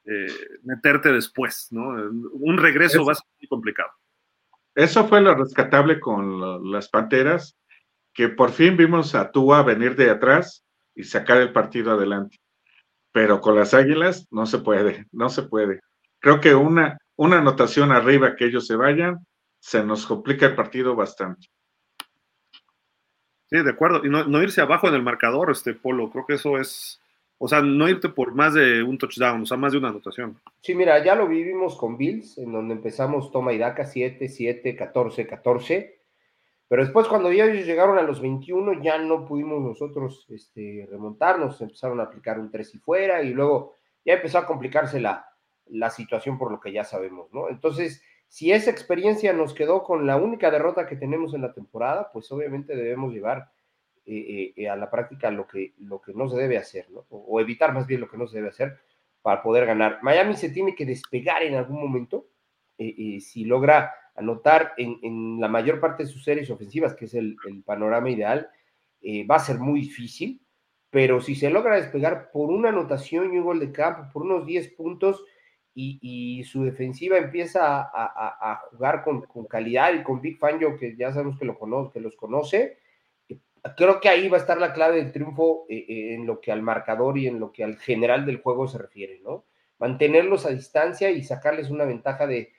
eh, 0.05 0.33
meterte 0.63 1.13
después, 1.13 1.69
¿no? 1.71 1.89
Un 2.33 2.59
regreso 2.59 3.05
va 3.05 3.13
a 3.13 3.17
ser 3.17 3.27
muy 3.41 3.49
complicado. 3.49 3.91
Eso 4.75 5.07
fue 5.07 5.21
lo 5.21 5.35
rescatable 5.35 6.01
con 6.01 6.71
las 6.71 6.89
Panteras, 6.89 7.57
que 8.13 8.29
por 8.29 8.51
fin 8.51 8.77
vimos 8.77 9.15
a 9.15 9.31
Tua 9.31 9.63
venir 9.63 9.97
de 9.97 10.11
atrás 10.11 10.65
y 10.95 11.05
sacar 11.05 11.39
el 11.39 11.53
partido 11.53 11.93
adelante. 11.93 12.39
Pero 13.15 13.41
con 13.41 13.55
las 13.55 13.75
Águilas 13.75 14.27
no 14.33 14.45
se 14.45 14.59
puede, 14.59 15.07
no 15.13 15.29
se 15.29 15.45
puede. 15.45 15.79
Creo 16.19 16.41
que 16.41 16.53
una, 16.53 16.99
una 17.15 17.39
anotación 17.39 17.93
arriba 17.93 18.35
que 18.35 18.47
ellos 18.47 18.67
se 18.67 18.75
vayan, 18.75 19.25
se 19.61 19.85
nos 19.85 20.05
complica 20.05 20.47
el 20.47 20.57
partido 20.57 20.97
bastante. 20.97 21.47
Sí, 23.47 23.63
de 23.63 23.71
acuerdo. 23.71 24.05
Y 24.05 24.09
no, 24.09 24.43
irse 24.43 24.61
abajo 24.61 24.89
en 24.89 24.95
el 24.95 25.05
marcador, 25.05 25.53
este 25.53 25.75
Polo. 25.75 26.11
Creo 26.11 26.27
que 26.27 26.35
eso 26.35 26.59
es. 26.59 27.01
O 27.39 27.47
sea, 27.47 27.63
no 27.63 27.89
irte 27.89 28.09
por 28.09 28.35
más 28.35 28.55
de 28.55 28.83
un 28.83 28.99
touchdown, 28.99 29.43
o 29.43 29.47
sea, 29.47 29.57
más 29.57 29.71
de 29.71 29.79
una 29.79 29.91
anotación. 29.91 30.41
Sí, 30.61 30.75
mira, 30.75 31.05
ya 31.05 31.15
lo 31.15 31.29
vivimos 31.29 31.77
con 31.77 31.97
Bills, 31.97 32.37
en 32.39 32.51
donde 32.51 32.75
empezamos 32.75 33.31
toma 33.31 33.53
y 33.53 33.59
daca 33.59 33.87
7, 33.87 34.29
7, 34.29 34.75
14, 34.75 35.27
14. 35.29 36.01
Pero 36.75 36.87
después, 36.87 37.07
cuando 37.07 37.31
ya 37.31 37.45
ellos 37.45 37.67
llegaron 37.67 37.99
a 37.99 38.03
los 38.03 38.21
21, 38.21 38.83
ya 38.83 38.99
no 38.99 39.25
pudimos 39.25 39.63
nosotros 39.63 40.27
este, 40.29 40.89
remontarnos. 40.91 41.61
Empezaron 41.61 42.01
a 42.01 42.03
aplicar 42.03 42.41
un 42.41 42.51
3 42.51 42.75
y 42.75 42.79
fuera, 42.79 43.23
y 43.23 43.33
luego 43.33 43.77
ya 44.05 44.15
empezó 44.15 44.39
a 44.39 44.45
complicarse 44.45 44.99
la, 44.99 45.25
la 45.67 45.89
situación 45.91 46.37
por 46.37 46.51
lo 46.51 46.59
que 46.59 46.73
ya 46.73 46.83
sabemos, 46.83 47.33
¿no? 47.33 47.49
Entonces, 47.49 48.03
si 48.27 48.51
esa 48.51 48.73
experiencia 48.73 49.33
nos 49.33 49.55
quedó 49.55 49.85
con 49.85 50.05
la 50.05 50.17
única 50.17 50.51
derrota 50.51 50.89
que 50.89 50.97
tenemos 50.97 51.33
en 51.33 51.43
la 51.43 51.53
temporada, 51.53 52.11
pues 52.13 52.33
obviamente 52.33 52.75
debemos 52.75 53.13
llevar 53.13 53.53
eh, 54.05 54.17
eh, 54.17 54.53
eh, 54.57 54.69
a 54.69 54.75
la 54.75 54.91
práctica 54.91 55.31
lo 55.31 55.47
que, 55.47 55.75
lo 55.79 56.03
que 56.03 56.13
no 56.13 56.29
se 56.29 56.39
debe 56.39 56.59
hacer, 56.59 56.91
¿no? 56.91 57.07
O, 57.09 57.41
evitar 57.41 57.73
más 57.73 57.87
bien 57.87 58.01
lo 58.01 58.09
que 58.09 58.19
no 58.19 58.27
se 58.27 58.39
debe 58.39 58.49
hacer 58.49 58.81
para 59.23 59.45
poder 59.45 59.65
ganar. 59.65 60.01
Miami 60.03 60.35
se 60.35 60.49
tiene 60.49 60.75
que 60.75 60.87
despegar 60.87 61.45
en 61.45 61.55
algún 61.55 61.81
momento 61.81 62.27
si 62.77 63.45
logra 63.45 63.95
anotar 64.15 64.75
en, 64.77 65.41
la 65.41 65.49
mayor 65.49 65.81
parte 65.81 66.05
de 66.05 66.09
sus 66.09 66.25
series 66.25 66.51
ofensivas, 66.51 66.95
que 66.95 67.07
es 67.07 67.15
el, 67.15 67.37
panorama 67.65 68.11
ideal, 68.11 68.49
va 69.31 69.37
a 69.37 69.41
ser 69.41 69.59
muy 69.59 69.81
difícil, 69.81 70.41
pero 70.91 71.21
si 71.21 71.35
se 71.35 71.51
logra 71.51 71.77
despegar 71.77 72.31
por 72.31 72.51
una 72.51 72.69
anotación 72.71 73.35
y 73.35 73.39
un 73.39 73.45
gol 73.45 73.61
de 73.61 73.73
campo, 73.73 74.11
por 74.13 74.23
unos 74.23 74.47
10 74.47 74.75
puntos, 74.75 75.25
y, 75.75 76.45
su 76.45 76.65
defensiva 76.65 77.19
empieza 77.19 77.91
a, 77.93 78.63
jugar 78.71 79.03
con, 79.03 79.23
calidad 79.47 79.93
y 79.93 80.03
con 80.03 80.21
Big 80.21 80.39
Fangio, 80.39 80.77
que 80.77 80.97
ya 80.97 81.13
sabemos 81.13 81.39
que, 81.39 81.45
lo 81.45 81.59
conoce, 81.59 81.93
que 81.93 82.01
los 82.01 82.15
conoce, 82.17 82.79
eh, 83.29 83.39
creo 83.77 84.01
que 84.01 84.09
ahí 84.09 84.29
va 84.29 84.37
a 84.37 84.41
estar 84.41 84.59
la 84.59 84.73
clave 84.73 84.97
del 84.97 85.13
triunfo 85.13 85.67
eh, 85.69 85.85
eh, 85.89 86.15
en 86.15 86.27
lo 86.27 86.41
que 86.41 86.53
al 86.53 86.63
marcador 86.63 87.19
y 87.19 87.27
en 87.27 87.41
lo 87.41 87.51
que 87.51 87.65
al 87.65 87.77
general 87.77 88.25
del 88.25 88.41
juego 88.41 88.69
se 88.69 88.79
refiere, 88.79 89.21
¿no? 89.21 89.45
Mantenerlos 89.79 90.47
a 90.47 90.51
distancia 90.51 91.11
y 91.11 91.25
sacarles 91.25 91.71
una 91.71 91.85
ventaja 91.85 92.27
de, 92.27 92.53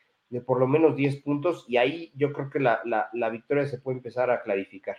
por 0.45 0.59
lo 0.59 0.67
menos 0.67 0.95
10 0.95 1.21
puntos 1.21 1.65
y 1.67 1.77
ahí 1.77 2.11
yo 2.15 2.33
creo 2.33 2.49
que 2.49 2.59
la, 2.59 2.81
la 2.83 3.29
victoria 3.29 3.65
se 3.67 3.77
puede 3.77 3.97
empezar 3.97 4.29
a 4.31 4.41
clarificar. 4.41 4.97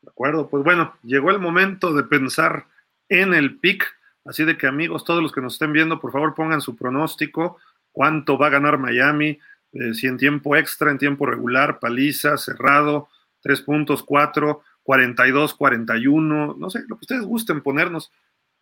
De 0.00 0.10
acuerdo, 0.10 0.48
pues 0.48 0.64
bueno, 0.64 0.94
llegó 1.02 1.30
el 1.30 1.40
momento 1.40 1.92
de 1.92 2.04
pensar 2.04 2.66
en 3.08 3.34
el 3.34 3.58
pick 3.58 3.98
Así 4.28 4.44
de 4.44 4.58
que 4.58 4.66
amigos, 4.66 5.04
todos 5.04 5.22
los 5.22 5.32
que 5.32 5.40
nos 5.40 5.54
estén 5.54 5.72
viendo, 5.72 6.00
por 6.00 6.12
favor 6.12 6.34
pongan 6.34 6.60
su 6.60 6.76
pronóstico, 6.76 7.56
cuánto 7.92 8.36
va 8.36 8.48
a 8.48 8.50
ganar 8.50 8.76
Miami, 8.76 9.38
eh, 9.72 9.94
si 9.94 10.06
en 10.06 10.18
tiempo 10.18 10.54
extra, 10.54 10.90
en 10.90 10.98
tiempo 10.98 11.24
regular, 11.24 11.80
paliza, 11.80 12.36
cerrado, 12.36 13.08
tres 13.40 13.62
puntos, 13.62 14.02
cuatro, 14.02 14.62
42, 14.82 15.54
41, 15.54 16.56
no 16.58 16.70
sé, 16.70 16.80
lo 16.88 16.96
que 16.96 17.04
ustedes 17.04 17.22
gusten 17.22 17.62
ponernos. 17.62 18.12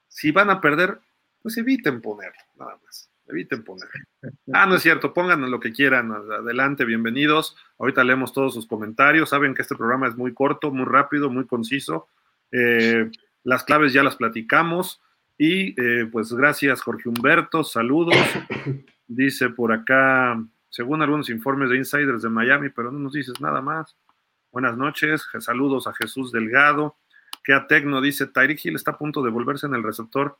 Si 0.07 0.31
van 0.31 0.51
a 0.51 0.61
perder, 0.61 1.01
pues 1.43 1.57
eviten 1.57 2.01
ponerlo, 2.01 2.41
nada 2.55 2.79
más. 2.85 3.06
Eviten 3.29 3.65
poner. 3.65 3.89
Ah, 4.53 4.67
no 4.67 4.77
es 4.77 4.83
cierto, 4.83 5.13
pongan 5.13 5.51
lo 5.51 5.59
que 5.59 5.73
quieran. 5.73 6.13
Adelante, 6.13 6.85
bienvenidos. 6.85 7.57
Ahorita 7.79 8.05
leemos 8.05 8.33
todos 8.33 8.55
sus 8.55 8.67
comentarios. 8.67 9.31
Saben 9.31 9.55
que 9.55 9.63
este 9.63 9.75
programa 9.75 10.07
es 10.07 10.17
muy 10.17 10.33
corto, 10.33 10.71
muy 10.71 10.85
rápido, 10.85 11.29
muy 11.29 11.47
conciso. 11.47 12.07
Eh, 12.53 13.11
las 13.43 13.65
claves 13.65 13.93
ya 13.93 14.05
las 14.05 14.17
platicamos. 14.17 15.01
Y 15.37 15.81
eh, 15.81 16.07
pues 16.11 16.33
gracias, 16.33 16.83
Jorge 16.83 17.09
Humberto. 17.09 17.65
Saludos. 17.65 18.17
Dice 19.09 19.51
por 19.51 19.73
acá, 19.73 20.41
según 20.69 21.03
algunos 21.03 21.29
informes 21.29 21.71
de 21.71 21.77
insiders 21.77 22.23
de 22.23 22.29
Miami, 22.29 22.71
pero 22.71 22.93
no 22.93 22.99
nos 23.01 23.13
dices 23.13 23.41
nada 23.41 23.61
más. 23.61 23.97
Buenas 24.53 24.77
noches. 24.77 25.27
Saludos 25.41 25.89
a 25.89 25.95
Jesús 25.95 26.31
Delgado. 26.31 26.97
Que 27.43 27.55
a 27.55 27.67
Tecno 27.67 28.01
dice, 28.01 28.27
Tyreek 28.27 28.65
Hill 28.65 28.77
está 28.77 28.93
a 28.93 28.99
punto 28.99 29.23
de 29.23 29.31
volverse 29.31 29.67
en 29.67 29.75
el 29.75 29.83
receptor 29.83 30.39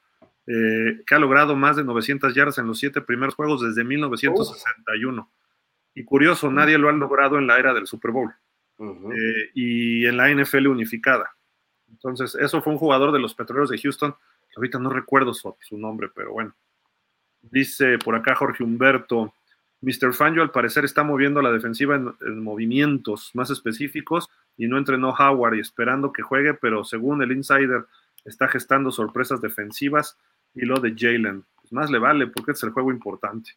eh, 0.49 1.03
que 1.05 1.15
ha 1.15 1.19
logrado 1.19 1.57
más 1.57 1.77
de 1.77 1.83
900 1.83 2.33
yardas 2.35 2.59
en 2.59 2.69
los 2.69 2.79
siete 2.79 3.01
primeros 3.01 3.35
juegos 3.35 3.63
desde 3.63 3.83
1961. 3.83 5.29
Y 5.95 6.05
curioso, 6.05 6.53
nadie 6.53 6.79
lo 6.79 6.89
ha 6.89 6.93
logrado 6.93 7.39
en 7.39 7.47
la 7.47 7.59
era 7.59 7.75
del 7.75 7.87
Super 7.87 8.13
Bowl 8.13 8.33
eh, 8.79 9.51
y 9.55 10.07
en 10.07 10.17
la 10.17 10.31
NFL 10.31 10.69
unificada. 10.69 11.35
Entonces, 11.91 12.37
eso 12.37 12.63
fue 12.63 12.73
un 12.73 12.79
jugador 12.79 13.13
de 13.13 13.19
los 13.19 13.35
Petroleros 13.35 13.71
de 13.71 13.79
Houston, 13.79 14.13
que 14.13 14.55
ahorita 14.57 14.79
no 14.79 14.91
recuerdo 14.91 15.35
su, 15.35 15.57
nombre, 15.73 16.11
pero 16.15 16.33
bueno. 16.33 16.55
Dice 17.43 17.99
por 17.99 18.15
acá 18.15 18.35
Jorge 18.35 18.63
Humberto, 18.63 19.33
Mr. 19.81 20.13
Fangio 20.15 20.43
al 20.43 20.51
parecer 20.51 20.85
está 20.85 21.03
moviendo 21.03 21.43
la 21.43 21.53
defensiva 21.53 21.97
en, 21.97 22.43
movimientos 22.43 23.31
más 23.35 23.51
específicos 23.51 24.29
y 24.57 24.67
no 24.67 24.79
entrenó 24.79 25.11
Howard 25.11 25.55
y 25.55 25.61
esperando 25.61 26.13
que 26.13 26.23
juegue, 26.23 26.55
pero 26.55 26.85
según 26.85 27.23
el 27.23 27.33
insider 27.33 27.87
está 28.25 28.49
gestando 28.49 28.91
sorpresas 28.91 29.41
defensivas 29.41 30.19
y 30.57 30.65
lo 30.65 30.81
de 30.81 30.95
Jalen. 30.97 31.45
Pues 31.61 31.73
más 31.73 31.91
le 31.91 31.99
vale 31.99 32.27
porque 32.27 32.53
es 32.53 32.63
el 32.65 32.71
juego 32.71 32.91
importante. 32.91 33.53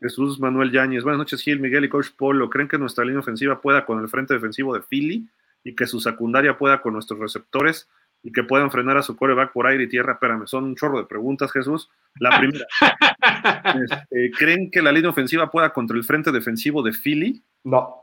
Jesús 0.00 0.40
Manuel 0.40 0.72
Yáñez, 0.72 1.04
buenas 1.04 1.18
noches 1.18 1.42
Gil, 1.42 1.60
Miguel 1.60 1.84
y 1.84 1.88
Coach 1.88 2.08
Polo. 2.16 2.48
¿Creen 2.48 2.68
que 2.68 2.78
nuestra 2.78 3.04
línea 3.04 3.20
ofensiva 3.20 3.60
pueda 3.60 3.84
con 3.84 4.00
el 4.00 4.08
frente 4.08 4.34
defensivo 4.34 4.74
de 4.74 4.80
Philly 4.80 5.28
y 5.62 5.74
que 5.74 5.86
su 5.86 6.00
secundaria 6.00 6.56
pueda 6.56 6.80
con 6.80 6.94
nuestros 6.94 7.20
receptores 7.20 7.88
y 8.22 8.32
que 8.32 8.42
puedan 8.42 8.70
frenar 8.70 8.96
a 8.96 9.02
su 9.02 9.16
coreback 9.16 9.52
por 9.52 9.66
aire 9.66 9.84
y 9.84 9.88
tierra? 9.88 10.14
Espérame, 10.14 10.46
son 10.46 10.64
un 10.64 10.76
chorro 10.76 10.98
de 10.98 11.06
preguntas, 11.06 11.52
Jesús. 11.52 11.90
La 12.18 12.38
primera, 12.38 12.64
este, 13.84 14.30
¿creen 14.38 14.70
que 14.70 14.80
la 14.80 14.90
línea 14.90 15.10
ofensiva 15.10 15.50
pueda 15.50 15.72
contra 15.72 15.96
el 15.96 16.04
frente 16.04 16.32
defensivo 16.32 16.82
de 16.82 16.92
Philly? 16.92 17.42
No. 17.64 17.96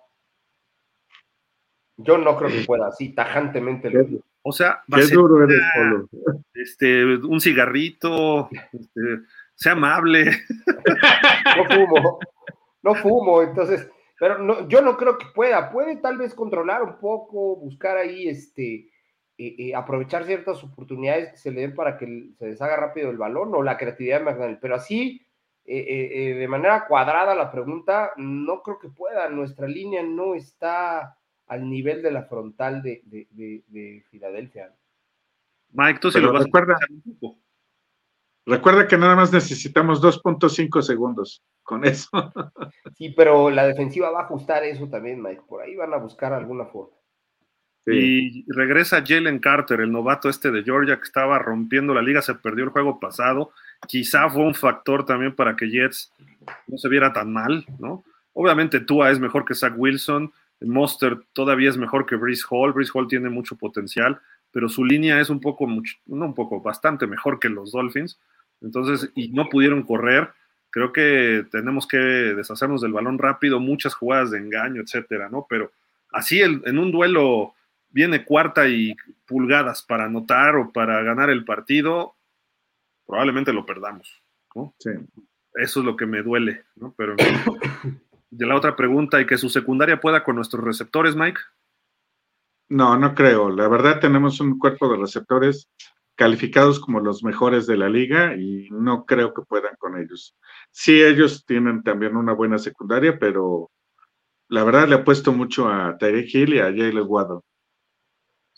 Yo 1.98 2.18
no 2.18 2.38
creo 2.38 2.52
que 2.52 2.64
pueda, 2.66 2.88
así 2.88 3.14
tajantemente. 3.14 3.92
O 4.44 4.52
sea, 4.52 4.84
va 4.94 5.00
duro 5.12 5.44
eres, 5.44 5.60
Polo. 5.76 6.10
Este, 6.54 7.04
un 7.04 7.42
cigarrito, 7.42 8.50
este, 8.72 9.02
sea 9.56 9.74
amable. 9.74 10.32
No 11.58 11.66
fumo, 11.66 12.20
no 12.84 12.96
fumo, 12.96 13.42
entonces, 13.42 13.90
pero 14.20 14.38
no, 14.38 14.68
yo 14.68 14.82
no 14.82 14.96
creo 14.96 15.18
que 15.18 15.26
pueda. 15.34 15.72
Puede 15.72 15.98
tal 15.98 16.18
vez 16.18 16.36
controlar 16.36 16.84
un 16.84 17.00
poco, 17.00 17.56
buscar 17.56 17.98
ahí, 17.98 18.28
este, 18.28 18.90
eh, 19.38 19.56
eh, 19.58 19.76
aprovechar 19.76 20.26
ciertas 20.26 20.64
oportunidades 20.64 21.32
que 21.32 21.38
se 21.38 21.52
le 21.52 21.62
den 21.62 21.76
para 21.76 21.98
que 21.98 22.30
se 22.38 22.46
deshaga 22.46 22.78
rápido 22.78 23.10
el 23.10 23.18
balón 23.18 23.54
o 23.54 23.64
la 23.64 23.78
creatividad 23.78 24.20
de 24.20 24.26
McDaniel. 24.26 24.60
Pero 24.62 24.76
así, 24.76 25.26
eh, 25.66 26.36
de 26.38 26.48
manera 26.48 26.86
cuadrada 26.88 27.34
la 27.36 27.52
pregunta, 27.52 28.12
no 28.18 28.62
creo 28.62 28.80
que 28.80 28.90
pueda. 28.90 29.30
Nuestra 29.30 29.68
línea 29.68 30.04
no 30.04 30.36
está 30.36 31.17
al 31.48 31.70
nivel 31.70 32.02
de 32.02 32.12
la 32.12 32.24
frontal 32.24 32.82
de, 32.82 33.02
de, 33.06 34.06
Filadelfia. 34.10 34.74
Mike, 35.72 36.00
tú 36.00 36.12
se 36.12 36.20
lo 36.20 36.32
vas 36.32 36.46
recuerda, 36.46 36.76
a 36.76 37.28
Recuerda 38.46 38.88
que 38.88 38.98
nada 38.98 39.14
más 39.14 39.34
necesitamos 39.34 40.02
2.5 40.02 40.82
segundos 40.82 41.44
con 41.64 41.86
eso. 41.86 42.10
Sí, 42.96 43.10
pero 43.16 43.52
la 43.52 43.68
defensiva 43.68 44.10
va 44.10 44.22
a 44.22 44.24
ajustar 44.24 44.64
eso 44.64 44.90
también, 44.90 45.22
Mike. 45.22 45.44
Por 45.48 45.62
ahí 45.62 45.76
van 45.76 45.94
a 45.94 45.98
buscar 45.98 46.34
alguna 46.34 46.66
forma. 46.66 46.96
Y 47.86 48.44
regresa 48.52 49.04
Jalen 49.06 49.38
Carter, 49.38 49.82
el 49.82 49.92
novato 49.92 50.30
este 50.30 50.50
de 50.50 50.64
Georgia 50.64 50.98
que 50.98 51.04
estaba 51.04 51.38
rompiendo 51.38 51.94
la 51.94 52.02
liga, 52.02 52.24
se 52.24 52.34
perdió 52.34 52.64
el 52.64 52.72
juego 52.72 53.00
pasado. 53.00 53.52
Quizá 53.88 54.28
fue 54.30 54.44
un 54.44 54.56
factor 54.56 55.06
también 55.06 55.36
para 55.36 55.56
que 55.56 55.70
Jets 55.70 56.12
no 56.66 56.78
se 56.78 56.90
viera 56.90 57.14
tan 57.14 57.32
mal, 57.32 57.66
¿no? 57.78 58.04
Obviamente 58.34 58.80
Tua 58.80 59.12
es 59.12 59.20
mejor 59.20 59.46
que 59.46 59.54
Zach 59.54 59.74
Wilson, 59.78 60.32
Monster 60.62 61.20
todavía 61.34 61.70
es 61.70 61.78
mejor 61.78 62.06
que 62.06 62.16
Brice 62.16 62.44
Hall. 62.50 62.74
Brice 62.74 62.92
Hall 62.94 63.08
tiene 63.08 63.30
mucho 63.30 63.56
potencial, 63.56 64.20
pero 64.52 64.70
su 64.70 64.84
línea 64.84 65.20
es 65.20 65.30
un 65.30 65.40
poco, 65.40 65.68
no 65.68 66.26
un 66.26 66.34
poco, 66.34 66.62
bastante 66.62 67.08
mejor 67.08 67.40
que 67.40 67.50
los 67.50 67.72
Dolphins. 67.72 68.20
Entonces, 68.62 69.12
y 69.16 69.30
no 69.30 69.50
pudieron 69.50 69.84
correr. 69.84 70.30
Creo 70.70 70.92
que 70.92 71.46
tenemos 71.52 71.88
que 71.88 71.98
deshacernos 71.98 72.82
del 72.82 72.94
balón 72.94 73.18
rápido, 73.18 73.60
muchas 73.60 73.94
jugadas 73.94 74.32
de 74.32 74.40
engaño, 74.40 74.82
etcétera, 74.82 75.30
¿no? 75.30 75.46
Pero 75.50 75.72
así 76.12 76.42
en 76.42 76.78
un 76.78 76.92
duelo 76.92 77.54
viene 77.90 78.26
cuarta 78.26 78.68
y 78.68 78.96
pulgadas 79.26 79.82
para 79.82 80.06
anotar 80.06 80.56
o 80.56 80.72
para 80.72 81.02
ganar 81.04 81.30
el 81.30 81.46
partido, 81.46 82.16
probablemente 83.06 83.54
lo 83.54 83.66
perdamos, 83.66 84.22
¿no? 84.54 84.74
Sí. 84.80 84.92
Eso 85.56 85.80
es 85.80 85.86
lo 85.86 85.96
que 85.96 86.06
me 86.06 86.22
duele, 86.22 86.66
¿no? 86.76 86.94
Pero 86.96 87.16
de 88.30 88.46
la 88.46 88.56
otra 88.56 88.76
pregunta 88.76 89.22
y 89.22 89.26
que 89.26 89.38
su 89.38 89.50
secundaria 89.50 90.00
pueda 90.00 90.24
con 90.24 90.36
nuestros 90.36 90.64
receptores, 90.64 91.16
Mike? 91.16 91.40
No, 92.70 92.98
no 92.98 93.16
creo. 93.16 93.50
La 93.50 93.68
verdad 93.68 94.00
tenemos 94.00 94.40
un 94.40 94.60
cuerpo 94.60 94.92
de 94.92 94.98
receptores 94.98 95.70
calificados 96.16 96.80
como 96.80 97.00
los 97.00 97.24
mejores 97.24 97.68
de 97.68 97.78
la 97.78 97.90
liga 97.90 98.36
y 98.36 98.68
no 98.72 99.06
creo 99.06 99.34
que 99.34 99.44
puedan 99.44 99.76
con 99.78 99.98
ellos. 99.98 100.36
Sí, 100.72 101.02
ellos 101.02 101.46
tienen 101.46 101.84
también 101.84 102.18
una 102.18 102.34
buena 102.34 102.58
secundaria, 102.58 103.18
pero 103.20 103.70
la 104.50 104.64
verdad 104.64 104.88
le 104.88 104.96
apuesto 104.96 105.32
mucho 105.32 105.70
a 105.70 105.98
Tyreek 105.98 106.34
Hill 106.34 106.54
y 106.56 106.60
a 106.60 106.66
Jalen 106.66 107.06
Waddle. 107.06 107.42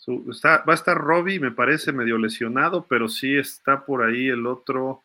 va 0.08 0.72
a 0.72 0.74
estar 0.74 0.96
Robbie, 0.96 1.38
me 1.38 1.52
parece 1.52 1.92
medio 1.92 2.16
lesionado, 2.16 2.86
pero 2.88 3.08
sí 3.08 3.36
está 3.36 3.84
por 3.84 4.02
ahí 4.02 4.28
el 4.28 4.46
otro 4.46 5.02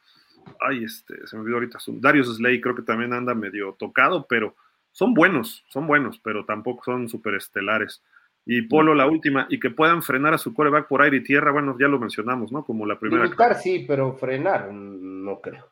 ay, 0.59 0.83
este, 0.83 1.25
se 1.27 1.35
me 1.35 1.41
olvidó 1.41 1.57
ahorita, 1.57 1.79
Darius 1.87 2.35
Slay 2.37 2.61
creo 2.61 2.75
que 2.75 2.81
también 2.81 3.13
anda 3.13 3.33
medio 3.33 3.73
tocado, 3.73 4.25
pero 4.27 4.55
son 4.91 5.13
buenos, 5.13 5.63
son 5.69 5.87
buenos, 5.87 6.19
pero 6.19 6.45
tampoco 6.45 6.83
son 6.85 7.09
superestelares. 7.09 8.01
Y 8.45 8.61
Polo, 8.63 8.93
la 8.93 9.07
última, 9.07 9.47
y 9.49 9.59
que 9.59 9.71
puedan 9.71 10.03
frenar 10.03 10.33
a 10.33 10.37
su 10.37 10.53
coreback 10.53 10.87
por 10.87 11.01
aire 11.01 11.17
y 11.17 11.23
tierra, 11.23 11.51
bueno, 11.51 11.75
ya 11.79 11.87
lo 11.87 11.99
mencionamos, 11.99 12.51
¿no? 12.51 12.63
Como 12.63 12.85
la 12.85 12.99
primera. 12.99 13.23
Limitar 13.23 13.55
sí, 13.55 13.85
pero 13.87 14.13
frenar 14.13 14.71
no 14.71 15.41
creo. 15.41 15.71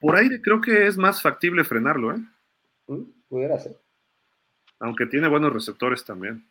Por 0.00 0.16
aire 0.16 0.42
creo 0.42 0.60
que 0.60 0.86
es 0.86 0.98
más 0.98 1.22
factible 1.22 1.62
frenarlo, 1.62 2.14
¿eh? 2.14 2.18
Mm, 2.88 3.02
pudiera 3.28 3.58
ser. 3.58 3.76
Aunque 4.80 5.06
tiene 5.06 5.28
buenos 5.28 5.52
receptores 5.52 6.04
también. 6.04 6.44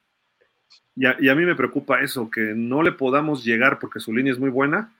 Y 0.96 1.06
a, 1.06 1.18
y 1.20 1.28
a, 1.28 1.36
mí 1.36 1.44
me 1.44 1.56
preocupa 1.56 2.00
eso, 2.00 2.32
que 2.32 2.54
no 2.56 2.82
le 2.82 2.94
podamos 2.94 3.44
llegar 3.44 3.80
porque 3.80 4.00
su 4.00 4.14
línea 4.14 4.32
es 4.32 4.40
muy 4.40 4.50
buena 4.50 4.94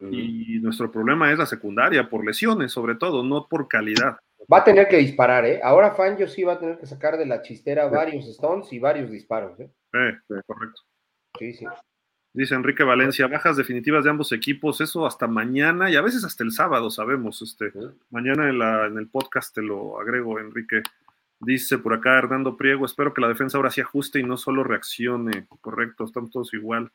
y 0.00 0.58
nuestro 0.60 0.90
problema 0.90 1.32
es 1.32 1.38
la 1.38 1.46
secundaria, 1.46 2.08
por 2.08 2.24
lesiones 2.24 2.72
sobre 2.72 2.94
todo, 2.94 3.22
no 3.22 3.46
por 3.48 3.68
calidad. 3.68 4.18
Va 4.50 4.58
a 4.58 4.64
tener 4.64 4.88
que 4.88 4.96
disparar, 4.96 5.44
¿eh? 5.44 5.60
Ahora 5.62 5.94
Fangio 5.94 6.28
sí 6.28 6.42
va 6.42 6.54
a 6.54 6.58
tener 6.58 6.78
que 6.78 6.86
sacar 6.86 7.18
de 7.18 7.26
la 7.26 7.42
chistera 7.42 7.88
varios 7.88 8.26
stones 8.28 8.72
y 8.72 8.78
varios 8.78 9.10
disparos, 9.10 9.58
¿eh? 9.60 9.70
correcto. 10.46 10.82
Sí, 11.38 11.52
sí. 11.52 11.66
Dice 12.32 12.54
Enrique 12.54 12.84
Valencia, 12.84 13.26
bajas 13.26 13.56
definitivas 13.56 14.04
de 14.04 14.10
ambos 14.10 14.32
equipos, 14.32 14.80
eso 14.80 15.06
hasta 15.06 15.26
mañana 15.26 15.90
y 15.90 15.96
a 15.96 16.02
veces 16.02 16.24
hasta 16.24 16.44
el 16.44 16.52
sábado, 16.52 16.90
sabemos. 16.90 17.42
Este, 17.42 17.72
Mañana 18.10 18.48
en, 18.48 18.58
la, 18.58 18.86
en 18.86 18.96
el 18.98 19.08
podcast 19.08 19.54
te 19.54 19.62
lo 19.62 20.00
agrego, 20.00 20.38
Enrique. 20.38 20.82
Dice 21.40 21.78
por 21.78 21.94
acá 21.94 22.18
Hernando 22.18 22.56
Priego, 22.56 22.84
espero 22.84 23.14
que 23.14 23.20
la 23.20 23.28
defensa 23.28 23.56
ahora 23.56 23.70
sí 23.70 23.80
ajuste 23.80 24.18
y 24.18 24.22
no 24.22 24.36
solo 24.36 24.62
reaccione. 24.62 25.46
Correcto, 25.60 26.04
estamos 26.04 26.30
todos 26.30 26.52
igual. 26.54 26.92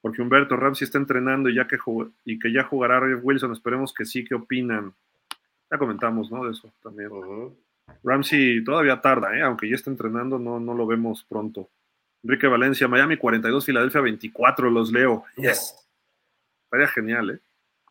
Porque 0.00 0.22
Humberto 0.22 0.56
Ramsey 0.56 0.86
está 0.86 0.98
entrenando 0.98 1.48
y, 1.48 1.56
ya 1.56 1.66
que, 1.66 1.78
y 2.24 2.38
que 2.38 2.52
ya 2.52 2.64
jugará 2.64 3.00
Ray 3.00 3.14
Wilson, 3.14 3.52
esperemos 3.52 3.92
que 3.92 4.04
sí, 4.04 4.24
¿qué 4.24 4.34
opinan? 4.34 4.94
Ya 5.70 5.78
comentamos, 5.78 6.30
¿no? 6.30 6.44
De 6.44 6.52
eso 6.52 6.72
también. 6.82 7.10
Ramsey 8.02 8.64
todavía 8.64 9.00
tarda, 9.00 9.36
¿eh? 9.36 9.42
aunque 9.42 9.68
ya 9.68 9.74
está 9.74 9.90
entrenando, 9.90 10.38
no, 10.38 10.58
no 10.58 10.74
lo 10.74 10.86
vemos 10.86 11.24
pronto. 11.24 11.68
Enrique 12.22 12.46
Valencia, 12.46 12.88
Miami 12.88 13.16
42, 13.16 13.64
Filadelfia 13.64 14.00
24, 14.00 14.70
los 14.70 14.92
leo. 14.92 15.24
Yes. 15.36 15.74
Estaría 16.64 16.88
genial, 16.88 17.30
¿eh? 17.30 17.38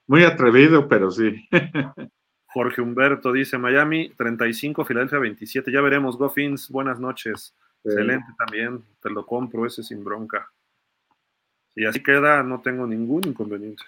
Muy 0.07 0.23
atrevido, 0.23 0.87
pero 0.87 1.11
sí. 1.11 1.47
Jorge 2.47 2.81
Humberto 2.81 3.31
dice 3.31 3.57
Miami 3.59 4.09
35, 4.17 4.83
Filadelfia 4.83 5.19
27. 5.19 5.71
Ya 5.71 5.81
veremos, 5.81 6.17
Goffins, 6.17 6.69
buenas 6.69 6.99
noches. 6.99 7.53
Excelente 7.83 8.25
también, 8.37 8.83
te 9.01 9.09
lo 9.09 9.25
compro, 9.25 9.65
ese 9.65 9.83
sin 9.83 10.03
bronca. 10.03 10.51
Y 11.79 11.85
así 11.85 12.03
queda, 12.03 12.43
no 12.43 12.59
tengo 12.59 12.85
ningún 12.85 13.25
inconveniente. 13.25 13.85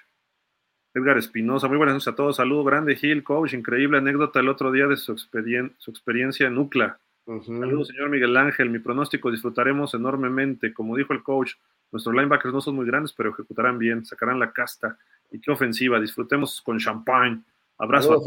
Edgar 0.93 1.17
Espinosa, 1.17 1.67
muy 1.67 1.75
buenas 1.75 1.95
noches 1.95 2.07
a 2.07 2.15
todos. 2.15 2.37
Saludo 2.37 2.63
grande, 2.63 2.95
Gil, 2.95 3.21
coach. 3.21 3.53
Increíble 3.53 3.97
anécdota 3.97 4.39
el 4.39 4.47
otro 4.47 4.71
día 4.71 4.87
de 4.87 4.95
su, 4.95 5.17
su 5.17 5.91
experiencia 5.91 6.47
en 6.47 6.57
UCLA. 6.57 6.97
Saludos, 7.25 7.89
señor 7.89 8.09
Miguel 8.09 8.37
Ángel. 8.37 8.69
Mi 8.69 8.79
pronóstico 8.79 9.29
disfrutaremos 9.29 9.93
enormemente. 9.93 10.73
Como 10.73 10.95
dijo 10.95 11.11
el 11.11 11.21
coach, 11.21 11.55
nuestros 11.91 12.15
linebackers 12.15 12.53
no 12.53 12.61
son 12.61 12.77
muy 12.77 12.85
grandes, 12.85 13.11
pero 13.11 13.31
ejecutarán 13.31 13.77
bien, 13.77 14.05
sacarán 14.05 14.39
la 14.39 14.53
casta. 14.53 14.97
Y 15.29 15.41
qué 15.41 15.51
ofensiva. 15.51 15.99
Disfrutemos 15.99 16.61
con 16.61 16.79
champagne. 16.79 17.43
Abrazo. 17.77 18.23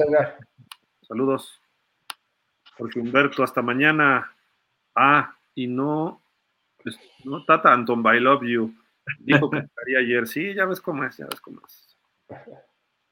Saludos. 1.09 1.59
Jorge 2.77 3.01
Humberto, 3.01 3.43
hasta 3.43 3.63
mañana. 3.63 4.31
Ah, 4.95 5.35
y 5.55 5.67
no, 5.69 6.21
no 7.25 7.45
Tata 7.47 7.73
Anton, 7.73 8.05
I 8.15 8.21
love 8.21 8.43
you. 8.43 8.75
Dijo 9.19 9.51
que 9.51 9.59
estaría 9.59 9.99
ayer. 9.99 10.27
Sí, 10.27 10.55
ya 10.55 10.67
ves 10.67 10.81
cómo 10.81 11.05
es, 11.05 11.17
ya 11.17 11.27
ves 11.27 11.41
cómo 11.41 11.61
es. 11.67 11.97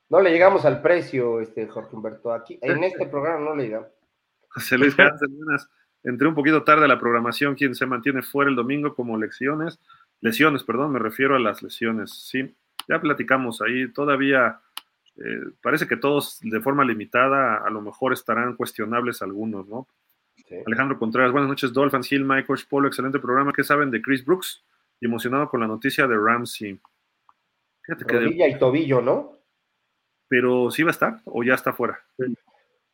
No 0.09 0.21
le 0.21 0.31
llegamos 0.31 0.65
al 0.65 0.83
precio, 0.83 1.41
este 1.41 1.67
Jorge 1.67 1.97
Humberto. 1.97 2.33
Aquí, 2.33 2.59
en 2.61 2.85
este 2.85 3.07
programa 3.07 3.45
no 3.45 3.57
le 3.57 3.65
llegamos. 3.65 3.89
José 4.49 4.77
Luis 4.77 4.95
Cárdenas, 4.95 5.71
entré 6.03 6.29
un 6.29 6.35
poquito 6.35 6.63
tarde 6.63 6.85
a 6.85 6.89
la 6.89 6.99
programación. 6.99 7.55
Quien 7.55 7.75
se 7.75 7.87
mantiene 7.87 8.23
fuera 8.23 8.51
el 8.51 8.57
domingo 8.57 8.95
como 8.95 9.17
lecciones? 9.17 9.81
Lesiones, 10.21 10.65
perdón, 10.65 10.93
me 10.93 10.99
refiero 10.99 11.35
a 11.35 11.41
las 11.41 11.63
lesiones. 11.63 12.11
Sí, 12.11 12.55
ya 12.89 13.01
platicamos 13.01 13.63
ahí. 13.63 13.91
Todavía 13.93 14.61
eh, 15.17 15.41
parece 15.63 15.87
que 15.87 15.97
todos 15.97 16.39
de 16.43 16.61
forma 16.61 16.85
limitada, 16.85 17.59
a 17.59 17.71
lo 17.71 17.81
mejor 17.81 18.13
estarán 18.13 18.57
cuestionables 18.57 19.23
algunos, 19.23 19.67
¿no? 19.69 19.89
Alejandro 20.67 20.99
Contreras, 20.99 21.33
buenas 21.33 21.49
noches, 21.49 21.73
Dolphins, 21.73 22.13
Hill, 22.13 22.25
Michael 22.25 22.61
Polo, 22.69 22.89
excelente 22.89 23.19
programa. 23.19 23.53
¿Qué 23.55 23.65
saben 23.65 23.91
de 23.91 24.03
Chris 24.03 24.23
Brooks? 24.23 24.63
Y 25.03 25.07
emocionado 25.07 25.49
con 25.49 25.59
la 25.59 25.67
noticia 25.67 26.07
de 26.07 26.17
Ramsey. 26.17 26.81
Fíjate 27.83 28.05
que 28.05 28.49
y 28.49 28.57
tobillo, 28.57 29.03
¿no? 29.03 29.33
Pero 30.29 30.71
sí 30.71 30.85
va 30.85 30.91
a 30.91 30.93
estar 30.93 31.21
o 31.25 31.43
ya 31.43 31.55
está 31.55 31.73
fuera. 31.73 31.99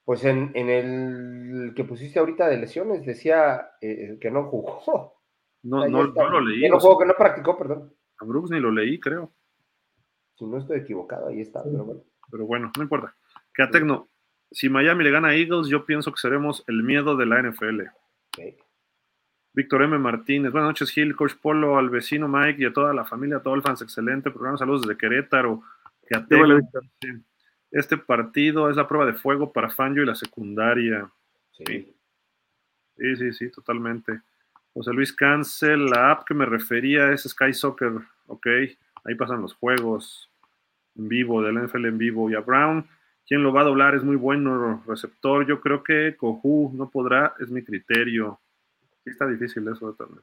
Pues 0.06 0.24
en, 0.24 0.56
el 0.56 1.74
que 1.76 1.84
pusiste 1.84 2.18
ahorita 2.18 2.48
de 2.48 2.56
lesiones 2.56 3.04
decía 3.04 3.72
eh, 3.82 4.16
que 4.18 4.30
no 4.30 4.44
jugó. 4.44 5.14
No, 5.60 5.86
no, 5.88 6.04
lo 6.04 6.40
leí. 6.40 6.68
no 6.70 6.78
jugó, 6.78 7.00
que 7.00 7.04
no 7.04 7.14
practicó, 7.18 7.58
perdón. 7.58 7.92
A 8.20 8.24
Brooks 8.24 8.52
ni 8.52 8.60
lo 8.60 8.70
leí, 8.70 9.00
creo. 9.00 9.32
Si 10.36 10.46
no 10.46 10.56
estoy 10.56 10.78
equivocado, 10.78 11.26
ahí 11.26 11.40
está, 11.40 11.64
pero 11.64 11.84
bueno. 11.84 12.00
Pero 12.30 12.46
bueno, 12.46 12.70
no 12.76 12.82
importa. 12.84 13.16
Que 13.52 13.64
a 13.64 13.68
Tecno, 13.68 14.08
si 14.52 14.68
Miami 14.68 15.02
le 15.02 15.10
gana 15.10 15.28
a 15.28 15.34
Eagles, 15.34 15.66
yo 15.66 15.84
pienso 15.84 16.12
que 16.12 16.20
seremos 16.20 16.62
el 16.68 16.84
miedo 16.84 17.16
de 17.16 17.26
la 17.26 17.42
NFL. 17.42 17.82
Víctor 19.52 19.82
M. 19.82 19.98
Martínez, 19.98 20.52
buenas 20.52 20.68
noches, 20.68 20.90
Gil, 20.90 21.16
Coach 21.16 21.34
Polo, 21.40 21.78
al 21.78 21.90
vecino 21.90 22.28
Mike 22.28 22.62
y 22.62 22.66
a 22.66 22.72
toda 22.72 22.94
la 22.94 23.04
familia 23.04 23.38
Dolphins, 23.38 23.82
excelente 23.82 24.30
programa, 24.30 24.58
saludos 24.58 24.82
desde 24.82 24.96
Querétaro. 24.96 25.62
Que 26.06 26.16
este 27.70 27.98
partido 27.98 28.70
es 28.70 28.76
la 28.76 28.88
prueba 28.88 29.04
de 29.04 29.12
fuego 29.12 29.52
para 29.52 29.68
Fangio 29.68 30.02
y 30.02 30.06
la 30.06 30.14
secundaria. 30.14 31.10
Sí. 31.52 31.94
Sí, 32.96 33.16
sí, 33.16 33.32
sí, 33.32 33.50
totalmente. 33.50 34.20
José 34.72 34.92
Luis 34.92 35.12
Cancel, 35.12 35.86
la 35.86 36.12
app 36.12 36.24
que 36.26 36.34
me 36.34 36.46
refería 36.46 37.12
es 37.12 37.24
Sky 37.24 37.52
Soccer, 37.52 37.92
ok, 38.26 38.46
ahí 39.04 39.14
pasan 39.16 39.42
los 39.42 39.54
juegos 39.54 40.30
en 40.96 41.08
vivo, 41.08 41.42
del 41.42 41.62
NFL 41.62 41.86
en 41.86 41.98
vivo. 41.98 42.30
Y 42.30 42.34
a 42.34 42.40
Brown, 42.40 42.86
quien 43.26 43.42
lo 43.42 43.52
va 43.52 43.62
a 43.62 43.64
doblar 43.64 43.94
es 43.94 44.02
muy 44.02 44.16
bueno 44.16 44.82
receptor. 44.86 45.46
Yo 45.46 45.60
creo 45.60 45.82
que 45.82 46.16
Coju 46.16 46.72
no 46.74 46.90
podrá, 46.90 47.34
es 47.40 47.50
mi 47.50 47.62
criterio. 47.62 48.40
Está 49.10 49.26
difícil 49.26 49.66
eso 49.68 49.94
también. 49.94 50.22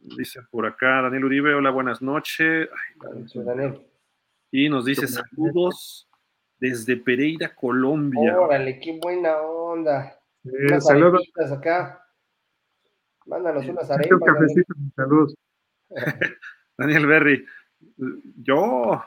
Dice 0.00 0.40
por 0.50 0.66
acá 0.66 1.00
Daniel 1.02 1.24
Uribe, 1.24 1.54
hola, 1.54 1.70
buenas 1.70 2.02
noches. 2.02 2.68
Y 4.50 4.68
nos 4.68 4.84
dice 4.84 5.06
saludos 5.06 6.08
desde 6.58 6.96
Pereira, 6.96 7.54
Colombia. 7.54 8.38
Órale, 8.38 8.78
qué 8.80 8.98
buena 9.00 9.38
onda. 9.38 10.18
saludos 10.80 11.30
acá. 11.50 12.04
Mándanos 13.26 13.66
unas 13.66 13.90
arepas. 13.90 14.20
Saludos. 14.94 15.34
Daniel 16.76 17.06
Berry, 17.06 17.46
yo, 18.42 19.02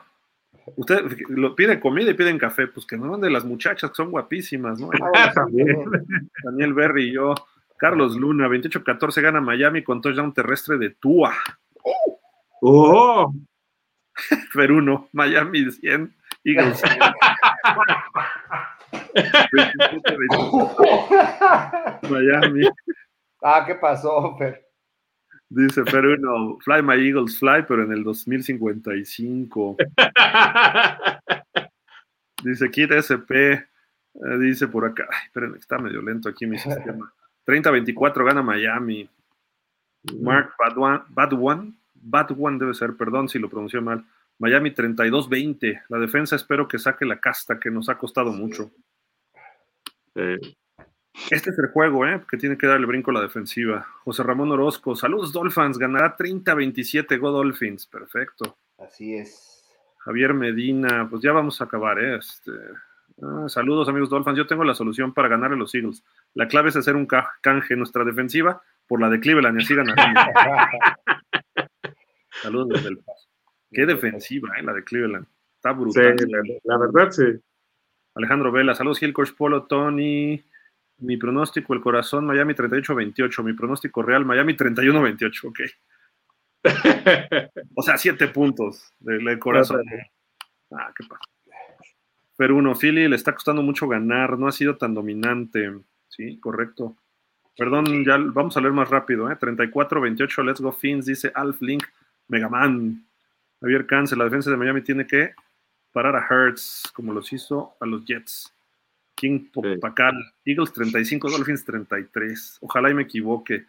usted 0.76 1.04
lo 1.28 1.54
pide 1.54 1.78
comida 1.78 2.10
y 2.10 2.14
piden 2.14 2.38
café, 2.38 2.66
pues 2.66 2.86
que 2.86 2.96
no 2.96 3.06
mande 3.06 3.30
las 3.30 3.44
muchachas 3.44 3.90
que 3.90 3.96
son 3.96 4.10
guapísimas, 4.10 4.80
¿no? 4.80 4.90
Ah, 5.14 5.32
Daniel 6.44 6.74
Berry 6.74 7.10
y 7.10 7.12
yo. 7.12 7.34
Carlos 7.78 8.16
Luna, 8.16 8.48
28-14 8.48 9.22
gana 9.22 9.40
Miami 9.40 9.84
con 9.84 10.00
touchdown 10.00 10.34
terrestre 10.34 10.78
de 10.78 10.90
Tua. 10.90 11.32
¡Oh! 12.60 13.32
Peruno, 14.54 15.08
Miami 15.12 15.70
100, 15.70 16.12
Eagles 16.44 16.80
100. 16.80 16.98
Miami. 22.10 22.68
Ah, 23.42 23.64
¿qué 23.66 23.74
pasó, 23.76 24.36
Fer? 24.36 24.68
Dice 25.50 25.82
Peruno, 25.84 26.58
Fly 26.60 26.82
My 26.82 26.94
Eagles 26.94 27.38
Fly, 27.38 27.64
pero 27.66 27.84
en 27.84 27.92
el 27.92 28.04
2055. 28.04 29.76
dice 32.44 32.70
Kit 32.70 32.92
SP, 32.92 33.54
eh, 33.54 33.64
dice 34.40 34.68
por 34.68 34.84
acá, 34.84 35.08
ay, 35.10 35.26
esperen, 35.26 35.54
está 35.54 35.78
medio 35.78 36.02
lento 36.02 36.28
aquí 36.28 36.46
mi 36.46 36.58
sistema. 36.58 37.10
30-24 37.48 38.24
gana 38.26 38.42
Miami. 38.42 39.08
Mark 40.20 40.52
Badwan, 40.58 41.04
Badwan, 41.08 41.74
Badwan 41.94 42.58
debe 42.58 42.74
ser, 42.74 42.94
perdón 42.94 43.28
si 43.28 43.38
lo 43.38 43.48
pronunció 43.48 43.80
mal. 43.80 44.04
Miami 44.38 44.70
32-20. 44.70 45.84
La 45.88 45.98
defensa 45.98 46.36
espero 46.36 46.68
que 46.68 46.78
saque 46.78 47.06
la 47.06 47.18
casta 47.18 47.58
que 47.58 47.70
nos 47.70 47.88
ha 47.88 47.96
costado 47.96 48.32
mucho. 48.32 48.70
Este 50.14 51.50
es 51.50 51.58
el 51.58 51.68
juego, 51.68 52.06
¿eh? 52.06 52.22
que 52.30 52.36
tiene 52.36 52.58
que 52.58 52.66
darle 52.66 52.86
brinco 52.86 53.10
a 53.10 53.14
la 53.14 53.22
defensiva. 53.22 53.86
José 54.04 54.22
Ramón 54.22 54.52
Orozco, 54.52 54.94
saludos 54.94 55.32
Dolphins, 55.32 55.78
ganará 55.78 56.16
30-27 56.16 57.18
Go 57.18 57.30
Dolphins, 57.30 57.86
perfecto. 57.86 58.58
Así 58.78 59.14
es. 59.14 59.64
Javier 59.98 60.34
Medina, 60.34 61.08
pues 61.08 61.22
ya 61.22 61.32
vamos 61.32 61.60
a 61.60 61.64
acabar, 61.64 61.98
¿eh? 61.98 62.16
Este, 62.16 62.52
ah, 63.22 63.48
saludos 63.48 63.88
amigos 63.88 64.10
Dolphins, 64.10 64.38
yo 64.38 64.46
tengo 64.46 64.64
la 64.64 64.74
solución 64.74 65.12
para 65.12 65.28
ganar 65.28 65.52
a 65.52 65.56
los 65.56 65.74
Eagles. 65.74 66.04
La 66.34 66.48
clave 66.48 66.70
es 66.70 66.76
hacer 66.76 66.96
un 66.96 67.06
canje 67.06 67.76
nuestra 67.76 68.04
defensiva 68.04 68.62
por 68.86 69.00
la 69.00 69.08
de 69.08 69.20
Cleveland 69.20 69.60
y 69.60 69.64
así 69.64 69.74
ganaremos. 69.74 70.24
saludos 72.42 72.68
desde 72.70 72.88
el 72.88 72.98
paso. 72.98 73.28
Qué 73.70 73.86
defensiva, 73.86 74.48
¿eh? 74.58 74.62
la 74.62 74.72
de 74.72 74.84
Cleveland. 74.84 75.26
Está 75.56 75.72
brutal. 75.72 76.16
Sí, 76.18 76.26
la, 76.64 76.78
verdad, 76.78 77.10
sí. 77.10 77.24
Alejandro 78.14 78.50
Vela, 78.50 78.74
saludos 78.74 78.98
Gil, 78.98 79.12
Coach 79.12 79.32
Polo, 79.36 79.64
Tony. 79.64 80.42
Mi 81.00 81.16
pronóstico, 81.16 81.74
el 81.74 81.80
corazón, 81.80 82.26
Miami 82.26 82.54
38-28. 82.54 83.44
Mi 83.44 83.52
pronóstico 83.52 84.02
real, 84.02 84.24
Miami 84.24 84.54
31-28. 84.54 85.48
Ok. 85.48 85.60
o 87.74 87.82
sea, 87.82 87.96
siete 87.96 88.28
puntos 88.28 88.92
del, 88.98 89.38
corazón. 89.38 89.84
Ah, 90.72 90.92
qué 90.96 91.06
pasa. 91.06 91.24
Pero 92.38 92.54
uno, 92.54 92.76
Philly 92.76 93.08
le 93.08 93.16
está 93.16 93.34
costando 93.34 93.62
mucho 93.62 93.88
ganar, 93.88 94.38
no 94.38 94.46
ha 94.46 94.52
sido 94.52 94.76
tan 94.76 94.94
dominante. 94.94 95.72
Sí, 96.06 96.38
correcto. 96.38 96.94
Perdón, 97.56 98.04
ya 98.04 98.16
vamos 98.16 98.56
a 98.56 98.60
leer 98.60 98.72
más 98.72 98.88
rápido. 98.88 99.28
¿eh? 99.28 99.36
34-28, 99.36 100.44
Let's 100.44 100.60
Go 100.60 100.70
Fins, 100.70 101.06
dice 101.06 101.32
Alf 101.34 101.60
Link, 101.60 101.82
Megaman. 102.28 103.04
Javier 103.60 103.86
Cáncer, 103.86 104.18
la 104.18 104.24
defensa 104.24 104.52
de 104.52 104.56
Miami 104.56 104.82
tiene 104.82 105.04
que 105.04 105.32
parar 105.90 106.14
a 106.14 106.28
Hertz, 106.30 106.84
como 106.94 107.12
los 107.12 107.32
hizo 107.32 107.74
a 107.80 107.86
los 107.86 108.04
Jets. 108.04 108.54
King 109.16 109.48
Pacal, 109.80 110.14
Eagles 110.44 110.72
35, 110.72 111.28
Dolphins 111.28 111.64
33. 111.64 112.58
Ojalá 112.60 112.88
y 112.88 112.94
me 112.94 113.02
equivoque, 113.02 113.64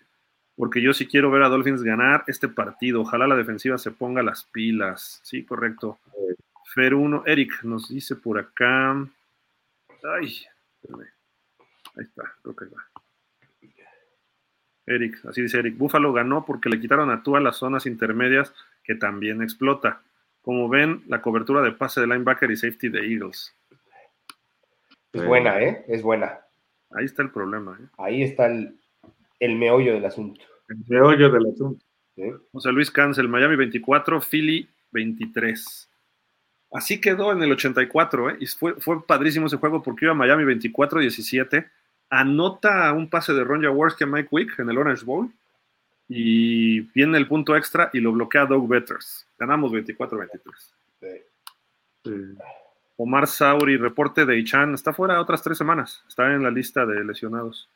porque 0.55 0.79
yo 0.79 0.93
sí 0.93 1.07
quiero 1.07 1.31
ver 1.31 1.41
a 1.41 1.49
Dolphins 1.49 1.81
ganar 1.81 2.23
este 2.27 2.47
partido. 2.47 3.01
Ojalá 3.01 3.25
la 3.25 3.35
defensiva 3.35 3.79
se 3.79 3.89
ponga 3.89 4.21
las 4.21 4.43
pilas. 4.43 5.21
Sí, 5.23 5.43
correcto. 5.43 5.97
Fer 6.73 6.93
1, 6.93 7.23
Eric 7.25 7.63
nos 7.63 7.89
dice 7.89 8.15
por 8.15 8.37
acá. 8.37 8.91
Ay, 10.03 10.45
ahí 11.95 12.03
está, 12.03 12.23
creo 12.41 12.55
que 12.55 12.65
va. 12.65 12.85
Eric, 14.85 15.23
así 15.25 15.41
dice 15.41 15.59
Eric. 15.59 15.77
Buffalo 15.77 16.13
ganó 16.13 16.45
porque 16.45 16.69
le 16.69 16.79
quitaron 16.79 17.11
a 17.11 17.21
Tua 17.23 17.39
las 17.39 17.57
zonas 17.57 17.85
intermedias 17.85 18.53
que 18.83 18.95
también 18.95 19.41
explota. 19.41 20.01
Como 20.41 20.67
ven, 20.69 21.03
la 21.07 21.21
cobertura 21.21 21.61
de 21.61 21.71
pase 21.71 22.01
de 22.01 22.07
linebacker 22.07 22.49
y 22.49 22.57
safety 22.57 22.89
de 22.89 22.99
Eagles. 22.99 23.55
Es 25.13 25.25
buena, 25.25 25.61
¿eh? 25.61 25.85
Es 25.87 26.01
buena. 26.01 26.39
Ahí 26.91 27.05
está 27.05 27.23
el 27.23 27.31
problema. 27.31 27.77
¿eh? 27.79 27.85
Ahí 27.97 28.23
está 28.23 28.47
el, 28.47 28.75
meollo 29.39 29.93
del 29.93 30.05
asunto. 30.05 30.41
El 30.67 30.77
meollo 30.87 31.29
del 31.29 31.47
asunto. 31.47 31.85
José 32.51 32.71
Luis 32.71 32.91
Cancel, 32.91 33.27
Miami 33.27 33.55
24, 33.55 34.21
Philly 34.21 34.69
23. 34.91 35.88
Así 36.71 37.01
quedó 37.01 37.31
en 37.31 37.41
el 37.41 37.51
84, 37.51 38.29
¿eh? 38.29 38.37
Y 38.39 38.45
fue, 38.45 38.75
fue 38.75 39.05
padrísimo 39.05 39.47
ese 39.47 39.57
juego 39.57 39.81
porque 39.81 40.05
iba 40.05 40.11
a 40.11 40.17
Miami 40.17 40.43
24-17. 40.43 41.67
Anota 42.09 42.91
un 42.93 43.09
pase 43.09 43.33
de 43.33 43.43
Ron 43.43 43.63
Jaworski 43.63 44.03
a 44.03 44.07
Mike 44.07 44.29
Wick 44.31 44.59
en 44.59 44.69
el 44.69 44.77
Orange 44.77 45.05
Bowl. 45.05 45.31
Y 46.07 46.81
viene 46.93 47.17
el 47.17 47.27
punto 47.27 47.55
extra 47.55 47.89
y 47.93 47.99
lo 47.99 48.11
bloquea 48.11 48.45
Doug 48.45 48.67
Betters. 48.67 49.27
Ganamos 49.37 49.71
24-23. 49.71 50.29
Sí. 52.03 52.09
Omar 52.97 53.27
Sauri, 53.27 53.77
reporte 53.77 54.25
de 54.25 54.37
Ichan, 54.37 54.73
está 54.73 54.91
fuera 54.91 55.21
otras 55.21 55.41
tres 55.41 55.57
semanas, 55.57 56.03
está 56.09 56.33
en 56.33 56.43
la 56.43 56.51
lista 56.51 56.85
de 56.85 57.03
lesionados. 57.05 57.69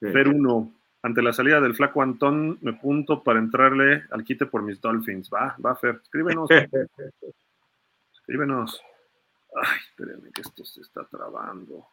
Fer 0.00 0.28
1, 0.28 0.72
ante 1.02 1.20
la 1.20 1.34
salida 1.34 1.60
del 1.60 1.74
flaco 1.74 2.00
Antón, 2.00 2.58
me 2.62 2.72
punto 2.72 3.22
para 3.22 3.38
entrarle 3.38 4.04
al 4.10 4.24
quite 4.24 4.46
por 4.46 4.62
mis 4.62 4.80
Dolphins. 4.80 5.28
Va, 5.30 5.54
va, 5.64 5.76
Fer, 5.76 6.00
escríbenos. 6.02 6.48
escríbenos. 8.30 8.80
Ay, 9.56 9.78
espérenme 9.88 10.30
que 10.32 10.42
esto 10.42 10.64
se 10.64 10.82
está 10.82 11.04
trabando. 11.04 11.84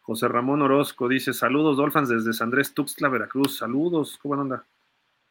José 0.00 0.26
Ramón 0.26 0.62
Orozco 0.62 1.08
dice: 1.08 1.34
Saludos, 1.34 1.76
Dolphins, 1.76 2.08
desde 2.08 2.32
San 2.32 2.46
Andrés 2.46 2.72
Tuxtla, 2.72 3.10
Veracruz. 3.10 3.58
Saludos, 3.58 4.18
¿cómo 4.22 4.40
anda? 4.40 4.64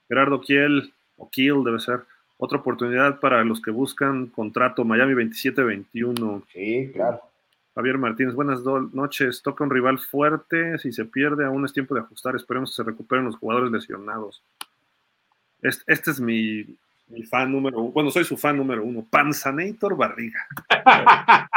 Gerardo 0.07 0.39
Kiel, 0.39 0.93
o 1.15 1.27
Kiel 1.27 1.63
debe 1.63 1.79
ser. 1.79 2.01
Otra 2.37 2.59
oportunidad 2.59 3.19
para 3.19 3.43
los 3.43 3.59
que 3.59 3.71
buscan 3.71 4.27
contrato 4.27 4.85
Miami 4.85 5.15
27-21. 5.15 6.43
Sí, 6.53 6.91
claro. 6.93 7.19
Javier 7.73 7.97
Martínez, 7.97 8.35
buenas 8.35 8.61
noches. 8.63 9.41
Toca 9.41 9.63
un 9.63 9.71
rival 9.71 9.97
fuerte. 9.97 10.77
Si 10.77 10.91
se 10.91 11.05
pierde, 11.05 11.45
aún 11.45 11.65
es 11.65 11.73
tiempo 11.73 11.95
de 11.95 12.01
ajustar. 12.01 12.35
Esperemos 12.35 12.69
que 12.69 12.75
se 12.75 12.83
recuperen 12.83 13.25
los 13.25 13.37
jugadores 13.37 13.71
lesionados. 13.71 14.43
Este, 15.63 15.91
este 15.91 16.11
es 16.11 16.19
mi, 16.19 16.77
mi, 17.07 17.23
fan 17.23 17.51
número 17.51 17.79
uno. 17.79 17.91
Bueno, 17.91 18.11
soy 18.11 18.23
su 18.23 18.37
fan 18.37 18.57
número 18.57 18.83
uno. 18.83 19.05
Panzanator 19.09 19.95
Barriga. 19.95 20.45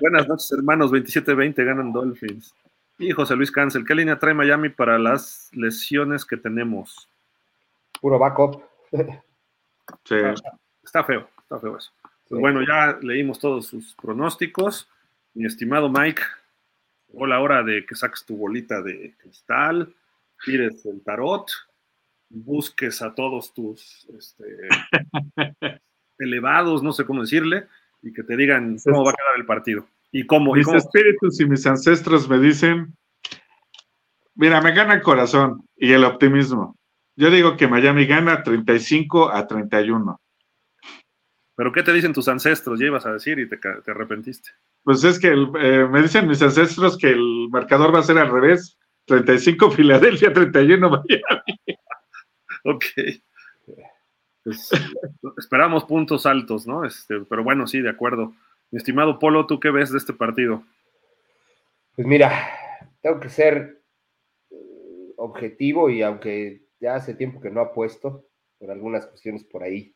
buenas 0.00 0.28
noches, 0.28 0.52
hermanos. 0.52 0.92
27-20 0.92 1.64
ganan 1.64 1.92
Dolphins. 1.92 2.54
Y 2.98 3.12
José 3.12 3.34
Luis 3.34 3.50
Cancel, 3.50 3.86
¿qué 3.86 3.94
línea 3.94 4.18
trae 4.18 4.34
Miami 4.34 4.68
para 4.68 4.98
las 4.98 5.48
lesiones 5.52 6.24
que 6.24 6.36
tenemos? 6.36 7.08
Puro 8.00 8.18
backup. 8.18 8.62
Sí. 10.04 10.16
Está 10.82 11.04
feo, 11.04 11.28
está 11.42 11.58
feo 11.58 11.78
eso. 11.78 11.90
Bueno, 12.28 12.60
ya 12.62 12.98
leímos 13.02 13.38
todos 13.38 13.66
sus 13.66 13.94
pronósticos. 13.94 14.88
Mi 15.34 15.46
estimado 15.46 15.88
Mike, 15.88 16.22
llegó 17.08 17.26
la 17.26 17.40
hora 17.40 17.62
de 17.62 17.86
que 17.86 17.94
saques 17.94 18.24
tu 18.24 18.36
bolita 18.36 18.82
de 18.82 19.14
cristal, 19.18 19.94
tires 20.44 20.84
el 20.86 21.02
tarot, 21.02 21.50
busques 22.30 23.02
a 23.02 23.14
todos 23.14 23.52
tus 23.52 24.08
este, 24.16 24.44
elevados, 26.18 26.82
no 26.82 26.92
sé 26.92 27.04
cómo 27.04 27.22
decirle, 27.22 27.66
y 28.02 28.12
que 28.12 28.22
te 28.22 28.36
digan 28.36 28.78
cómo 28.82 29.04
va 29.04 29.10
a 29.10 29.14
quedar 29.14 29.36
el 29.36 29.46
partido. 29.46 29.86
Y 30.12 30.26
cómo. 30.26 30.54
Mis 30.54 30.68
espíritus 30.68 31.40
y 31.40 31.46
mis 31.46 31.66
ancestros 31.66 32.28
me 32.28 32.38
dicen, 32.38 32.96
mira, 34.34 34.60
me 34.60 34.72
gana 34.72 34.94
el 34.94 35.02
corazón 35.02 35.64
y 35.76 35.92
el 35.92 36.04
optimismo. 36.04 36.76
Yo 37.16 37.30
digo 37.30 37.56
que 37.56 37.68
Miami 37.68 38.06
gana 38.06 38.42
35 38.42 39.30
a 39.30 39.46
31. 39.46 40.20
¿Pero 41.56 41.72
qué 41.72 41.82
te 41.82 41.92
dicen 41.92 42.14
tus 42.14 42.28
ancestros? 42.28 42.80
Ya 42.80 42.86
ibas 42.86 43.04
a 43.04 43.12
decir 43.12 43.38
y 43.38 43.48
te, 43.48 43.58
arrepentiste. 43.86 44.50
Pues 44.82 45.04
es 45.04 45.18
que 45.18 45.28
eh, 45.28 45.86
me 45.86 46.00
dicen 46.00 46.26
mis 46.26 46.40
ancestros 46.40 46.96
que 46.96 47.10
el 47.10 47.48
marcador 47.50 47.94
va 47.94 47.98
a 47.98 48.04
ser 48.04 48.16
al 48.16 48.30
revés. 48.30 48.78
35 49.06 49.70
Filadelfia, 49.72 50.32
31 50.32 50.88
Miami. 50.88 51.59
Ok. 52.64 52.84
Pues, 54.42 54.70
esperamos 55.38 55.84
puntos 55.84 56.26
altos, 56.26 56.66
¿no? 56.66 56.84
Este, 56.84 57.20
pero 57.28 57.44
bueno, 57.44 57.66
sí, 57.66 57.80
de 57.80 57.90
acuerdo. 57.90 58.34
Mi 58.70 58.78
estimado 58.78 59.18
Polo, 59.18 59.46
¿tú 59.46 59.60
qué 59.60 59.70
ves 59.70 59.90
de 59.90 59.98
este 59.98 60.12
partido? 60.12 60.64
Pues 61.94 62.06
mira, 62.06 62.32
tengo 63.02 63.20
que 63.20 63.28
ser 63.28 63.82
eh, 64.50 65.12
objetivo 65.16 65.90
y 65.90 66.02
aunque 66.02 66.62
ya 66.80 66.94
hace 66.94 67.14
tiempo 67.14 67.40
que 67.40 67.50
no 67.50 67.60
ha 67.60 67.72
puesto, 67.72 68.26
por 68.58 68.70
algunas 68.70 69.06
cuestiones 69.06 69.44
por 69.44 69.62
ahí. 69.62 69.94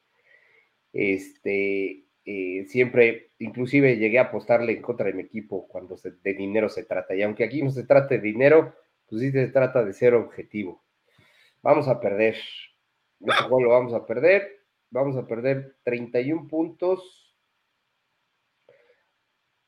Este, 0.93 2.05
eh, 2.25 2.65
siempre, 2.69 3.33
inclusive 3.39 3.97
llegué 3.97 4.19
a 4.19 4.25
apostarle 4.25 4.73
en 4.73 4.83
contra 4.83 5.07
de 5.07 5.15
mi 5.15 5.23
equipo 5.23 5.67
cuando 5.69 5.97
de 5.97 6.35
dinero 6.35 6.69
se 6.69 6.85
trata. 6.85 7.15
Y 7.15 7.23
aunque 7.23 7.45
aquí 7.45 7.62
no 7.62 7.71
se 7.71 7.85
trata 7.85 8.15
de 8.15 8.21
dinero, 8.21 8.75
pues 9.09 9.23
sí 9.23 9.31
se 9.31 9.49
trata 9.49 9.85
de 9.85 9.93
ser 9.93 10.15
objetivo. 10.15 10.84
Vamos 11.65 11.89
a 11.89 11.99
perder. 11.99 12.37
Este 13.21 13.49
lo 13.49 13.71
vamos 13.71 13.95
a 13.95 14.05
perder. 14.05 14.67
Vamos 14.91 15.17
a 15.17 15.27
perder 15.27 15.77
31 15.83 16.47
puntos 16.47 17.35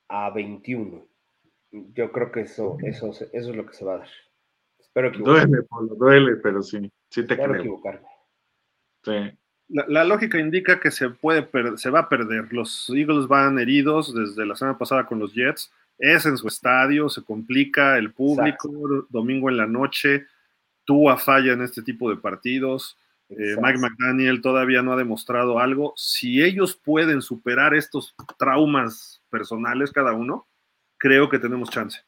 a 0.08 0.30
21. 0.30 1.08
Yo 1.70 2.12
creo 2.12 2.30
que 2.30 2.42
eso, 2.42 2.76
eso, 2.82 3.10
eso 3.10 3.30
es 3.32 3.56
lo 3.56 3.64
que 3.64 3.72
se 3.72 3.84
va 3.86 3.94
a 3.94 3.98
dar. 3.98 4.08
Espero 4.78 5.10
que 5.10 5.18
duele, 5.18 5.58
duele, 5.96 6.36
pero 6.36 6.62
sí. 6.62 6.92
Sí 7.10 7.26
te 7.26 7.32
equivocarme. 7.32 8.06
Sí. 9.02 9.32
La, 9.68 10.04
lógica 10.04 10.38
indica 10.38 10.78
que 10.78 10.90
se 10.90 11.08
puede 11.08 11.48
se 11.78 11.90
va 11.90 12.00
a 12.00 12.08
perder. 12.10 12.52
Los 12.52 12.90
Eagles 12.90 13.26
van 13.26 13.58
heridos 13.58 14.14
desde 14.14 14.44
la 14.44 14.54
semana 14.54 14.76
pasada 14.76 15.06
con 15.06 15.18
los 15.18 15.32
Jets. 15.32 15.72
Es 15.98 16.26
en 16.26 16.36
su 16.36 16.46
estadio, 16.46 17.08
se 17.08 17.24
complica 17.24 17.96
el 17.96 18.12
público, 18.12 19.06
domingo 19.08 19.48
en 19.48 19.56
la 19.56 19.66
noche. 19.66 20.26
Tua 20.86 21.18
falla 21.18 21.52
en 21.52 21.60
este 21.60 21.82
tipo 21.82 22.08
de 22.08 22.16
partidos. 22.16 22.96
Eh, 23.28 23.56
Mike 23.60 23.78
McDaniel 23.78 24.40
todavía 24.40 24.80
no 24.80 24.92
ha 24.92 24.96
demostrado 24.96 25.58
algo. 25.58 25.92
Si 25.96 26.42
ellos 26.42 26.74
pueden 26.74 27.20
superar 27.20 27.74
estos 27.74 28.14
traumas 28.38 29.22
personales 29.28 29.92
cada 29.92 30.12
uno, 30.12 30.46
creo 30.96 31.28
que 31.28 31.38
tenemos 31.38 31.68
chance. 31.68 32.00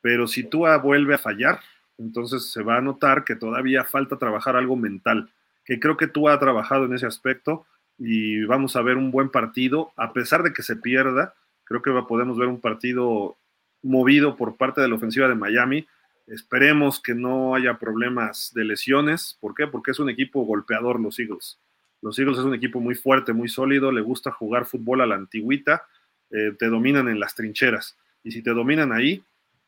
Pero 0.00 0.28
si 0.28 0.44
Tua 0.44 0.76
vuelve 0.78 1.14
a 1.14 1.18
fallar, 1.18 1.58
entonces 1.96 2.52
se 2.52 2.62
va 2.62 2.76
a 2.76 2.80
notar 2.80 3.24
que 3.24 3.34
todavía 3.34 3.82
falta 3.82 4.18
trabajar 4.18 4.54
algo 4.54 4.76
mental, 4.76 5.30
que 5.64 5.80
creo 5.80 5.96
que 5.96 6.06
tú 6.06 6.28
has 6.28 6.38
trabajado 6.38 6.84
en 6.84 6.94
ese 6.94 7.06
aspecto 7.06 7.66
y 7.98 8.44
vamos 8.44 8.76
a 8.76 8.82
ver 8.82 8.96
un 8.96 9.10
buen 9.10 9.30
partido, 9.30 9.92
a 9.96 10.12
pesar 10.12 10.44
de 10.44 10.52
que 10.52 10.62
se 10.62 10.76
pierda, 10.76 11.34
creo 11.64 11.82
que 11.82 11.90
podemos 12.06 12.38
ver 12.38 12.48
un 12.48 12.60
partido 12.60 13.36
movido 13.82 14.36
por 14.36 14.56
parte 14.56 14.80
de 14.80 14.88
la 14.88 14.94
ofensiva 14.94 15.28
de 15.28 15.34
Miami. 15.34 15.86
Esperemos 16.28 17.00
que 17.00 17.14
no 17.14 17.54
haya 17.54 17.78
problemas 17.78 18.52
de 18.54 18.64
lesiones. 18.64 19.38
¿Por 19.40 19.54
qué? 19.54 19.66
Porque 19.66 19.92
es 19.92 19.98
un 19.98 20.10
equipo 20.10 20.44
golpeador 20.44 21.00
los 21.00 21.18
Eagles. 21.18 21.58
Los 22.02 22.18
Eagles 22.18 22.38
es 22.38 22.44
un 22.44 22.54
equipo 22.54 22.80
muy 22.80 22.94
fuerte, 22.94 23.32
muy 23.32 23.48
sólido, 23.48 23.90
le 23.90 24.02
gusta 24.02 24.30
jugar 24.30 24.66
fútbol 24.66 25.00
a 25.00 25.06
la 25.06 25.16
antigüita, 25.16 25.84
eh, 26.30 26.52
te 26.58 26.66
dominan 26.68 27.08
en 27.08 27.18
las 27.18 27.34
trincheras. 27.34 27.96
Y 28.22 28.30
si 28.30 28.42
te 28.42 28.50
dominan 28.50 28.92
ahí, 28.92 29.24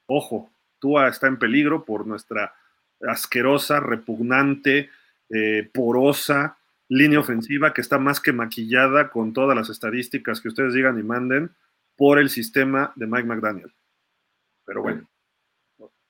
ojo, 0.06 0.50
Tua 0.78 1.08
está 1.08 1.26
en 1.26 1.38
peligro 1.38 1.84
por 1.84 2.06
nuestra 2.06 2.54
asquerosa, 3.00 3.80
repugnante, 3.80 4.90
eh, 5.30 5.68
porosa 5.72 6.58
línea 6.90 7.20
ofensiva 7.20 7.72
que 7.72 7.80
está 7.80 7.98
más 7.98 8.20
que 8.20 8.32
maquillada 8.32 9.10
con 9.10 9.32
todas 9.32 9.56
las 9.56 9.70
estadísticas 9.70 10.40
que 10.40 10.48
ustedes 10.48 10.74
digan 10.74 10.98
y 10.98 11.04
manden 11.04 11.54
por 11.96 12.18
el 12.18 12.28
sistema 12.28 12.92
de 12.96 13.06
Mike 13.06 13.28
McDaniel. 13.28 13.72
Pero 14.64 14.82
bueno, 14.82 15.08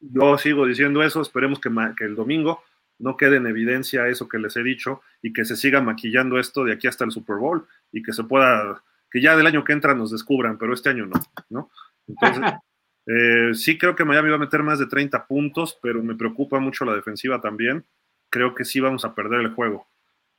yo 0.01 0.39
sigo 0.39 0.67
diciendo 0.67 1.03
eso, 1.03 1.23
esperemos 1.23 1.61
que, 1.61 1.71
que 1.97 2.05
el 2.05 2.15
domingo 2.15 2.63
no 2.99 3.17
quede 3.17 3.37
en 3.37 3.47
evidencia 3.47 4.09
eso 4.09 4.29
que 4.29 4.39
les 4.39 4.57
he 4.57 4.63
dicho 4.63 5.01
y 5.23 5.33
que 5.33 5.45
se 5.45 5.57
siga 5.57 5.81
maquillando 5.81 6.39
esto 6.39 6.65
de 6.65 6.73
aquí 6.73 6.87
hasta 6.87 7.05
el 7.05 7.11
Super 7.11 7.37
Bowl 7.37 7.67
y 7.93 8.03
que 8.03 8.13
se 8.13 8.25
pueda, 8.25 8.83
que 9.11 9.21
ya 9.21 9.37
del 9.37 9.47
año 9.47 9.65
que 9.65 9.73
entra 9.73 9.95
nos 9.95 10.11
descubran, 10.11 10.59
pero 10.59 10.75
este 10.75 10.91
año 10.91 11.07
no, 11.07 11.21
¿no? 11.49 11.71
Entonces, 12.07 12.43
Eh, 13.07 13.55
sí 13.55 13.79
creo 13.79 13.97
que 13.97 14.05
Miami 14.05 14.31
va 14.31 14.37
a 14.37 14.41
meter 14.41 14.63
más 14.63 14.79
de 14.79 14.87
30 14.87 15.27
puntos, 15.27 15.79
pero 15.83 16.03
me 16.03 16.15
preocupa 16.15 16.61
mucho 16.61 16.85
la 16.85 16.95
defensiva 16.95 17.41
también. 17.41 17.85
Creo 18.29 18.55
que 18.55 18.65
sí 18.65 18.81
vamos 18.81 19.05
a 19.05 19.15
perder 19.15 19.41
el 19.41 19.55
juego. 19.55 19.89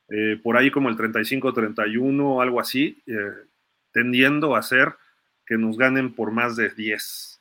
Eh, 0.08 0.40
por 0.42 0.56
ahí 0.56 0.70
como 0.70 0.88
el 0.88 0.96
35-31 0.96 2.20
o 2.22 2.40
algo 2.40 2.60
así, 2.60 3.02
eh, 3.06 3.32
tendiendo 3.92 4.56
a 4.56 4.62
ser 4.62 4.94
que 5.44 5.58
nos 5.58 5.76
ganen 5.76 6.14
por 6.14 6.30
más 6.30 6.56
de 6.56 6.70
10. 6.70 7.31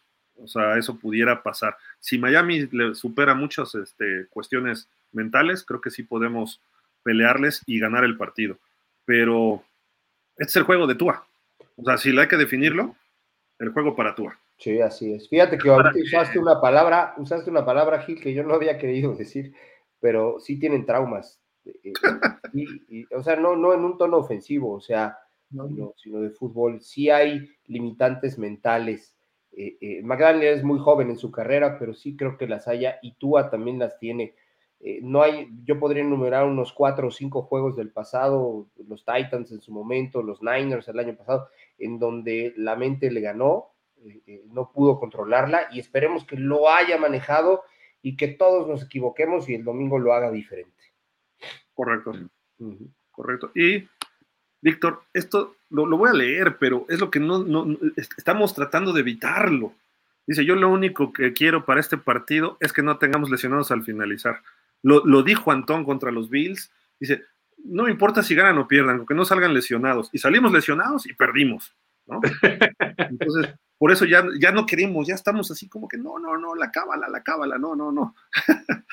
O 0.43 0.47
sea, 0.47 0.77
eso 0.77 0.97
pudiera 0.97 1.43
pasar. 1.43 1.77
Si 1.99 2.17
Miami 2.17 2.67
le 2.71 2.95
supera 2.95 3.33
muchas 3.33 3.75
este, 3.75 4.27
cuestiones 4.29 4.87
mentales, 5.11 5.63
creo 5.63 5.81
que 5.81 5.91
sí 5.91 6.03
podemos 6.03 6.61
pelearles 7.03 7.61
y 7.65 7.79
ganar 7.79 8.03
el 8.03 8.17
partido. 8.17 8.57
Pero 9.05 9.63
este 10.37 10.49
es 10.49 10.55
el 10.57 10.63
juego 10.63 10.87
de 10.87 10.95
Tua. 10.95 11.25
O 11.75 11.83
sea, 11.83 11.97
si 11.97 12.11
le 12.11 12.21
hay 12.21 12.27
que 12.27 12.37
definirlo, 12.37 12.95
el 13.59 13.69
juego 13.69 13.95
para 13.95 14.15
Tua. 14.15 14.37
Sí, 14.57 14.79
así 14.79 15.13
es. 15.13 15.27
Fíjate 15.27 15.57
que 15.57 15.69
ahorita 15.69 15.97
usaste 16.03 16.37
una 16.37 16.61
palabra, 16.61 17.15
usaste 17.17 17.49
una 17.49 17.65
palabra, 17.65 18.01
Gil, 18.01 18.21
que 18.21 18.33
yo 18.33 18.43
no 18.43 18.53
había 18.53 18.77
querido 18.77 19.13
decir, 19.17 19.53
pero 19.99 20.39
sí 20.39 20.59
tienen 20.59 20.85
traumas. 20.85 21.39
Eh, 21.65 21.93
y, 22.53 23.05
o 23.13 23.23
sea, 23.23 23.35
no, 23.35 23.55
no 23.55 23.73
en 23.73 23.81
un 23.81 23.97
tono 23.97 24.17
ofensivo, 24.17 24.73
o 24.73 24.81
sea, 24.81 25.17
sino, 25.49 26.21
de 26.21 26.29
fútbol. 26.31 26.81
Sí 26.81 27.09
hay 27.09 27.49
limitantes 27.65 28.37
mentales. 28.37 29.15
Eh, 29.53 29.77
eh 29.81 30.01
McDaniel 30.03 30.53
es 30.53 30.63
muy 30.63 30.79
joven 30.79 31.09
en 31.09 31.17
su 31.17 31.31
carrera, 31.31 31.77
pero 31.79 31.93
sí 31.93 32.15
creo 32.15 32.37
que 32.37 32.47
las 32.47 32.67
haya 32.67 32.99
y 33.01 33.13
Tua 33.13 33.49
también 33.49 33.79
las 33.79 33.97
tiene. 33.99 34.35
Eh, 34.79 34.99
no 35.03 35.21
hay, 35.21 35.49
yo 35.63 35.79
podría 35.79 36.03
enumerar 36.03 36.45
unos 36.45 36.73
cuatro 36.73 37.09
o 37.09 37.11
cinco 37.11 37.43
juegos 37.43 37.75
del 37.75 37.91
pasado, 37.91 38.67
los 38.87 39.05
Titans 39.05 39.51
en 39.51 39.61
su 39.61 39.71
momento, 39.71 40.23
los 40.23 40.41
Niners 40.41 40.87
el 40.87 40.99
año 40.99 41.15
pasado, 41.15 41.49
en 41.77 41.99
donde 41.99 42.53
la 42.57 42.75
mente 42.75 43.11
le 43.11 43.21
ganó 43.21 43.71
eh, 44.03 44.43
no 44.47 44.71
pudo 44.71 44.99
controlarla 44.99 45.67
y 45.71 45.79
esperemos 45.79 46.25
que 46.25 46.35
lo 46.35 46.69
haya 46.69 46.97
manejado 46.97 47.63
y 48.01 48.17
que 48.17 48.29
todos 48.29 48.67
nos 48.67 48.83
equivoquemos 48.83 49.47
y 49.47 49.53
el 49.53 49.63
domingo 49.63 49.99
lo 49.99 50.13
haga 50.13 50.31
diferente. 50.31 50.81
Correcto. 51.73 52.13
Correcto. 53.11 53.51
Y, 53.53 53.87
Víctor, 54.61 55.03
esto 55.13 55.55
lo, 55.69 55.85
voy 55.97 56.09
a 56.09 56.13
leer, 56.13 56.57
pero 56.59 56.85
es 56.89 56.99
lo 56.99 57.09
que 57.09 57.19
no, 57.19 57.45
estamos 58.17 58.53
tratando 58.53 58.93
de 58.93 59.01
evitarlo. 59.01 59.73
Dice, 60.27 60.45
yo 60.45 60.55
lo 60.55 60.69
único 60.69 61.11
que 61.11 61.33
quiero 61.33 61.65
para 61.65 61.79
este 61.79 61.97
partido 61.97 62.57
es 62.59 62.71
que 62.71 62.83
no 62.83 62.97
tengamos 62.97 63.29
lesionados 63.29 63.71
al 63.71 63.83
finalizar. 63.83 64.41
Lo, 64.83 65.05
lo 65.05 65.23
dijo 65.23 65.51
Antón 65.51 65.83
contra 65.83 66.11
los 66.11 66.29
Bills. 66.29 66.71
Dice, 66.99 67.23
no 67.63 67.83
me 67.83 67.91
importa 67.91 68.23
si 68.23 68.35
ganan 68.35 68.57
o 68.57 68.67
pierdan, 68.67 69.05
que 69.05 69.13
no 69.13 69.25
salgan 69.25 69.53
lesionados. 69.53 70.09
Y 70.13 70.19
salimos 70.19 70.51
lesionados 70.51 71.07
y 71.07 71.13
perdimos. 71.13 71.75
¿no? 72.05 72.19
Entonces, 72.97 73.55
por 73.77 73.91
eso 73.91 74.05
ya, 74.05 74.23
ya 74.39 74.51
no 74.51 74.65
queremos, 74.65 75.07
ya 75.07 75.15
estamos 75.15 75.49
así 75.49 75.67
como 75.67 75.87
que 75.87 75.97
no, 75.97 76.19
no, 76.19 76.37
no, 76.37 76.55
la 76.55 76.71
cábala, 76.71 77.09
la 77.09 77.23
cábala, 77.23 77.57
no, 77.57 77.75
no, 77.75 77.91
no. 77.91 78.15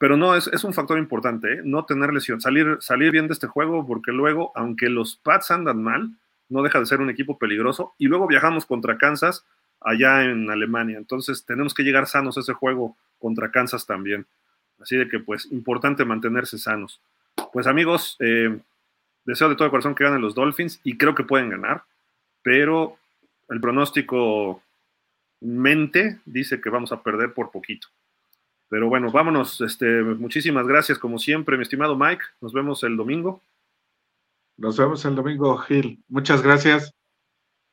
Pero 0.00 0.16
no, 0.16 0.34
es, 0.34 0.46
es, 0.46 0.64
un 0.64 0.72
factor 0.72 0.98
importante, 0.98 1.52
¿eh? 1.52 1.60
no 1.62 1.84
tener 1.84 2.14
lesión, 2.14 2.40
salir, 2.40 2.78
salir 2.80 3.10
bien 3.12 3.26
de 3.26 3.34
este 3.34 3.46
juego, 3.46 3.86
porque 3.86 4.12
luego, 4.12 4.50
aunque 4.54 4.88
los 4.88 5.16
Pats 5.16 5.50
andan 5.50 5.82
mal, 5.82 6.12
no 6.48 6.62
deja 6.62 6.80
de 6.80 6.86
ser 6.86 7.02
un 7.02 7.10
equipo 7.10 7.36
peligroso. 7.36 7.92
Y 7.98 8.06
luego 8.06 8.26
viajamos 8.26 8.64
contra 8.64 8.96
Kansas, 8.96 9.44
allá 9.78 10.24
en 10.24 10.48
Alemania. 10.48 10.96
Entonces 10.96 11.44
tenemos 11.44 11.74
que 11.74 11.82
llegar 11.82 12.06
sanos 12.06 12.38
a 12.38 12.40
ese 12.40 12.54
juego 12.54 12.96
contra 13.18 13.50
Kansas 13.50 13.84
también. 13.84 14.24
Así 14.80 14.96
de 14.96 15.06
que 15.06 15.20
pues 15.20 15.52
importante 15.52 16.06
mantenerse 16.06 16.56
sanos. 16.56 16.98
Pues 17.52 17.66
amigos, 17.66 18.16
eh, 18.20 18.58
deseo 19.26 19.50
de 19.50 19.56
todo 19.56 19.70
corazón 19.70 19.94
que 19.94 20.04
ganen 20.04 20.22
los 20.22 20.34
Dolphins 20.34 20.80
y 20.82 20.96
creo 20.96 21.14
que 21.14 21.24
pueden 21.24 21.50
ganar, 21.50 21.84
pero 22.42 22.96
el 23.50 23.60
pronóstico 23.60 24.62
mente 25.40 26.20
dice 26.24 26.58
que 26.58 26.70
vamos 26.70 26.90
a 26.90 27.02
perder 27.02 27.34
por 27.34 27.50
poquito. 27.50 27.88
Pero 28.70 28.88
bueno, 28.88 29.10
vámonos. 29.10 29.60
Este, 29.60 29.84
muchísimas 29.84 30.66
gracias 30.66 30.98
como 30.98 31.18
siempre, 31.18 31.56
mi 31.56 31.64
estimado 31.64 31.96
Mike. 31.96 32.22
Nos 32.40 32.52
vemos 32.52 32.82
el 32.84 32.96
domingo. 32.96 33.42
Nos 34.56 34.78
vemos 34.78 35.04
el 35.04 35.16
domingo, 35.16 35.58
Gil. 35.58 36.02
Muchas 36.08 36.40
gracias. 36.40 36.94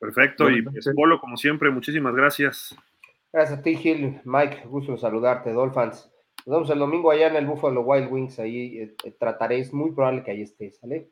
Perfecto. 0.00 0.50
y 0.50 0.62
pues, 0.62 0.90
Polo, 0.94 1.20
como 1.20 1.36
siempre, 1.36 1.70
muchísimas 1.70 2.14
gracias. 2.14 2.76
Gracias 3.32 3.60
a 3.60 3.62
ti, 3.62 3.76
Gil. 3.76 4.20
Mike, 4.24 4.64
gusto 4.66 4.96
saludarte, 4.96 5.52
Dolphins. 5.52 6.10
Nos 6.46 6.56
vemos 6.56 6.70
el 6.70 6.78
domingo 6.80 7.10
allá 7.12 7.28
en 7.28 7.36
el 7.36 7.46
Buffalo 7.46 7.82
Wild 7.82 8.10
Wings. 8.10 8.38
Ahí 8.40 8.78
eh, 8.78 8.96
eh, 9.04 9.14
trataré, 9.18 9.60
es 9.60 9.72
muy 9.72 9.92
probable 9.92 10.24
que 10.24 10.32
ahí 10.32 10.42
estés, 10.42 10.78
¿sale? 10.78 11.10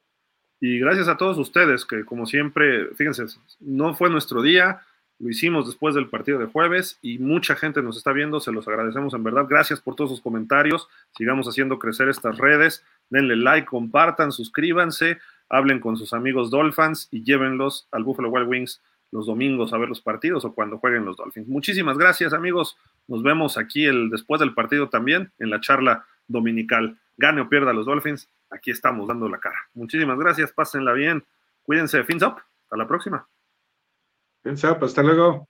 Y 0.61 0.81
gracias 0.81 1.07
a 1.07 1.17
todos 1.17 1.39
ustedes, 1.39 1.85
que 1.85 2.05
como 2.05 2.27
siempre, 2.27 2.87
fíjense, 2.95 3.25
no 3.61 3.95
fue 3.95 4.11
nuestro 4.11 4.43
día, 4.43 4.81
lo 5.19 5.31
hicimos 5.31 5.67
después 5.67 5.95
del 5.95 6.09
partido 6.09 6.39
de 6.39 6.47
jueves 6.47 6.99
y 7.01 7.19
mucha 7.19 7.57
gente 7.57 7.83
nos 7.83 7.97
está 7.97 8.13
viendo, 8.13 8.41
se 8.41 8.53
los 8.53 8.69
agradecemos 8.69 9.15
en 9.15 9.25
verdad. 9.25 9.47
Gracias 9.49 9.81
por 9.81 9.97
todos 9.97 10.11
sus 10.11 10.21
comentarios, 10.21 10.89
sigamos 11.17 11.49
haciendo 11.49 11.79
crecer 11.79 12.09
estas 12.09 12.37
redes, 12.39 12.85
denle 13.09 13.37
like, 13.37 13.67
compartan, 13.67 14.33
suscríbanse, 14.33 15.19
hablen 15.49 15.81
con 15.81 15.97
sus 15.97 16.13
amigos 16.13 16.51
Dolphins 16.51 17.09
y 17.11 17.23
llévenlos 17.23 17.89
al 17.93 18.05
Buffalo 18.05 18.29
Wild 18.29 18.49
Wings 18.49 18.83
los 19.13 19.27
domingos 19.27 19.73
a 19.73 19.79
ver 19.79 19.89
los 19.89 20.01
partidos 20.01 20.45
o 20.45 20.53
cuando 20.53 20.79
jueguen 20.79 21.05
los 21.05 21.17
Dolphins. 21.17 21.49
Muchísimas 21.49 21.97
gracias 21.97 22.33
amigos, 22.33 22.77
nos 23.07 23.23
vemos 23.23 23.57
aquí 23.57 23.87
el, 23.87 24.11
después 24.11 24.41
del 24.41 24.53
partido 24.53 24.89
también 24.89 25.33
en 25.39 25.51
la 25.51 25.61
charla 25.61 26.05
dominical. 26.27 26.99
Gane 27.17 27.41
o 27.41 27.49
pierda 27.49 27.73
los 27.73 27.87
Dolphins, 27.87 28.29
aquí 28.51 28.71
estamos 28.71 29.09
dando 29.09 29.29
la 29.29 29.39
cara. 29.39 29.57
Muchísimas 29.75 30.19
gracias, 30.19 30.53
pásenla 30.53 30.93
bien, 30.93 31.25
cuídense, 31.63 32.05
fins 32.05 32.23
up, 32.23 32.37
hasta 32.65 32.77
la 32.77 32.87
próxima. 32.87 33.27
Fins 34.47 34.63
up, 34.63 34.81
hasta 34.85 35.03
luego. 35.03 35.49